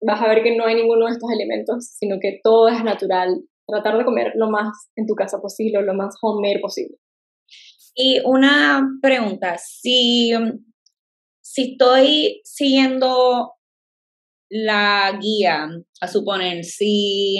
vas 0.01 0.21
a 0.21 0.29
ver 0.29 0.43
que 0.43 0.57
no 0.57 0.65
hay 0.65 0.75
ninguno 0.75 1.07
de 1.07 1.13
estos 1.13 1.31
elementos, 1.31 1.87
sino 1.99 2.17
que 2.21 2.41
todo 2.43 2.69
es 2.69 2.83
natural. 2.83 3.43
Tratar 3.67 3.99
de 3.99 4.05
comer 4.05 4.33
lo 4.37 4.49
más 4.49 4.91
en 4.95 5.07
tu 5.07 5.15
casa 5.15 5.41
posible, 5.41 5.83
lo 5.83 5.95
más 5.95 6.17
homemade 6.23 6.61
posible. 6.61 6.97
Y 7.99 8.21
una 8.25 8.87
pregunta, 9.01 9.57
si, 9.57 10.31
si 11.41 11.73
estoy 11.73 12.43
siguiendo 12.45 13.55
la 14.51 15.19
guía, 15.19 15.67
a 16.03 16.07
suponer, 16.07 16.63
si 16.63 17.39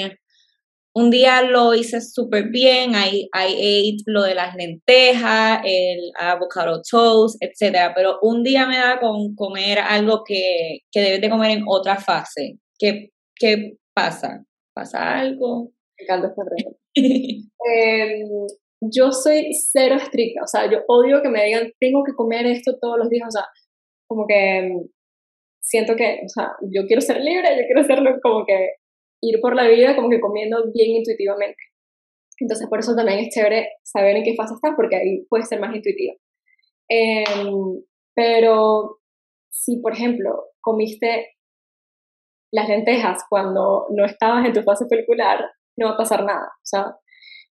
un 0.95 1.11
día 1.11 1.43
lo 1.43 1.75
hice 1.75 2.01
súper 2.01 2.49
bien, 2.49 2.93
I, 2.93 3.29
I 3.35 3.99
ate 3.99 4.03
lo 4.07 4.23
de 4.23 4.35
las 4.35 4.55
lentejas, 4.55 5.61
el 5.63 6.11
avocado 6.19 6.81
toast, 6.91 7.37
etc. 7.43 7.93
Pero 7.95 8.19
un 8.23 8.43
día 8.43 8.67
me 8.67 8.79
da 8.79 8.99
con 8.99 9.35
comer 9.35 9.79
algo 9.79 10.25
que, 10.25 10.79
que 10.91 11.01
debes 11.01 11.21
de 11.21 11.29
comer 11.29 11.51
en 11.51 11.65
otra 11.69 11.97
fase. 11.97 12.59
¿Qué, 12.79 13.11
qué 13.35 13.77
pasa? 13.93 14.43
¿Pasa 14.73 15.19
algo? 15.19 15.71
Me 15.99 16.05
encanta 16.05 16.29
esta 16.29 16.43
pregunta. 16.45 16.81
Yo 18.81 19.11
soy 19.11 19.53
cero 19.55 19.97
estricta, 19.97 20.43
o 20.43 20.47
sea, 20.47 20.71
yo 20.71 20.81
odio 20.89 21.23
que 21.23 21.29
me 21.29 21.45
digan, 21.45 21.73
tengo 21.81 22.03
que 22.05 22.15
comer 22.15 22.47
esto 22.47 22.77
todos 22.81 22.99
los 22.99 23.09
días, 23.09 23.29
o 23.29 23.31
sea, 23.31 23.47
como 24.09 24.27
que 24.27 24.71
siento 25.63 25.97
que, 25.97 26.21
o 26.25 26.29
sea, 26.29 26.53
yo 26.73 26.87
quiero 26.87 27.01
ser 27.01 27.21
libre, 27.21 27.57
yo 27.57 27.65
quiero 27.67 27.83
serlo 27.85 28.11
como 28.23 28.45
que 28.45 28.75
ir 29.23 29.41
por 29.41 29.57
la 29.57 29.67
vida 29.67 29.97
como 29.97 30.11
que 30.11 30.21
comiendo 30.21 30.71
bien 30.73 30.97
intuitivamente. 30.97 31.63
Entonces 32.39 32.69
por 32.69 32.79
eso 32.79 32.95
también 32.95 33.21
es 33.21 33.35
chévere 33.35 33.71
saber 33.83 34.17
en 34.17 34.23
qué 34.23 34.35
fase 34.35 34.55
estás 34.55 34.73
porque 34.77 34.97
ahí 34.97 35.27
puedes 35.29 35.49
ser 35.49 35.59
más 35.59 35.75
intuitiva. 35.75 36.15
Em, 36.89 37.83
pero 38.15 39.01
si, 39.51 39.79
por 39.79 39.93
ejemplo, 39.93 40.51
comiste 40.61 41.35
las 42.53 42.69
lentejas 42.69 43.25
cuando 43.29 43.87
no 43.91 44.05
estabas 44.05 44.47
en 44.47 44.53
tu 44.53 44.63
fase 44.63 44.87
folicular, 44.89 45.45
no 45.79 45.89
va 45.89 45.95
a 45.95 45.97
pasar 45.97 46.25
nada. 46.25 46.47
O 46.47 46.65
sea, 46.65 46.97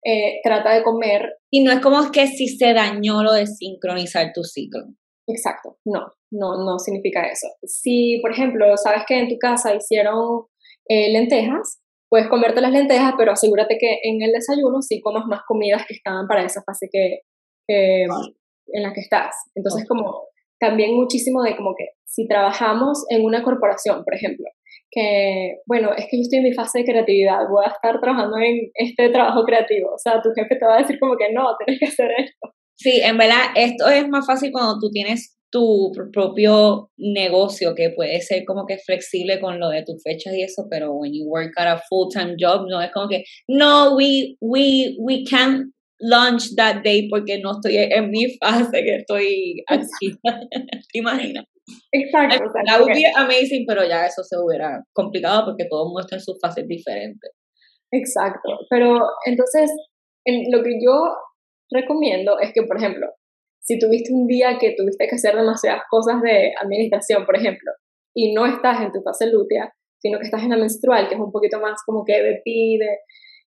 eh, 0.05 0.39
trata 0.43 0.73
de 0.73 0.83
comer. 0.83 1.37
Y 1.51 1.63
no 1.63 1.71
es 1.71 1.79
como 1.79 2.11
que 2.11 2.27
si 2.27 2.47
se 2.47 2.73
dañó 2.73 3.23
lo 3.23 3.33
de 3.33 3.47
sincronizar 3.47 4.31
tu 4.33 4.43
ciclo. 4.43 4.83
Exacto, 5.27 5.77
no, 5.85 6.13
no, 6.31 6.63
no 6.63 6.77
significa 6.77 7.27
eso. 7.27 7.47
Si, 7.63 8.19
por 8.21 8.31
ejemplo, 8.31 8.77
sabes 8.77 9.03
que 9.07 9.17
en 9.17 9.27
tu 9.27 9.37
casa 9.39 9.73
hicieron 9.73 10.43
eh, 10.87 11.11
lentejas, 11.11 11.81
puedes 12.09 12.27
comerte 12.27 12.61
las 12.61 12.71
lentejas, 12.71 13.15
pero 13.17 13.31
asegúrate 13.31 13.77
que 13.79 13.99
en 14.03 14.21
el 14.21 14.31
desayuno 14.31 14.83
sí 14.83 15.01
comas 15.01 15.25
más 15.25 15.41
comidas 15.47 15.83
que 15.87 15.95
estaban 15.95 16.27
para 16.27 16.45
esa 16.45 16.61
fase 16.61 16.87
que, 16.91 17.21
en 17.67 18.83
la 18.83 18.93
que 18.93 19.01
estás. 19.01 19.35
Entonces, 19.55 19.87
como 19.87 20.27
también 20.59 20.95
muchísimo 20.95 21.41
de 21.41 21.57
como 21.57 21.73
que 21.75 21.87
si 22.05 22.27
trabajamos 22.27 23.03
en 23.09 23.25
una 23.25 23.43
corporación, 23.43 24.03
por 24.03 24.13
ejemplo, 24.13 24.45
que, 24.95 25.57
bueno, 25.67 25.91
es 25.95 26.05
que 26.09 26.17
yo 26.17 26.21
estoy 26.21 26.39
en 26.39 26.45
mi 26.45 26.53
fase 26.53 26.79
de 26.79 26.85
creatividad, 26.85 27.47
voy 27.49 27.65
a 27.65 27.71
estar 27.71 27.99
trabajando 27.99 28.37
en 28.37 28.71
este 28.73 29.09
trabajo 29.09 29.43
creativo, 29.43 29.93
o 29.93 29.97
sea, 29.97 30.21
tu 30.21 30.29
jefe 30.33 30.55
te 30.55 30.65
va 30.65 30.77
a 30.77 30.81
decir 30.81 30.97
como 30.99 31.17
que 31.17 31.31
no, 31.33 31.55
tienes 31.57 31.79
que 31.79 31.85
hacer 31.87 32.11
esto. 32.17 32.53
Sí, 32.77 33.01
en 33.03 33.17
verdad, 33.17 33.51
esto 33.55 33.87
es 33.89 34.07
más 34.07 34.25
fácil 34.25 34.51
cuando 34.51 34.79
tú 34.79 34.89
tienes 34.89 35.37
tu 35.51 35.91
propio 36.11 36.89
negocio 36.97 37.75
que 37.75 37.91
puede 37.91 38.19
ser 38.21 38.43
como 38.45 38.65
que 38.65 38.77
flexible 38.77 39.39
con 39.39 39.59
lo 39.59 39.69
de 39.69 39.83
tus 39.83 40.01
fechas 40.03 40.33
y 40.33 40.43
eso, 40.43 40.67
pero 40.69 40.93
when 40.93 41.13
you 41.13 41.25
work 41.25 41.51
at 41.57 41.67
a 41.67 41.81
full-time 41.89 42.35
job, 42.39 42.67
no 42.69 42.81
es 42.81 42.91
como 42.91 43.07
que, 43.07 43.23
no, 43.47 43.95
we, 43.95 44.35
we, 44.41 44.95
we 44.99 45.23
can't 45.23 45.71
launch 45.99 46.55
that 46.55 46.83
day 46.83 47.07
porque 47.09 47.39
no 47.39 47.51
estoy 47.51 47.77
en 47.77 48.09
mi 48.09 48.37
fase 48.37 48.83
que 48.83 48.95
estoy 48.97 49.63
aquí. 49.67 50.17
¿Te? 50.93 51.45
Exacto. 51.91 52.51
That 52.65 52.79
would 52.79 52.93
be 52.93 53.05
amazing, 53.15 53.65
pero 53.67 53.83
ya 53.83 54.05
eso 54.05 54.23
se 54.23 54.37
hubiera 54.37 54.83
complicado 54.93 55.45
porque 55.45 55.65
todo 55.69 55.91
en 56.11 56.19
sus 56.19 56.39
fases 56.39 56.67
diferentes. 56.67 57.31
Exacto. 57.91 58.59
Pero 58.69 59.01
entonces, 59.25 59.71
en 60.25 60.51
lo 60.51 60.63
que 60.63 60.79
yo 60.83 61.15
recomiendo 61.71 62.39
es 62.39 62.51
que, 62.53 62.63
por 62.63 62.77
ejemplo, 62.77 63.07
si 63.61 63.79
tuviste 63.79 64.13
un 64.13 64.27
día 64.27 64.57
que 64.59 64.75
tuviste 64.77 65.07
que 65.07 65.15
hacer 65.15 65.35
demasiadas 65.35 65.83
cosas 65.89 66.21
de 66.21 66.53
administración, 66.61 67.25
por 67.25 67.35
ejemplo, 67.35 67.71
y 68.15 68.33
no 68.33 68.45
estás 68.45 68.81
en 68.81 68.91
tu 68.91 69.01
fase 69.01 69.27
lútea, 69.27 69.73
sino 69.99 70.19
que 70.19 70.25
estás 70.25 70.43
en 70.43 70.51
la 70.51 70.57
menstrual, 70.57 71.07
que 71.07 71.15
es 71.15 71.19
un 71.19 71.31
poquito 71.31 71.59
más 71.59 71.81
como 71.85 72.05
que 72.05 72.21
de 72.21 72.41
ti, 72.43 72.77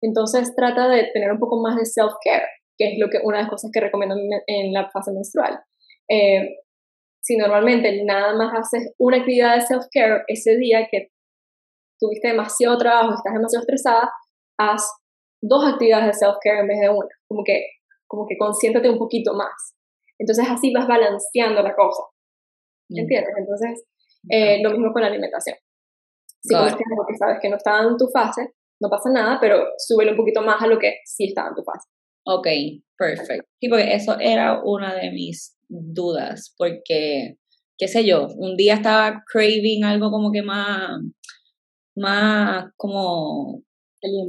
entonces 0.01 0.55
trata 0.55 0.87
de 0.87 1.09
tener 1.13 1.31
un 1.31 1.39
poco 1.39 1.61
más 1.61 1.75
de 1.75 1.85
self-care, 1.85 2.47
que 2.77 2.93
es 2.93 2.99
lo 2.99 3.09
que 3.09 3.19
una 3.23 3.37
de 3.37 3.43
las 3.43 3.49
cosas 3.49 3.71
que 3.73 3.81
recomiendo 3.81 4.15
en 4.47 4.73
la 4.73 4.89
fase 4.89 5.11
menstrual. 5.11 5.59
Eh, 6.09 6.59
si 7.25 7.37
normalmente 7.37 8.03
nada 8.05 8.35
más 8.35 8.53
haces 8.53 8.93
una 8.99 9.17
actividad 9.17 9.55
de 9.55 9.61
self-care 9.61 10.23
ese 10.27 10.57
día 10.57 10.87
que 10.91 11.09
tuviste 11.99 12.27
demasiado 12.27 12.77
trabajo, 12.77 13.15
estás 13.15 13.33
demasiado 13.33 13.63
estresada, 13.63 14.11
haz 14.59 14.93
dos 15.41 15.65
actividades 15.65 16.05
de 16.05 16.13
self-care 16.13 16.59
en 16.59 16.67
vez 16.67 16.79
de 16.81 16.89
una, 16.89 17.09
como 17.27 17.43
que, 17.43 17.65
como 18.07 18.27
que 18.27 18.37
consiéntate 18.37 18.91
un 18.91 18.99
poquito 18.99 19.33
más. 19.33 19.75
Entonces 20.19 20.45
así 20.47 20.71
vas 20.71 20.87
balanceando 20.87 21.63
la 21.63 21.75
cosa. 21.75 22.03
Mm. 22.89 22.99
¿Entiendes? 22.99 23.33
Entonces, 23.35 23.85
eh, 24.29 24.61
lo 24.61 24.69
mismo 24.69 24.93
con 24.93 25.01
la 25.01 25.07
alimentación. 25.07 25.57
Si 26.43 26.53
comes 26.53 26.73
algo 26.73 27.07
que 27.07 27.17
sabes 27.17 27.39
que 27.41 27.49
no 27.49 27.55
está 27.55 27.81
en 27.81 27.97
tu 27.97 28.07
fase, 28.07 28.53
no 28.79 28.87
pasa 28.87 29.09
nada, 29.09 29.39
pero 29.41 29.65
súbele 29.79 30.11
un 30.11 30.17
poquito 30.17 30.43
más 30.43 30.61
a 30.61 30.67
lo 30.67 30.77
que 30.77 30.99
sí 31.05 31.29
está 31.29 31.47
en 31.47 31.55
tu 31.55 31.63
fase. 31.63 31.89
Ok, 32.27 32.47
perfecto. 32.95 33.47
Sí, 33.59 33.67
porque 33.67 33.95
eso 33.95 34.15
era 34.19 34.61
una 34.63 34.93
de 34.93 35.09
mis 35.09 35.54
dudas, 35.67 36.53
porque, 36.57 37.37
qué 37.77 37.87
sé 37.87 38.05
yo, 38.05 38.27
un 38.37 38.55
día 38.55 38.75
estaba 38.75 39.23
craving 39.31 39.83
algo 39.83 40.11
como 40.11 40.31
que 40.31 40.41
más, 40.41 41.01
más 41.95 42.65
como 42.75 43.63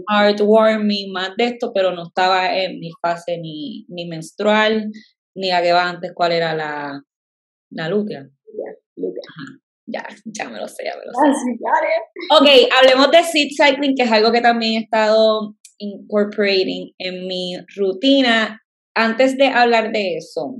heartwarming, 0.09 1.13
más 1.13 1.31
de 1.37 1.47
esto, 1.47 1.73
pero 1.75 1.93
no 1.93 2.05
estaba 2.05 2.57
en 2.57 2.79
mi 2.79 2.91
fase 3.01 3.39
ni, 3.39 3.85
ni 3.89 4.07
menstrual, 4.07 4.91
ni 5.35 5.51
la 5.51 5.63
que 5.63 5.73
va 5.73 5.89
antes, 5.89 6.13
¿cuál 6.15 6.33
era 6.33 6.55
la, 6.55 7.03
la 7.71 7.89
lútea? 7.89 8.29
Ya, 9.89 10.05
ya 10.25 10.49
me 10.49 10.59
lo 10.59 10.67
sé, 10.67 10.85
ya 10.85 10.97
me 10.97 11.05
lo 11.05 11.13
sé. 11.13 11.53
Ok, 12.31 12.73
hablemos 12.77 13.11
de 13.11 13.23
seed 13.23 13.51
cycling, 13.57 13.95
que 13.95 14.03
es 14.03 14.11
algo 14.11 14.33
que 14.33 14.41
también 14.41 14.75
he 14.75 14.85
estado 14.85 15.55
incorporating 15.79 16.93
en 16.99 17.27
mi 17.27 17.57
rutina. 17.77 18.63
Antes 18.95 19.37
de 19.37 19.47
hablar 19.49 19.93
de 19.93 20.17
eso, 20.17 20.57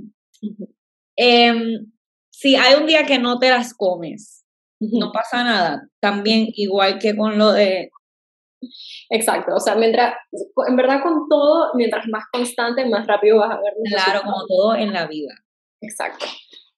em, 1.15 1.91
si 2.31 2.55
hay 2.55 2.75
un 2.75 2.85
día 2.85 3.05
que 3.05 3.19
no 3.19 3.39
te 3.39 3.49
las 3.49 3.73
comes, 3.73 4.45
no 4.79 5.11
pasa 5.11 5.43
nada. 5.43 5.89
También 5.99 6.47
igual 6.53 6.99
que 6.99 7.15
con 7.15 7.37
lo 7.37 7.51
de... 7.51 7.89
Exacto, 9.09 9.55
o 9.55 9.59
sea, 9.59 9.75
mientras, 9.75 10.15
en 10.67 10.75
verdad 10.75 11.01
con 11.03 11.27
todo, 11.29 11.71
mientras 11.75 12.07
más 12.07 12.23
constante, 12.31 12.85
más 12.85 13.05
rápido 13.05 13.37
vas 13.37 13.51
a 13.51 13.61
ver. 13.61 13.73
Claro, 13.85 14.21
como 14.23 14.45
todo 14.47 14.75
en 14.75 14.93
la 14.93 15.07
vida. 15.07 15.33
Exacto. 15.81 16.25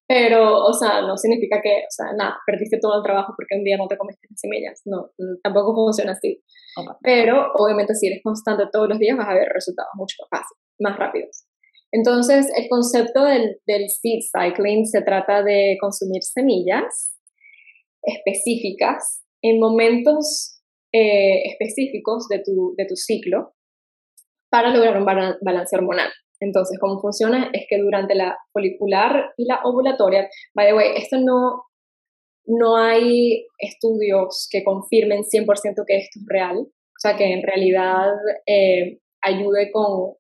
Pero, 0.08 0.66
o 0.66 0.74
sea, 0.74 1.02
no 1.02 1.16
significa 1.18 1.62
que, 1.62 1.70
o 1.70 1.92
sea, 1.92 2.08
nada, 2.18 2.38
perdiste 2.46 2.80
todo 2.82 2.98
el 2.98 3.04
trabajo 3.04 3.34
porque 3.38 3.56
un 3.56 3.64
día 3.64 3.78
no 3.78 3.88
te 3.88 3.96
comiste 3.96 4.28
las 4.30 4.40
semillas. 4.40 4.82
No, 4.86 5.12
tampoco 5.44 5.76
funciona 5.76 6.14
así. 6.14 6.44
Pero, 7.02 7.54
obviamente, 7.54 7.94
si 7.94 8.08
eres 8.08 8.22
constante 8.24 8.64
todos 8.72 8.90
los 8.90 8.98
días, 8.98 9.16
vas 9.18 9.30
a 9.30 9.36
ver 9.36 9.48
resultados 9.54 9.92
mucho 9.94 10.16
más 10.24 10.42
fáciles, 10.42 10.64
más 10.80 10.98
rápidos. 10.98 11.46
Entonces, 11.92 12.52
el 12.56 12.68
concepto 12.70 13.24
del, 13.24 13.58
seed 13.90 14.20
cycling 14.32 14.86
se 14.86 15.02
trata 15.02 15.44
de 15.44 15.78
consumir 15.82 16.22
semillas 16.24 17.16
específicas 18.04 19.24
en 19.42 19.60
momentos 19.60 20.62
eh, 20.94 21.44
específicos 21.46 22.28
de 22.30 22.40
tu, 22.40 22.76
de 22.78 22.86
tu 22.86 22.96
ciclo 22.96 23.54
para 24.50 24.74
lograr 24.74 24.98
un 24.98 25.06
balance 25.06 25.76
hormonal. 25.76 26.10
Entonces, 26.40 26.78
cómo 26.80 27.00
funciona 27.00 27.50
es 27.54 27.66
que 27.70 27.78
durante 27.78 28.16
la 28.16 28.38
folicular 28.54 29.34
y 29.38 29.46
la 29.46 29.60
ovulatoria, 29.64 30.30
by 30.56 30.68
the 30.68 30.74
way, 30.74 30.92
esto 30.96 31.18
no, 31.18 31.64
no 32.46 32.78
hay 32.78 33.46
estudios 33.58 34.48
que 34.50 34.64
confirmen 34.64 35.24
100% 35.24 35.84
que 35.86 35.98
esto 35.98 36.20
es 36.20 36.26
real, 36.28 36.58
o 36.58 37.00
sea, 37.00 37.18
que 37.18 37.34
en 37.34 37.44
realidad 37.44 38.08
eh, 38.46 39.00
ayude 39.22 39.72
con, 39.72 40.16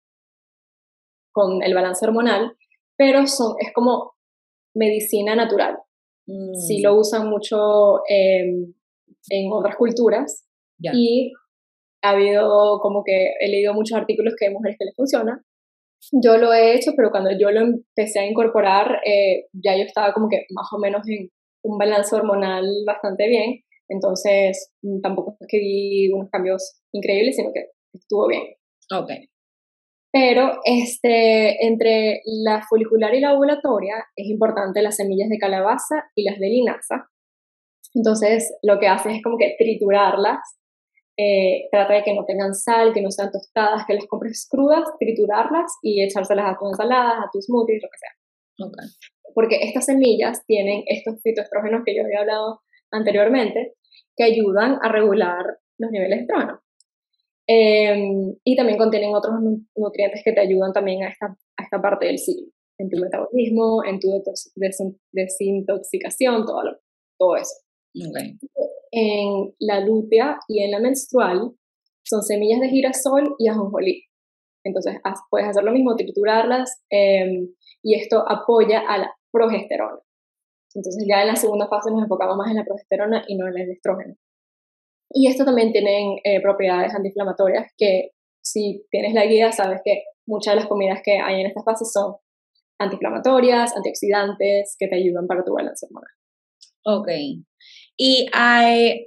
con 1.39 1.63
el 1.63 1.73
balance 1.73 2.05
hormonal, 2.05 2.55
pero 2.97 3.25
son, 3.27 3.55
es 3.59 3.71
como 3.73 4.13
medicina 4.75 5.35
natural. 5.35 5.77
Sí 6.25 6.79
mm. 6.79 6.83
lo 6.83 6.95
usan 6.95 7.29
mucho 7.29 8.01
em, 8.07 8.73
en 9.29 9.51
otras 9.51 9.75
culturas 9.77 10.45
y 10.79 11.33
ha 12.03 12.11
habido 12.11 12.79
como 12.81 13.03
que 13.03 13.33
he 13.39 13.49
leído 13.49 13.73
muchos 13.73 13.97
artículos 13.97 14.35
que 14.37 14.47
hay 14.47 14.53
mujeres 14.53 14.77
que 14.77 14.85
les 14.85 14.95
funciona 14.95 15.43
yo 16.11 16.37
lo 16.37 16.53
he 16.53 16.75
hecho, 16.75 16.91
pero 16.95 17.11
cuando 17.11 17.29
yo 17.37 17.51
lo 17.51 17.61
empecé 17.61 18.19
a 18.19 18.25
incorporar, 18.25 19.01
eh, 19.05 19.47
ya 19.53 19.75
yo 19.75 19.83
estaba 19.83 20.13
como 20.13 20.29
que 20.29 20.45
más 20.51 20.67
o 20.71 20.79
menos 20.79 21.07
en 21.07 21.29
un 21.63 21.77
balance 21.77 22.15
hormonal 22.15 22.65
bastante 22.85 23.27
bien. 23.27 23.63
Entonces, 23.89 24.71
mm, 24.81 25.01
tampoco 25.01 25.35
es 25.39 25.47
que 25.47 25.59
vi 25.59 26.11
unos 26.11 26.29
cambios 26.29 26.81
increíbles, 26.93 27.35
sino 27.35 27.51
que 27.53 27.65
estuvo 27.93 28.27
bien. 28.27 28.43
Ok. 28.93 29.09
Pero 30.11 30.59
este, 30.63 31.65
entre 31.65 32.21
la 32.25 32.63
folicular 32.67 33.13
y 33.13 33.19
la 33.19 33.33
ovulatoria 33.33 33.95
es 34.15 34.27
importante 34.27 34.81
las 34.81 34.95
semillas 34.95 35.29
de 35.29 35.37
calabaza 35.37 36.05
y 36.15 36.23
las 36.23 36.39
de 36.39 36.47
linaza. 36.47 37.09
Entonces, 37.93 38.51
lo 38.63 38.79
que 38.79 38.87
haces 38.87 39.15
es 39.15 39.23
como 39.23 39.37
que 39.37 39.55
triturarlas 39.57 40.39
eh, 41.21 41.67
trata 41.69 41.95
de 41.95 42.03
que 42.03 42.13
no 42.13 42.23
tengan 42.23 42.55
sal, 42.55 42.93
que 42.93 43.01
no 43.01 43.11
sean 43.11 43.29
tostadas, 43.29 43.85
que 43.85 43.93
las 43.93 44.05
compres 44.05 44.47
crudas, 44.49 44.85
triturarlas 44.97 45.69
y 45.81 46.01
echárselas 46.01 46.45
a 46.45 46.57
tus 46.57 46.69
ensaladas, 46.69 47.25
a 47.25 47.29
tus 47.29 47.45
smoothies, 47.45 47.83
lo 47.83 47.89
que 47.89 47.97
sea. 47.97 49.09
Porque 49.35 49.57
estas 49.61 49.85
semillas 49.85 50.45
tienen 50.45 50.83
estos 50.87 51.21
fitoestrógenos 51.21 51.81
que 51.85 51.93
yo 51.93 52.03
había 52.05 52.21
hablado 52.21 52.61
anteriormente, 52.89 53.73
que 54.15 54.23
ayudan 54.23 54.79
a 54.81 54.89
regular 54.93 55.43
los 55.77 55.91
niveles 55.91 56.19
de 56.19 56.21
estrógeno. 56.21 56.61
Em, 57.51 58.35
y 58.43 58.55
también 58.55 58.77
contienen 58.77 59.15
otros 59.15 59.33
nutrientes 59.75 60.21
que 60.23 60.33
te 60.33 60.41
ayudan 60.41 60.71
también 60.71 61.03
a 61.03 61.09
esta, 61.09 61.25
a 61.57 61.63
esta 61.63 61.81
parte 61.81 62.05
del 62.05 62.19
ciclo, 62.19 62.51
en 62.77 62.89
tu 62.89 62.97
metabolismo, 62.97 63.83
en 63.83 63.99
tu 63.99 64.09
desintoxicación, 65.11 66.45
todo, 66.45 66.63
lo, 66.63 66.77
todo 67.17 67.37
eso. 67.37 67.55
Okay 68.09 68.37
en 68.91 69.53
la 69.59 69.79
lútea 69.81 70.39
y 70.47 70.63
en 70.63 70.71
la 70.71 70.79
menstrual 70.79 71.51
son 72.03 72.23
semillas 72.23 72.59
de 72.59 72.69
girasol 72.69 73.35
y 73.37 73.49
ajonjolí. 73.49 74.05
Entonces 74.63 74.95
puedes 75.29 75.47
hacer 75.47 75.63
lo 75.63 75.71
mismo, 75.71 75.95
triturarlas 75.95 76.81
em, 76.89 77.49
y 77.83 77.95
esto 77.95 78.23
apoya 78.27 78.81
a 78.87 78.97
la 78.97 79.13
progesterona. 79.31 79.99
Entonces 80.73 81.05
ya 81.07 81.21
en 81.21 81.27
la 81.27 81.35
segunda 81.35 81.67
fase 81.67 81.91
nos 81.91 82.03
enfocamos 82.03 82.37
más 82.37 82.49
en 82.49 82.57
la 82.57 82.65
progesterona 82.65 83.23
y 83.27 83.37
no 83.37 83.47
en 83.47 83.57
el 83.57 83.71
estrógeno. 83.71 84.15
Y 85.11 85.27
esto 85.27 85.45
también 85.45 85.71
tiene 85.71 86.21
eh, 86.23 86.41
propiedades 86.41 86.93
antiinflamatorias 86.93 87.71
que 87.77 88.11
si 88.41 88.85
tienes 88.91 89.13
la 89.13 89.25
guía 89.25 89.51
sabes 89.51 89.81
que 89.83 90.03
muchas 90.25 90.53
de 90.53 90.59
las 90.61 90.69
comidas 90.69 91.01
que 91.03 91.19
hay 91.19 91.41
en 91.41 91.47
esta 91.47 91.63
fase 91.63 91.85
son 91.85 92.15
antiinflamatorias, 92.79 93.75
antioxidantes, 93.75 94.75
que 94.77 94.87
te 94.87 94.95
ayudan 94.95 95.27
para 95.27 95.43
tu 95.43 95.53
balance 95.53 95.85
hormonal. 95.85 96.11
Ok. 96.85 97.09
Y 97.97 98.27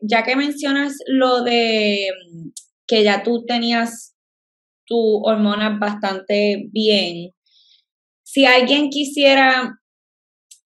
ya 0.03 0.23
que 0.23 0.37
mencionas 0.37 0.99
lo 1.07 1.43
de 1.43 2.09
que 2.87 3.03
ya 3.03 3.23
tú 3.23 3.47
tenías 3.47 4.15
tu 4.85 5.23
hormona 5.25 5.79
bastante 5.81 6.69
bien, 6.71 7.33
si 8.23 8.45
alguien 8.45 8.91
quisiera 8.91 9.79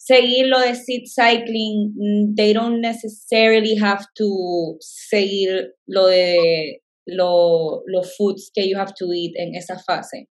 seguir 0.07 0.47
lo 0.49 0.61
de 0.61 0.75
seed 0.75 1.05
cycling, 1.07 1.95
mm, 1.97 2.35
they 2.37 2.53
don't 2.53 2.81
necessarily 2.81 3.77
have 3.77 4.05
to 4.15 4.77
seguir 4.81 5.75
lo 5.87 6.07
de 6.07 6.83
los 7.07 8.17
foods 8.17 8.51
que 8.55 8.69
you 8.69 8.79
have 8.79 8.93
to 8.95 9.13
eat 9.13 9.33
en 9.37 9.55
esa 9.55 9.79
fase. 9.79 10.29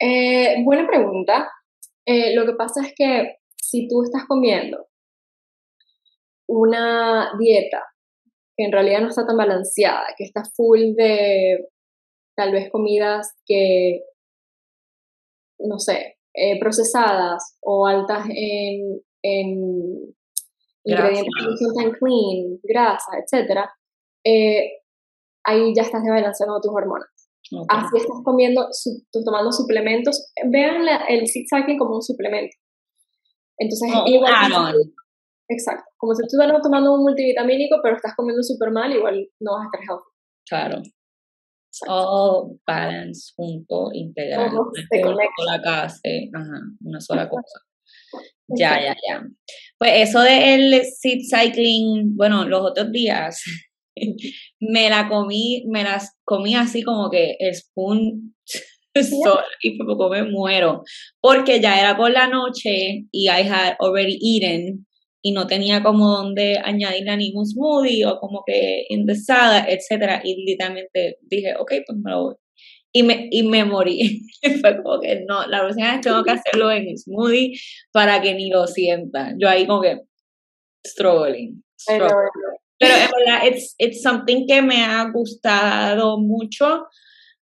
Eh, 0.00 0.62
buena 0.64 0.86
pregunta. 0.86 1.48
Eh, 2.06 2.34
lo 2.34 2.46
que 2.46 2.54
pasa 2.54 2.82
es 2.86 2.92
que 2.96 3.38
si 3.56 3.88
tú 3.88 4.02
estás 4.02 4.24
comiendo 4.26 4.86
una 6.48 7.32
dieta 7.38 7.82
que 8.56 8.64
en 8.64 8.72
realidad 8.72 9.00
no 9.00 9.08
está 9.08 9.26
tan 9.26 9.36
balanceada, 9.36 10.06
que 10.16 10.24
está 10.24 10.42
full 10.56 10.94
de 10.96 11.68
tal 12.36 12.52
vez 12.52 12.70
comidas 12.70 13.32
que, 13.44 14.02
no 15.58 15.78
sé, 15.78 16.17
eh, 16.38 16.58
procesadas 16.60 17.56
o 17.60 17.86
altas 17.86 18.26
en, 18.30 19.00
ingredientes 20.84 21.34
que 21.38 21.44
no 21.44 21.56
son 21.56 21.74
tan 21.74 21.90
clean, 21.92 22.58
grasa, 22.62 23.10
etc., 23.18 23.66
eh, 24.24 24.82
ahí 25.44 25.72
ya 25.74 25.82
estás 25.82 26.02
desbalanceando 26.02 26.60
tus 26.60 26.72
hormonas. 26.72 27.08
Así 27.68 27.96
estás 27.96 28.18
comiendo, 28.24 28.68
tomando 29.24 29.50
suplementos. 29.52 30.32
Vean 30.50 30.86
el 31.08 31.26
zigzagging 31.26 31.78
como 31.78 31.96
un 31.96 32.02
suplemento. 32.02 32.54
Entonces, 33.56 33.88
igual, 34.06 34.32
Exacto. 35.48 35.84
Como 35.96 36.14
si 36.14 36.22
estuvieras 36.22 36.62
tomando 36.62 36.94
un 36.94 37.02
multivitamínico, 37.02 37.76
pero 37.82 37.96
estás 37.96 38.14
comiendo 38.14 38.42
súper 38.42 38.70
mal, 38.70 38.92
igual 38.92 39.26
no 39.40 39.52
vas 39.52 39.62
a 39.62 39.64
estar 39.64 39.80
healthy. 39.80 40.10
Claro. 40.46 40.82
All 41.86 42.58
balance 42.66 43.32
junto, 43.36 43.90
integral. 43.92 44.52
Una 44.52 45.28
sola 45.36 45.62
casa, 45.62 46.00
ajá, 46.34 46.60
una 46.80 47.00
sola 47.00 47.28
cosa. 47.28 47.60
Ya, 48.48 48.80
ya, 48.80 48.96
ya. 49.08 49.22
Pues 49.78 50.08
eso 50.08 50.20
del 50.20 50.82
seed 50.84 51.20
cycling, 51.28 52.16
bueno, 52.16 52.48
los 52.48 52.62
otros 52.62 52.90
días 52.90 53.42
me 54.60 54.88
la 54.88 55.08
comí, 55.08 55.64
me 55.68 55.84
las 55.84 56.16
comí 56.24 56.54
así 56.54 56.82
como 56.82 57.10
que 57.10 57.36
spoon 57.52 58.34
sola 58.94 59.44
y 59.62 59.76
por 59.76 59.86
poco 59.86 60.08
me 60.08 60.24
muero. 60.24 60.82
Porque 61.20 61.60
ya 61.60 61.78
era 61.78 61.96
por 61.96 62.10
la 62.10 62.26
noche 62.26 63.04
y 63.12 63.28
I 63.28 63.42
had 63.48 63.76
already 63.80 64.18
eaten 64.20 64.87
y 65.28 65.32
no 65.32 65.46
tenía 65.46 65.82
como 65.82 66.08
donde 66.08 66.58
añadirle 66.64 67.10
a 67.10 67.16
ningún 67.16 67.44
smoothie 67.44 68.06
o 68.06 68.18
como 68.18 68.44
que 68.46 68.86
indesada, 68.88 69.66
etcétera, 69.68 70.22
y 70.24 70.42
literalmente 70.42 71.18
dije, 71.20 71.54
ok, 71.58 71.72
pues 71.86 71.98
me 72.02 72.10
lo 72.10 72.22
voy. 72.22 72.34
Y 72.94 73.02
me, 73.02 73.28
y 73.30 73.42
me 73.42 73.66
morí. 73.66 74.22
Fue 74.62 74.82
como 74.82 74.98
que 75.00 75.24
no, 75.28 75.46
la 75.46 75.60
próxima 75.60 75.92
vez 75.92 76.00
tengo 76.00 76.24
que 76.24 76.30
hacerlo 76.30 76.70
en 76.70 76.96
smoothie 76.96 77.60
para 77.92 78.22
que 78.22 78.32
ni 78.32 78.48
lo 78.48 78.66
sienta. 78.66 79.34
Yo 79.38 79.50
ahí 79.50 79.66
como 79.66 79.82
que 79.82 80.00
struggling. 80.86 81.62
struggling. 81.78 82.08
Pero 82.78 82.94
en 82.94 83.10
verdad, 83.10 83.46
it's, 83.46 83.74
it's 83.76 84.00
something 84.00 84.46
que 84.46 84.62
me 84.62 84.82
ha 84.82 85.10
gustado 85.12 86.18
mucho 86.18 86.86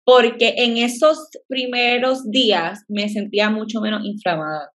porque 0.05 0.53
en 0.57 0.77
esos 0.77 1.29
primeros 1.47 2.29
días 2.29 2.83
me 2.87 3.09
sentía 3.09 3.49
mucho 3.49 3.81
menos 3.81 4.05
inflamada. 4.05 4.69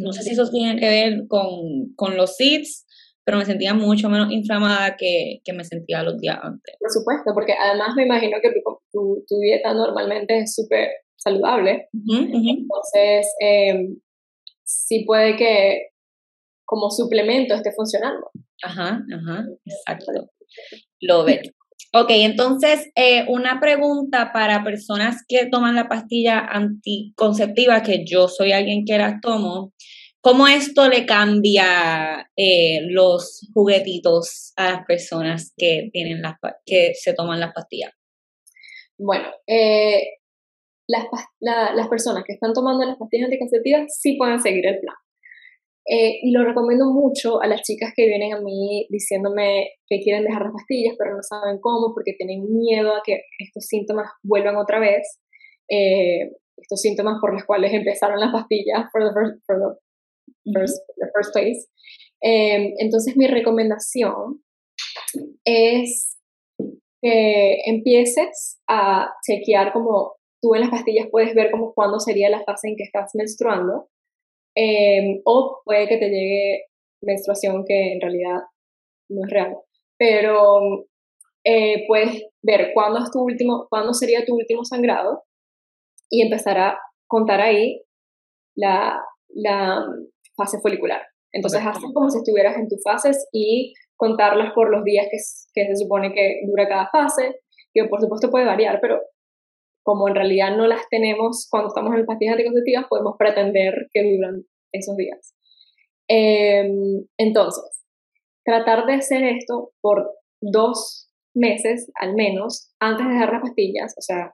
No 0.00 0.12
sé 0.12 0.22
si 0.22 0.30
eso 0.30 0.48
tiene 0.50 0.78
que 0.78 0.88
ver 0.88 1.26
con, 1.28 1.94
con 1.96 2.16
los 2.16 2.36
seeds, 2.36 2.86
pero 3.24 3.38
me 3.38 3.44
sentía 3.44 3.74
mucho 3.74 4.08
menos 4.08 4.32
inflamada 4.32 4.96
que, 4.96 5.40
que, 5.44 5.52
me 5.52 5.64
sentía 5.64 6.02
los 6.02 6.18
días 6.18 6.38
antes. 6.42 6.74
Por 6.78 6.90
supuesto, 6.90 7.32
porque 7.34 7.52
además 7.52 7.94
me 7.96 8.04
imagino 8.04 8.38
que 8.42 8.50
tu, 8.92 9.24
tu, 9.28 9.38
dieta 9.40 9.74
normalmente 9.74 10.38
es 10.38 10.54
súper 10.54 10.88
saludable. 11.16 11.88
Entonces, 11.92 13.26
eh, 13.40 13.88
sí 14.64 15.04
puede 15.04 15.36
que 15.36 15.88
como 16.64 16.90
suplemento 16.90 17.54
esté 17.54 17.72
funcionando. 17.72 18.30
Ajá, 18.62 19.04
ajá, 19.12 19.46
exacto. 19.64 20.12
Lo 21.00 21.24
ve. 21.24 21.42
Ok, 21.94 22.08
entonces, 22.08 22.90
eh, 22.94 23.26
una 23.28 23.60
pregunta 23.60 24.32
para 24.32 24.64
personas 24.64 25.24
que 25.28 25.44
toman 25.44 25.74
la 25.74 25.90
pastilla 25.90 26.38
anticonceptiva, 26.38 27.82
que 27.82 28.06
yo 28.06 28.28
soy 28.28 28.52
alguien 28.52 28.86
que 28.86 28.96
las 28.96 29.20
tomo, 29.20 29.74
¿cómo 30.22 30.48
esto 30.48 30.88
le 30.88 31.04
cambia 31.04 32.30
eh, 32.34 32.80
los 32.88 33.46
juguetitos 33.52 34.54
a 34.56 34.72
las 34.72 34.86
personas 34.86 35.52
que, 35.54 35.90
tienen 35.92 36.22
las, 36.22 36.36
que 36.64 36.94
se 36.94 37.12
toman 37.12 37.40
las 37.40 37.52
pastillas? 37.52 37.92
Bueno, 38.96 39.28
eh, 39.46 40.18
las, 40.86 41.04
las 41.40 41.88
personas 41.88 42.24
que 42.26 42.32
están 42.32 42.54
tomando 42.54 42.86
las 42.86 42.96
pastillas 42.96 43.26
anticonceptivas 43.26 43.94
sí 44.00 44.16
pueden 44.16 44.40
seguir 44.40 44.66
el 44.66 44.80
plan. 44.80 44.96
Eh, 45.84 46.20
y 46.22 46.30
lo 46.30 46.44
recomiendo 46.44 46.92
mucho 46.92 47.42
a 47.42 47.48
las 47.48 47.62
chicas 47.62 47.92
que 47.96 48.06
vienen 48.06 48.32
a 48.32 48.40
mí 48.40 48.86
diciéndome 48.88 49.72
que 49.88 50.00
quieren 50.00 50.24
dejar 50.24 50.42
las 50.42 50.52
pastillas, 50.52 50.94
pero 50.96 51.16
no 51.16 51.22
saben 51.22 51.58
cómo 51.60 51.92
porque 51.92 52.14
tienen 52.16 52.44
miedo 52.56 52.94
a 52.94 53.02
que 53.04 53.22
estos 53.38 53.66
síntomas 53.66 54.08
vuelvan 54.22 54.56
otra 54.56 54.78
vez. 54.78 55.20
Eh, 55.68 56.30
estos 56.56 56.80
síntomas 56.80 57.18
por 57.20 57.32
los 57.32 57.44
cuales 57.44 57.72
empezaron 57.72 58.20
las 58.20 58.32
pastillas 58.32 58.86
for 58.92 59.02
the 59.02 59.12
first, 59.12 59.44
for 59.44 59.78
the 60.44 61.06
first, 61.12 61.32
place. 61.32 61.66
Eh, 62.22 62.74
entonces 62.78 63.16
mi 63.16 63.26
recomendación 63.26 64.42
es 65.44 66.16
que 67.02 67.62
empieces 67.66 68.60
a 68.68 69.12
chequear 69.26 69.72
como 69.72 70.14
tú 70.40 70.54
en 70.54 70.60
las 70.60 70.70
pastillas 70.70 71.08
puedes 71.10 71.34
ver 71.34 71.50
como 71.50 71.72
cuándo 71.74 71.98
sería 71.98 72.30
la 72.30 72.44
fase 72.44 72.68
en 72.68 72.76
que 72.76 72.84
estás 72.84 73.10
menstruando 73.14 73.88
Em, 74.54 75.20
o 75.24 75.62
puede 75.64 75.88
que 75.88 75.96
te 75.96 76.08
llegue 76.08 76.64
menstruación 77.02 77.64
que 77.66 77.92
en 77.92 78.00
realidad 78.00 78.40
no 79.08 79.24
es 79.24 79.30
real. 79.30 79.56
Pero 79.98 80.86
eh, 81.44 81.84
puedes 81.86 82.22
ver 82.42 82.70
cuándo, 82.74 82.98
es 82.98 83.10
tu 83.10 83.20
último, 83.20 83.66
cuándo 83.68 83.92
sería 83.92 84.24
tu 84.24 84.34
último 84.34 84.64
sangrado 84.64 85.24
y 86.10 86.22
empezar 86.22 86.58
a 86.58 86.78
contar 87.06 87.40
ahí 87.40 87.82
la, 88.54 89.00
la 89.28 89.84
fase 90.36 90.58
folicular. 90.60 91.02
Entonces, 91.32 91.62
haces 91.64 91.90
como 91.94 92.10
si 92.10 92.18
estuvieras 92.18 92.56
en 92.56 92.68
tus 92.68 92.82
fases 92.82 93.26
y 93.32 93.72
contarlas 93.96 94.52
por 94.54 94.70
los 94.70 94.84
días 94.84 95.06
que, 95.10 95.16
que 95.54 95.66
se 95.66 95.76
supone 95.76 96.12
que 96.12 96.40
dura 96.46 96.68
cada 96.68 96.88
fase, 96.90 97.40
que 97.72 97.84
por 97.84 98.00
supuesto 98.00 98.30
puede 98.30 98.44
variar, 98.44 98.78
pero 98.80 99.00
como 99.82 100.08
en 100.08 100.14
realidad 100.14 100.56
no 100.56 100.66
las 100.66 100.88
tenemos 100.88 101.48
cuando 101.50 101.68
estamos 101.68 101.94
en 101.94 102.06
pastillas 102.06 102.34
anticonceptivas, 102.34 102.86
podemos 102.88 103.16
pretender 103.18 103.88
que 103.92 104.02
duran 104.02 104.44
esos 104.72 104.96
días. 104.96 105.34
Em, 106.08 107.06
entonces, 107.18 107.84
tratar 108.44 108.86
de 108.86 108.94
hacer 108.94 109.22
esto 109.24 109.72
por 109.80 110.10
dos 110.40 111.10
meses 111.34 111.90
al 111.94 112.14
menos 112.14 112.72
antes 112.80 113.06
de 113.06 113.12
dejar 113.12 113.32
las 113.32 113.42
pastillas, 113.42 113.94
o 113.96 114.02
sea, 114.02 114.32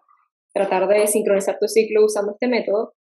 tratar 0.52 0.88
de 0.88 1.06
sincronizar 1.06 1.58
tu 1.60 1.68
ciclo 1.68 2.04
usando 2.04 2.32
este 2.32 2.48
método, 2.48 2.94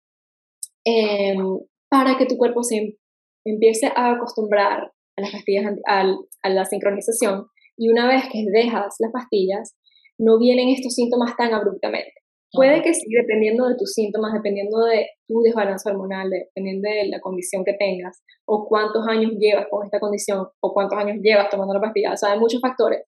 em, 0.85 1.59
para 1.89 2.17
que 2.17 2.25
tu 2.25 2.37
cuerpo 2.37 2.63
se 2.63 2.97
empiece 3.45 3.87
a 3.87 4.11
acostumbrar 4.11 4.91
a 5.15 5.21
las 5.21 5.31
pastillas, 5.31 5.73
a 5.85 6.49
la 6.49 6.65
sincronización, 6.65 7.47
y 7.77 7.89
una 7.89 8.07
vez 8.07 8.23
que 8.31 8.43
dejas 8.51 8.95
las 8.99 9.11
pastillas, 9.11 9.75
no 10.19 10.39
vienen 10.39 10.69
estos 10.69 10.93
síntomas 10.95 11.35
tan 11.37 11.53
abruptamente. 11.53 12.13
Puede 12.51 12.81
que 12.81 12.93
sí, 12.93 13.05
dependiendo 13.11 13.67
de 13.67 13.75
tus 13.75 13.93
síntomas, 13.93 14.33
dependiendo 14.33 14.85
de 14.85 15.07
tu 15.27 15.41
desbalance 15.41 15.89
hormonal, 15.89 16.29
dependiendo 16.29 16.89
de 16.89 17.07
la 17.09 17.19
condición 17.19 17.65
que 17.65 17.73
tengas, 17.73 18.23
o 18.45 18.65
cuántos 18.67 19.05
años 19.07 19.33
llevas 19.37 19.67
con 19.69 19.85
esta 19.85 19.99
condición, 19.99 20.47
o 20.61 20.73
cuántos 20.73 20.97
años 20.97 21.17
llevas 21.21 21.49
tomando 21.49 21.73
la 21.73 21.81
pastilla, 21.81 22.13
o 22.13 22.17
sea, 22.17 22.31
hay 22.31 22.39
muchos 22.39 22.61
factores, 22.61 23.03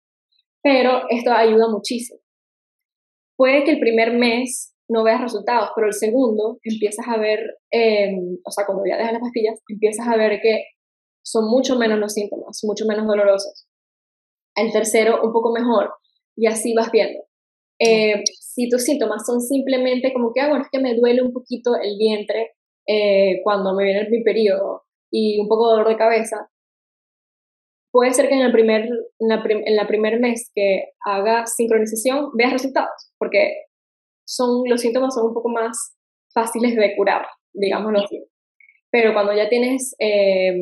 pero 0.61 1.03
esto 1.09 1.31
ayuda 1.31 1.69
muchísimo. 1.69 2.19
Puede 3.37 3.63
que 3.63 3.71
el 3.71 3.79
primer 3.79 4.11
mes 4.11 4.75
no 4.89 5.03
veas 5.03 5.21
resultados, 5.21 5.69
pero 5.73 5.87
el 5.87 5.93
segundo 5.93 6.59
empiezas 6.63 7.07
a 7.07 7.17
ver, 7.17 7.39
em, 7.71 8.37
o 8.43 8.51
sea, 8.51 8.65
cuando 8.65 8.83
ya 8.85 8.97
dejas 8.97 9.13
las 9.13 9.21
pastillas, 9.21 9.61
empiezas 9.69 10.07
a 10.07 10.17
ver 10.17 10.41
que 10.41 10.65
son 11.23 11.49
mucho 11.49 11.77
menos 11.77 11.99
los 11.99 12.13
síntomas, 12.13 12.59
mucho 12.63 12.85
menos 12.85 13.07
dolorosos. 13.07 13.67
El 14.55 14.71
tercero, 14.73 15.21
un 15.23 15.31
poco 15.31 15.53
mejor, 15.53 15.93
y 16.35 16.47
así 16.47 16.73
vas 16.73 16.91
viendo. 16.91 17.28
Eh, 17.79 18.23
si 18.39 18.67
tus 18.69 18.83
síntomas 18.83 19.25
son 19.25 19.41
simplemente 19.41 20.11
como 20.13 20.33
que, 20.33 20.41
ah, 20.41 20.49
bueno, 20.49 20.63
es 20.63 20.69
que 20.71 20.79
me 20.79 20.95
duele 20.95 21.21
un 21.21 21.31
poquito 21.31 21.71
el 21.81 21.97
vientre 21.97 22.51
eh, 22.87 23.39
cuando 23.43 23.73
me 23.73 23.85
viene 23.85 24.09
mi 24.09 24.23
periodo 24.23 24.83
y 25.11 25.39
un 25.39 25.47
poco 25.47 25.67
de 25.67 25.77
dolor 25.77 25.89
de 25.89 25.97
cabeza, 25.97 26.49
puede 27.91 28.13
ser 28.13 28.27
que 28.27 28.35
en 28.35 28.41
el 28.41 28.51
primer, 28.51 28.89
en 29.19 29.75
la, 29.75 29.87
primer 29.87 30.19
mes 30.19 30.51
que 30.53 30.89
hagas 31.05 31.55
sincronización 31.55 32.31
veas 32.35 32.53
resultados, 32.53 33.11
porque 33.17 33.53
son, 34.27 34.63
los 34.67 34.81
síntomas 34.81 35.15
son 35.15 35.27
un 35.27 35.33
poco 35.33 35.49
más 35.49 35.95
fáciles 36.33 36.75
de 36.75 36.95
curar, 36.95 37.25
digámoslo 37.53 37.99
así. 37.99 38.23
Pero 38.91 39.13
cuando 39.13 39.33
ya 39.33 39.49
tienes 39.49 39.95
eh, 39.99 40.53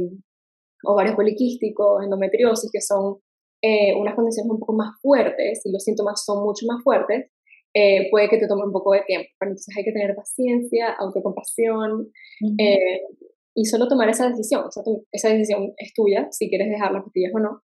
ovarios 0.84 1.16
poliquísticos, 1.16 2.04
endometriosis, 2.04 2.70
que 2.72 2.82
son 2.82 3.20
eh, 3.62 3.96
unas 3.96 4.16
condiciones 4.16 4.52
un 4.52 4.60
poco 4.60 4.74
más 4.74 5.00
fuertes 5.02 5.66
y 5.66 5.72
los 5.72 5.84
síntomas 5.84 6.24
son 6.24 6.44
mucho 6.44 6.66
más 6.68 6.84
fuertes, 6.84 7.32
eh, 7.74 8.08
puede 8.10 8.30
que 8.30 8.38
te 8.38 8.48
tome 8.48 8.64
un 8.66 8.72
poco 8.72 8.94
de 8.94 9.02
tiempo. 9.02 9.30
entonces 9.42 9.76
hay 9.78 9.84
que 9.84 9.92
tener 9.92 10.16
paciencia, 10.16 10.94
autocompasión 10.94 12.12
eh, 12.58 13.02
y 13.56 13.66
solo 13.66 13.88
tomar 13.88 14.10
esa 14.10 14.30
decisión. 14.30 14.64
O 14.66 14.72
sea, 14.72 14.84
esa 15.12 15.30
decisión 15.30 15.74
es 15.78 15.94
tuya, 15.94 16.28
si 16.32 16.50
quieres 16.50 16.70
dejar 16.70 16.92
las 16.92 17.04
pastillas 17.04 17.34
o 17.36 17.40
no, 17.40 17.62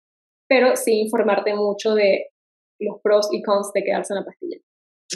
pero 0.48 0.76
sí 0.76 1.00
informarte 1.00 1.54
mucho 1.54 1.94
de 1.94 2.28
los 2.80 3.00
pros 3.02 3.28
y 3.32 3.42
cons 3.42 3.72
de 3.74 3.82
quedarse 3.82 4.14
en 4.14 4.20
la 4.20 4.24
pastilla. 4.24 4.58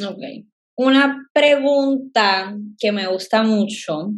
Ok. 0.08 0.46
Una 0.76 1.28
pregunta 1.32 2.56
que 2.78 2.92
me 2.92 3.06
gusta 3.06 3.42
mucho. 3.42 4.10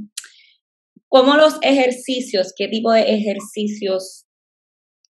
¿Cómo 1.08 1.34
los 1.34 1.58
ejercicios, 1.62 2.52
qué 2.56 2.68
tipo 2.68 2.90
de 2.90 3.02
ejercicios 3.02 4.23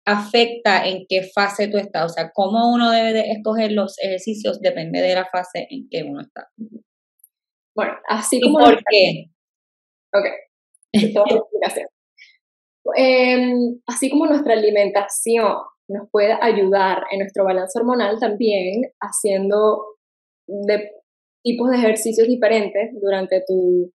afecta 0.06 0.86
en 0.86 1.06
qué 1.08 1.22
fase 1.34 1.68
tú 1.68 1.78
estás. 1.78 2.04
O 2.04 2.08
sea, 2.08 2.30
cómo 2.32 2.72
uno 2.72 2.90
debe 2.90 3.12
de 3.12 3.30
escoger 3.30 3.72
los 3.72 3.98
ejercicios 3.98 4.60
depende 4.60 5.00
de 5.00 5.14
la 5.14 5.26
fase 5.26 5.66
en 5.70 5.88
que 5.90 6.02
uno 6.02 6.20
está. 6.20 6.48
Bueno, 7.74 7.94
así 8.08 8.40
como... 8.40 8.58
¿Por 8.58 8.82
qué? 8.88 9.26
Ok. 10.14 10.26
Em, 12.96 13.80
así 13.86 14.10
como 14.10 14.26
nuestra 14.26 14.52
alimentación 14.52 15.56
nos 15.88 16.08
puede 16.10 16.36
ayudar 16.40 17.04
en 17.10 17.20
nuestro 17.20 17.44
balance 17.44 17.78
hormonal, 17.78 18.18
también 18.20 18.82
haciendo 19.00 19.96
de 20.46 20.90
tipos 21.42 21.70
de 21.70 21.76
ejercicios 21.76 22.28
diferentes 22.28 22.90
durante 23.00 23.42
tu, 23.46 23.90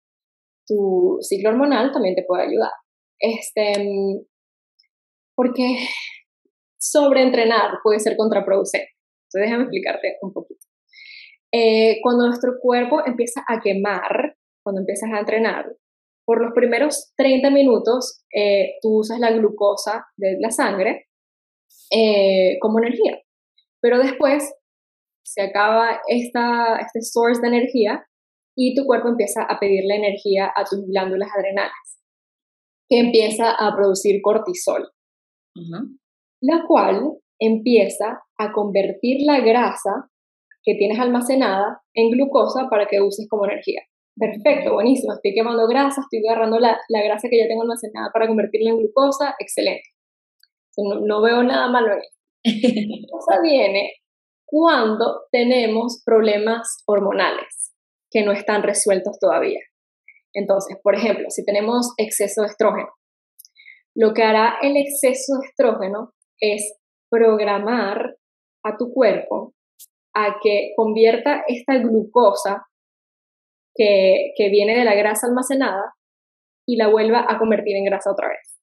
tu 0.65 1.17
ciclo 1.21 1.49
hormonal 1.49 1.91
también 1.91 2.15
te 2.15 2.23
puede 2.23 2.43
ayudar. 2.43 2.71
Este, 3.19 3.73
porque 5.37 5.77
sobreentrenar 6.79 7.77
puede 7.83 7.99
ser 7.99 8.17
contraproducente. 8.17 8.89
Entonces 9.27 9.49
déjame 9.49 9.63
explicarte 9.63 10.17
un 10.21 10.33
poquito. 10.33 10.65
Eh, 11.53 11.99
cuando 12.01 12.25
nuestro 12.25 12.53
cuerpo 12.59 13.05
empieza 13.05 13.41
a 13.47 13.61
quemar, 13.61 14.35
cuando 14.63 14.81
empiezas 14.81 15.11
a 15.13 15.19
entrenar, 15.19 15.65
por 16.25 16.41
los 16.41 16.51
primeros 16.53 17.13
30 17.15 17.51
minutos 17.51 18.25
eh, 18.33 18.73
tú 18.81 18.99
usas 18.99 19.19
la 19.19 19.31
glucosa 19.31 20.07
de 20.17 20.37
la 20.41 20.51
sangre 20.51 21.07
eh, 21.91 22.57
como 22.59 22.79
energía, 22.79 23.21
pero 23.81 23.99
después 23.99 24.53
se 25.23 25.41
acaba 25.41 26.01
esta, 26.07 26.79
este 26.79 27.01
source 27.01 27.41
de 27.41 27.47
energía 27.47 28.05
y 28.57 28.75
tu 28.75 28.85
cuerpo 28.85 29.07
empieza 29.07 29.43
a 29.43 29.59
pedirle 29.59 29.95
energía 29.95 30.51
a 30.53 30.65
tus 30.65 30.85
glándulas 30.87 31.29
adrenales, 31.37 32.01
que 32.89 32.99
empieza 32.99 33.51
a 33.51 33.73
producir 33.75 34.19
cortisol 34.21 34.89
la 36.41 36.63
cual 36.67 37.13
empieza 37.39 38.21
a 38.37 38.51
convertir 38.51 39.17
la 39.25 39.39
grasa 39.39 40.09
que 40.63 40.75
tienes 40.75 40.99
almacenada 40.99 41.81
en 41.93 42.11
glucosa 42.11 42.67
para 42.69 42.87
que 42.87 43.01
uses 43.01 43.27
como 43.29 43.45
energía. 43.45 43.81
Perfecto, 44.17 44.73
buenísimo. 44.73 45.13
Estoy 45.13 45.33
quemando 45.33 45.67
grasa, 45.67 46.01
estoy 46.01 46.27
agarrando 46.27 46.59
la, 46.59 46.77
grasa 46.89 47.29
que 47.29 47.37
ya 47.37 47.47
tengo 47.47 47.61
almacenada 47.61 48.09
para 48.11 48.27
convertirla 48.27 48.71
en 48.71 48.79
glucosa. 48.79 49.35
Excelente. 49.39 49.83
No, 50.77 51.21
veo 51.21 51.43
nada 51.43 51.69
malo 51.69 51.93
en 51.93 51.99
esto. 51.99 53.07
cosa 53.09 53.39
viene 53.43 53.93
cuando 54.45 55.21
tenemos 55.31 56.01
problemas 56.05 56.83
hormonales 56.85 57.73
que 58.11 58.23
no 58.23 58.31
están 58.31 58.63
resueltos 58.63 59.19
todavía. 59.19 59.59
Entonces, 60.33 60.77
por 60.81 60.95
ejemplo, 60.95 61.25
si 61.29 61.43
tenemos 61.45 61.93
exceso 61.97 62.41
de 62.41 62.47
estrógeno, 62.47 62.89
lo 63.97 64.13
que 64.13 64.21
hará 64.21 64.59
el 64.61 64.77
exceso 64.77 65.39
de 65.39 65.47
estrógeno 65.47 66.13
es 66.39 66.77
programar 67.09 68.15
a 68.63 68.77
tu 68.77 68.93
cuerpo 68.93 69.55
a 70.13 70.37
que 70.41 70.73
convierta 70.75 71.43
esta 71.47 71.77
glucosa 71.79 72.67
que, 73.73 74.33
viene 74.37 74.77
de 74.77 74.85
la 74.85 74.95
grasa 74.95 75.27
almacenada 75.27 75.93
y 76.67 76.77
la 76.77 76.89
vuelva 76.89 77.25
a 77.27 77.39
convertir 77.39 77.75
en 77.75 77.85
grasa 77.85 78.11
otra 78.11 78.29
vez. 78.29 78.59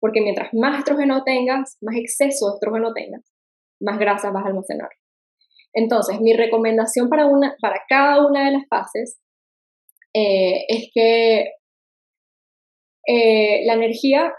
porque 0.00 0.22
mientras 0.22 0.52
más 0.54 0.78
estrógeno 0.78 1.22
tengas, 1.24 1.76
más 1.82 1.94
exceso 1.96 2.48
de 2.48 2.54
estrógeno 2.54 2.92
tengas, 2.94 3.22
más 3.80 3.98
grasa 3.98 4.30
vas 4.30 4.44
a 4.44 4.48
almacenar. 4.48 4.88
Entonces, 5.74 6.20
mi 6.20 6.32
recomendación 6.32 7.08
para, 7.08 7.26
una, 7.26 7.54
para 7.60 7.82
cada 7.88 8.26
una 8.26 8.46
de 8.46 8.52
las 8.52 8.66
fases 8.68 9.20
eh, 10.14 10.64
es 10.68 10.90
que 10.94 11.50
eh, 13.06 13.64
la 13.66 13.74
energía 13.74 14.32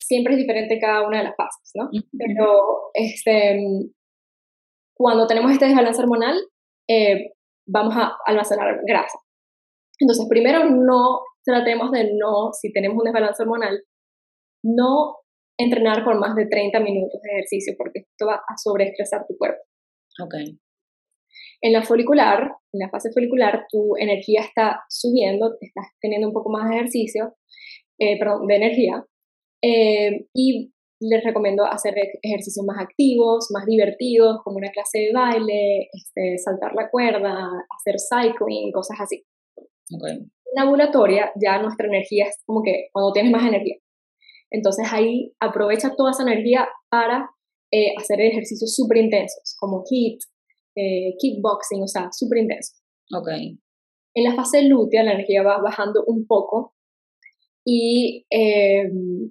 siempre 0.00 0.34
es 0.34 0.38
diferente 0.38 0.74
en 0.74 0.80
cada 0.80 1.06
una 1.06 1.18
de 1.18 1.24
las 1.24 1.36
fases, 1.36 1.70
¿no? 1.74 1.90
Pero 2.16 2.90
este, 2.94 3.60
cuando 4.96 5.26
tenemos 5.26 5.52
este 5.52 5.66
desbalance 5.66 6.00
hormonal, 6.00 6.38
eh, 6.88 7.32
vamos 7.66 7.94
a 7.96 8.16
almacenar 8.26 8.80
grasa. 8.86 9.18
Entonces, 10.00 10.26
primero 10.28 10.64
no 10.64 11.20
tratemos 11.44 11.90
de 11.92 12.12
no, 12.14 12.52
si 12.52 12.72
tenemos 12.72 12.98
un 12.98 13.04
desbalance 13.04 13.42
hormonal, 13.42 13.82
no 14.64 15.16
entrenar 15.58 16.04
por 16.04 16.18
más 16.18 16.34
de 16.36 16.46
30 16.46 16.80
minutos 16.80 17.20
de 17.22 17.30
ejercicio 17.32 17.74
porque 17.76 18.00
esto 18.00 18.26
va 18.26 18.36
a 18.36 18.56
sobreestresar 18.56 19.26
tu 19.26 19.36
cuerpo. 19.36 19.60
Ok. 20.22 20.34
En 21.60 21.72
la 21.72 21.82
folicular, 21.82 22.52
en 22.72 22.80
la 22.80 22.88
fase 22.88 23.10
folicular, 23.12 23.66
tu 23.70 23.96
energía 23.96 24.40
está 24.42 24.80
subiendo, 24.88 25.56
estás 25.60 25.86
teniendo 26.00 26.28
un 26.28 26.32
poco 26.32 26.50
más 26.50 26.68
de 26.68 26.76
ejercicio, 26.76 27.34
eh, 27.98 28.18
perdón, 28.18 28.46
de 28.46 28.56
energía, 28.56 29.04
eh, 29.62 30.26
y 30.34 30.72
les 31.00 31.22
recomiendo 31.24 31.64
hacer 31.64 31.94
ejercicios 32.22 32.64
más 32.66 32.78
activos, 32.80 33.48
más 33.52 33.66
divertidos, 33.66 34.40
como 34.42 34.56
una 34.56 34.70
clase 34.70 34.98
de 34.98 35.12
baile, 35.12 35.88
este, 35.92 36.38
saltar 36.38 36.72
la 36.74 36.90
cuerda, 36.90 37.50
hacer 37.78 37.96
cycling, 37.98 38.72
cosas 38.72 38.98
así. 39.00 39.24
Okay. 39.94 40.16
En 40.16 40.54
la 40.54 40.62
ambulatoria 40.62 41.32
ya 41.40 41.60
nuestra 41.62 41.86
energía 41.86 42.26
es 42.26 42.42
como 42.44 42.62
que 42.62 42.88
cuando 42.92 43.12
tienes 43.12 43.32
más 43.32 43.46
energía. 43.46 43.76
Entonces 44.50 44.86
ahí 44.92 45.32
aprovecha 45.40 45.94
toda 45.96 46.10
esa 46.10 46.22
energía 46.22 46.68
para 46.90 47.30
eh, 47.70 47.94
hacer 47.98 48.20
ejercicios 48.20 48.74
súper 48.74 48.98
intensos, 48.98 49.56
como 49.60 49.84
HIIT, 49.88 50.20
eh, 50.74 51.14
kickboxing, 51.18 51.82
o 51.82 51.88
sea, 51.88 52.08
súper 52.12 52.38
intenso. 52.38 52.72
Ok. 53.14 53.28
En 54.14 54.24
la 54.24 54.34
fase 54.34 54.62
lútea 54.62 55.02
la 55.04 55.12
energía 55.12 55.42
va 55.42 55.60
bajando 55.60 56.02
un 56.06 56.26
poco 56.26 56.74
y 57.70 58.24
em, 58.30 59.30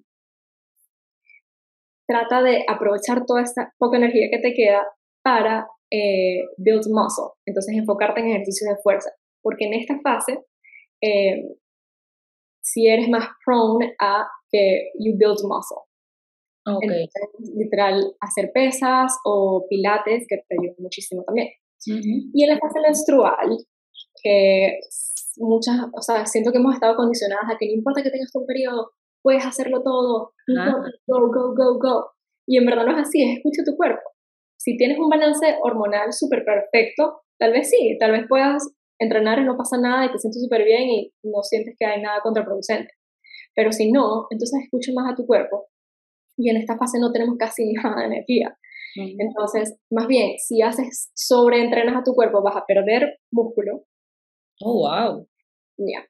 trata 2.07 2.43
de 2.43 2.63
aprovechar 2.67 3.25
toda 3.25 3.41
esta 3.41 3.73
poca 3.79 3.97
energía 3.97 4.27
que 4.31 4.38
te 4.38 4.53
queda 4.53 4.85
para 5.23 5.67
eh, 5.91 6.43
build 6.57 6.85
muscle. 6.91 7.33
Entonces 7.47 7.75
enfocarte 7.75 8.19
en 8.21 8.27
ejercicios 8.27 8.69
de 8.69 8.81
fuerza, 8.83 9.09
porque 9.41 9.65
en 9.65 9.73
esta 9.73 9.99
fase 10.01 10.38
em, 11.01 11.49
si 12.61 12.88
eres 12.88 13.09
más 13.09 13.27
prone 13.43 13.95
a 13.99 14.27
que 14.51 14.91
you 14.99 15.17
build 15.17 15.39
muscle. 15.43 15.88
Okay. 16.69 17.07
literal, 17.55 18.13
hacer 18.19 18.51
pesas 18.53 19.17
o 19.23 19.65
pilates, 19.69 20.25
que 20.27 20.35
te 20.49 20.55
ayuda 20.59 20.75
muchísimo 20.79 21.23
también. 21.23 21.47
Y 21.85 22.43
en 22.43 22.49
la 22.49 22.59
fase 22.59 22.81
menstrual, 22.81 23.57
que 24.21 24.77
muchas, 25.38 25.77
o 25.93 26.01
sea, 26.01 26.25
siento 26.25 26.51
que 26.51 26.57
hemos 26.57 26.73
estado 26.73 26.95
condicionadas 26.95 27.45
a 27.49 27.57
que 27.57 27.67
no 27.67 27.73
importa 27.73 28.03
que 28.03 28.11
tengas 28.11 28.31
tu 28.31 28.45
periodo, 28.45 28.91
puedes 29.23 29.45
hacerlo 29.45 29.81
todo, 29.83 30.33
go, 31.07 31.31
go, 31.31 31.55
go, 31.55 31.79
go. 31.79 32.11
Y 32.47 32.57
en 32.57 32.65
verdad 32.65 32.85
no 32.85 32.91
es 32.91 33.07
así, 33.07 33.23
es 33.23 33.38
escucha 33.38 33.63
tu 33.65 33.75
cuerpo. 33.75 34.01
Si 34.57 34.77
tienes 34.77 34.97
un 34.99 35.09
balance 35.09 35.57
hormonal 35.61 36.13
súper 36.13 36.43
perfecto, 36.43 37.21
tal 37.38 37.51
vez 37.51 37.69
sí, 37.69 37.97
tal 37.99 38.11
vez 38.11 38.25
puedas 38.27 38.63
entrenar 38.99 39.39
y 39.39 39.45
no 39.45 39.57
pasa 39.57 39.77
nada 39.77 40.05
y 40.05 40.11
te 40.11 40.17
sientes 40.17 40.41
súper 40.41 40.63
bien 40.63 40.89
y 40.89 41.13
no 41.23 41.43
sientes 41.43 41.75
que 41.77 41.85
hay 41.85 42.01
nada 42.01 42.19
contraproducente. 42.21 42.93
Pero 43.55 43.71
si 43.71 43.91
no, 43.91 44.27
entonces 44.29 44.61
escucha 44.63 44.91
más 44.95 45.11
a 45.11 45.15
tu 45.15 45.25
cuerpo 45.25 45.67
y 46.38 46.49
en 46.49 46.57
esta 46.57 46.77
fase 46.77 46.99
no 46.99 47.11
tenemos 47.11 47.38
casi 47.38 47.71
nada 47.83 48.01
de 48.01 48.05
energía. 48.05 48.57
Entonces, 49.19 49.77
más 49.91 50.07
bien, 50.07 50.39
si 50.39 50.63
haces 50.63 51.11
sobreentrenas 51.13 51.97
a 51.97 52.03
tu 52.03 52.13
cuerpo, 52.13 52.41
vas 52.41 52.55
a 52.55 52.65
perder 52.65 53.19
músculo. 53.31 53.83
Oh, 54.61 54.87
wow. 54.87 55.27
Ya. 55.77 56.05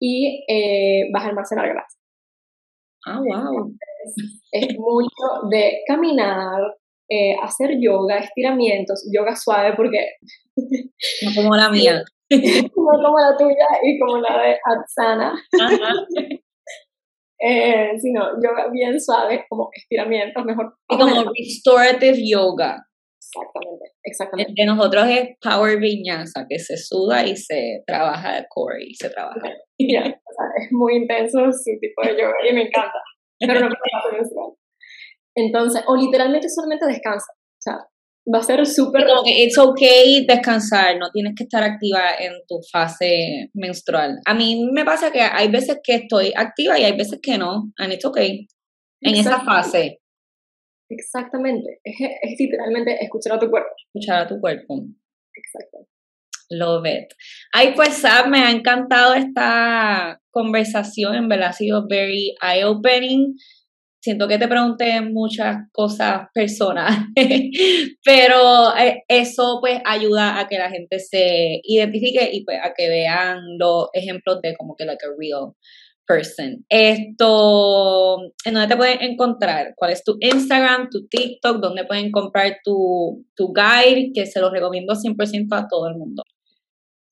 Y 0.00 0.44
eh, 0.48 1.08
vas 1.12 1.24
a 1.24 1.28
almacenar 1.28 1.68
grasa. 1.68 1.98
Ah, 3.06 3.20
wow. 3.20 3.72
es 4.52 4.78
mucho 4.78 5.48
de 5.50 5.80
caminar, 5.86 6.60
eh, 7.08 7.36
hacer 7.42 7.78
yoga, 7.80 8.18
estiramientos, 8.18 9.08
yoga 9.12 9.34
suave 9.34 9.74
porque... 9.74 9.98
No 10.56 11.30
como 11.34 11.56
la 11.56 11.70
mía. 11.70 12.02
no 12.30 12.70
como 12.74 13.18
la 13.18 13.36
tuya 13.36 13.66
y 13.82 13.98
como 13.98 14.18
la 14.18 14.42
de 14.42 14.58
Atsana. 14.64 15.34
Eh, 17.40 17.92
sino 18.00 18.32
yoga 18.42 18.68
bien 18.72 19.00
suave, 19.00 19.46
como 19.48 19.70
estiramientos, 19.72 20.44
mejor. 20.44 20.74
Y 20.88 20.98
como 20.98 21.32
restorative 21.32 22.18
yoga. 22.28 22.84
Exactamente, 23.28 23.92
exactamente. 24.04 24.52
De 24.56 24.66
nosotros 24.66 25.06
es 25.08 25.28
power 25.40 25.78
viñasa, 25.78 26.46
que 26.48 26.58
se 26.58 26.76
suda 26.76 27.26
y 27.26 27.36
se 27.36 27.82
trabaja 27.86 28.36
de 28.36 28.46
core 28.48 28.84
y 28.86 28.94
se 28.94 29.10
trabaja. 29.10 29.40
es 29.78 30.72
muy 30.72 30.96
intenso 30.96 31.38
su 31.52 31.78
tipo 31.80 32.02
de 32.02 32.20
yoga 32.20 32.34
y 32.48 32.54
me 32.54 32.62
encanta. 32.62 32.98
Pero 33.38 33.60
no 33.60 33.68
puedo 33.68 34.56
Entonces, 35.36 35.82
o 35.86 35.96
literalmente 35.96 36.48
solamente 36.48 36.86
descansa. 36.86 37.32
O 37.32 37.60
sea, 37.60 37.74
va 38.32 38.38
a 38.38 38.42
ser 38.42 38.64
súper... 38.66 39.06
Como 39.06 39.22
que 39.22 39.44
it's 39.44 39.58
okay 39.58 40.26
descansar, 40.26 40.98
no 40.98 41.10
tienes 41.12 41.34
que 41.36 41.44
estar 41.44 41.62
activa 41.62 42.14
en 42.18 42.32
tu 42.48 42.60
fase 42.72 43.50
menstrual. 43.54 44.18
A 44.26 44.34
mí 44.34 44.68
me 44.72 44.84
pasa 44.84 45.12
que 45.12 45.20
hay 45.20 45.48
veces 45.48 45.78
que 45.82 45.94
estoy 45.94 46.32
activa 46.34 46.78
y 46.78 46.84
hay 46.84 46.96
veces 46.96 47.20
que 47.22 47.38
no, 47.38 47.70
and 47.78 47.92
it's 47.92 48.04
okay, 48.04 48.48
en 49.02 49.14
esa 49.14 49.40
fase. 49.40 50.00
Exactamente, 50.88 51.80
es, 51.84 51.96
es 52.00 52.40
literalmente 52.40 52.96
escuchar 53.02 53.34
a 53.34 53.38
tu 53.38 53.50
cuerpo. 53.50 53.70
Escuchar 53.94 54.22
a 54.22 54.26
tu 54.26 54.40
cuerpo. 54.40 54.84
Exacto. 55.34 55.86
Love 56.50 56.86
it. 56.86 57.12
Ay, 57.52 57.74
pues 57.76 57.94
Sam, 57.94 58.30
me 58.30 58.38
ha 58.38 58.50
encantado 58.50 59.14
esta 59.14 60.20
conversación, 60.30 61.14
en 61.14 61.28
verdad 61.28 61.48
ha 61.48 61.52
sido 61.52 61.86
very 61.86 62.34
eye-opening 62.40 63.34
siento 64.00 64.28
que 64.28 64.38
te 64.38 64.48
pregunté 64.48 65.00
muchas 65.02 65.56
cosas 65.72 66.28
personales, 66.32 66.98
pero 68.04 68.76
eh, 68.76 69.02
eso 69.08 69.58
pues 69.60 69.80
ayuda 69.84 70.40
a 70.40 70.46
que 70.46 70.58
la 70.58 70.70
gente 70.70 70.98
se 70.98 71.60
identifique 71.62 72.30
y 72.32 72.44
pues 72.44 72.58
a 72.62 72.72
que 72.74 72.88
vean 72.88 73.40
los 73.58 73.88
ejemplos 73.92 74.40
de 74.42 74.56
como 74.56 74.76
que 74.76 74.84
like 74.84 75.04
a 75.04 75.10
real 75.18 75.54
person. 76.08 76.64
Esto, 76.70 78.18
¿en 78.44 78.54
dónde 78.54 78.68
te 78.68 78.76
pueden 78.76 79.02
encontrar? 79.02 79.74
¿Cuál 79.76 79.92
es 79.92 80.02
tu 80.02 80.16
Instagram, 80.18 80.88
tu 80.90 81.06
TikTok? 81.06 81.58
¿Dónde 81.58 81.84
pueden 81.84 82.10
comprar 82.10 82.58
tu, 82.64 83.26
tu 83.36 83.52
guide? 83.52 84.10
Que 84.14 84.26
se 84.26 84.40
los 84.40 84.50
recomiendo 84.50 84.94
100% 84.94 85.46
a 85.52 85.68
todo 85.68 85.86
el 85.88 85.96
mundo. 85.96 86.22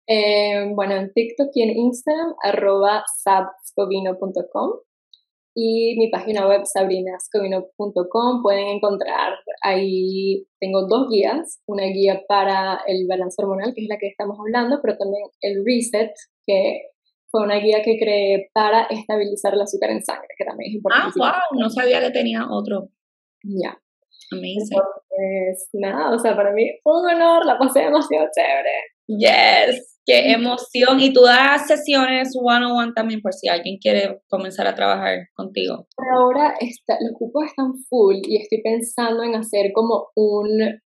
Eh, 0.09 0.67
bueno, 0.75 0.97
en 0.97 1.13
TikTok 1.13 1.51
y 1.55 1.63
en 1.63 1.71
Instagram, 1.71 2.35
arroba 2.43 3.05
sabscovino.com 3.23 4.73
y 5.55 5.97
mi 5.99 6.11
página 6.11 6.47
web 6.47 6.63
sabrinascovino.com 6.65 8.43
pueden 8.43 8.69
encontrar 8.69 9.35
ahí 9.63 10.47
tengo 10.61 10.87
dos 10.87 11.09
guías 11.11 11.61
una 11.67 11.87
guía 11.87 12.23
para 12.29 12.81
el 12.87 13.07
balance 13.09 13.43
hormonal 13.43 13.73
que 13.75 13.83
es 13.83 13.89
la 13.89 13.99
que 13.99 14.07
estamos 14.07 14.39
hablando 14.39 14.79
pero 14.81 14.97
también 14.97 15.25
el 15.41 15.65
reset 15.67 16.13
que 16.47 16.83
fue 17.31 17.43
una 17.43 17.57
guía 17.57 17.83
que 17.83 17.99
creé 17.99 18.51
para 18.53 18.85
estabilizar 18.85 19.55
el 19.55 19.61
azúcar 19.61 19.91
en 19.91 20.03
sangre 20.03 20.29
que 20.37 20.45
también 20.45 20.71
es 20.71 20.77
importante 20.77 21.19
ah 21.23 21.43
wow 21.51 21.61
no 21.61 21.71
sabía 21.71 22.01
que 22.01 22.11
tenía 22.11 22.47
otro 22.51 22.89
ya 23.43 23.79
amazing 24.33 24.81
pues 25.09 25.69
nada 25.73 26.15
o 26.15 26.19
sea 26.19 26.37
para 26.37 26.53
mí 26.53 26.71
fue 26.83 27.01
un 27.01 27.11
honor 27.11 27.45
la 27.47 27.59
pasé 27.59 27.81
demasiado 27.81 28.27
chévere 28.35 28.77
yes 29.07 29.91
qué 30.11 30.33
emoción. 30.33 31.01
Y 31.01 31.13
tú 31.13 31.23
das 31.23 31.67
sesiones 31.67 32.37
one-on-one 32.41 32.93
también 32.95 33.21
por 33.21 33.33
si 33.33 33.49
alguien 33.49 33.79
quiere 33.79 34.21
comenzar 34.29 34.67
a 34.67 34.75
trabajar 34.75 35.29
contigo. 35.35 35.87
Ahora 36.13 36.55
está, 36.61 36.97
los 37.01 37.13
cupos 37.19 37.45
están 37.47 37.75
full 37.89 38.17
y 38.23 38.41
estoy 38.41 38.63
pensando 38.63 39.23
en 39.23 39.35
hacer 39.35 39.73
como 39.73 40.09
un, 40.15 40.81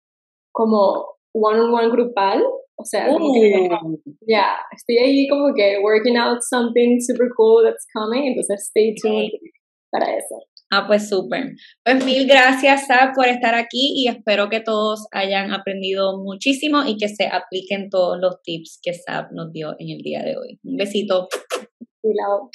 como 0.52 1.06
one-on-one 1.32 1.90
grupal. 1.90 2.42
O 2.80 2.84
sea, 2.84 3.10
uh. 3.10 3.98
estoy 4.72 4.98
ahí 4.98 5.28
como 5.28 5.52
que 5.54 5.78
working 5.82 6.16
out 6.16 6.38
something 6.40 6.98
super 7.00 7.28
cool 7.36 7.62
that's 7.64 7.86
coming, 7.92 8.28
entonces 8.28 8.66
stay 8.68 8.94
tuned 8.94 9.30
para 9.90 10.16
eso. 10.16 10.36
Ah, 10.72 10.84
pues 10.86 11.08
súper. 11.08 11.56
Pues 11.84 12.04
mil 12.04 12.28
gracias, 12.28 12.86
Sab, 12.86 13.12
por 13.14 13.26
estar 13.26 13.54
aquí 13.56 13.92
y 13.96 14.08
espero 14.08 14.48
que 14.48 14.60
todos 14.60 15.06
hayan 15.10 15.52
aprendido 15.52 16.22
muchísimo 16.22 16.84
y 16.86 16.96
que 16.96 17.08
se 17.08 17.26
apliquen 17.26 17.90
todos 17.90 18.18
los 18.20 18.40
tips 18.42 18.78
que 18.80 18.94
Sab 18.94 19.32
nos 19.32 19.52
dio 19.52 19.74
en 19.78 19.90
el 19.90 19.98
día 19.98 20.22
de 20.22 20.36
hoy. 20.36 20.60
Un 20.62 20.76
besito. 20.76 21.28
Cuidado. 22.00 22.48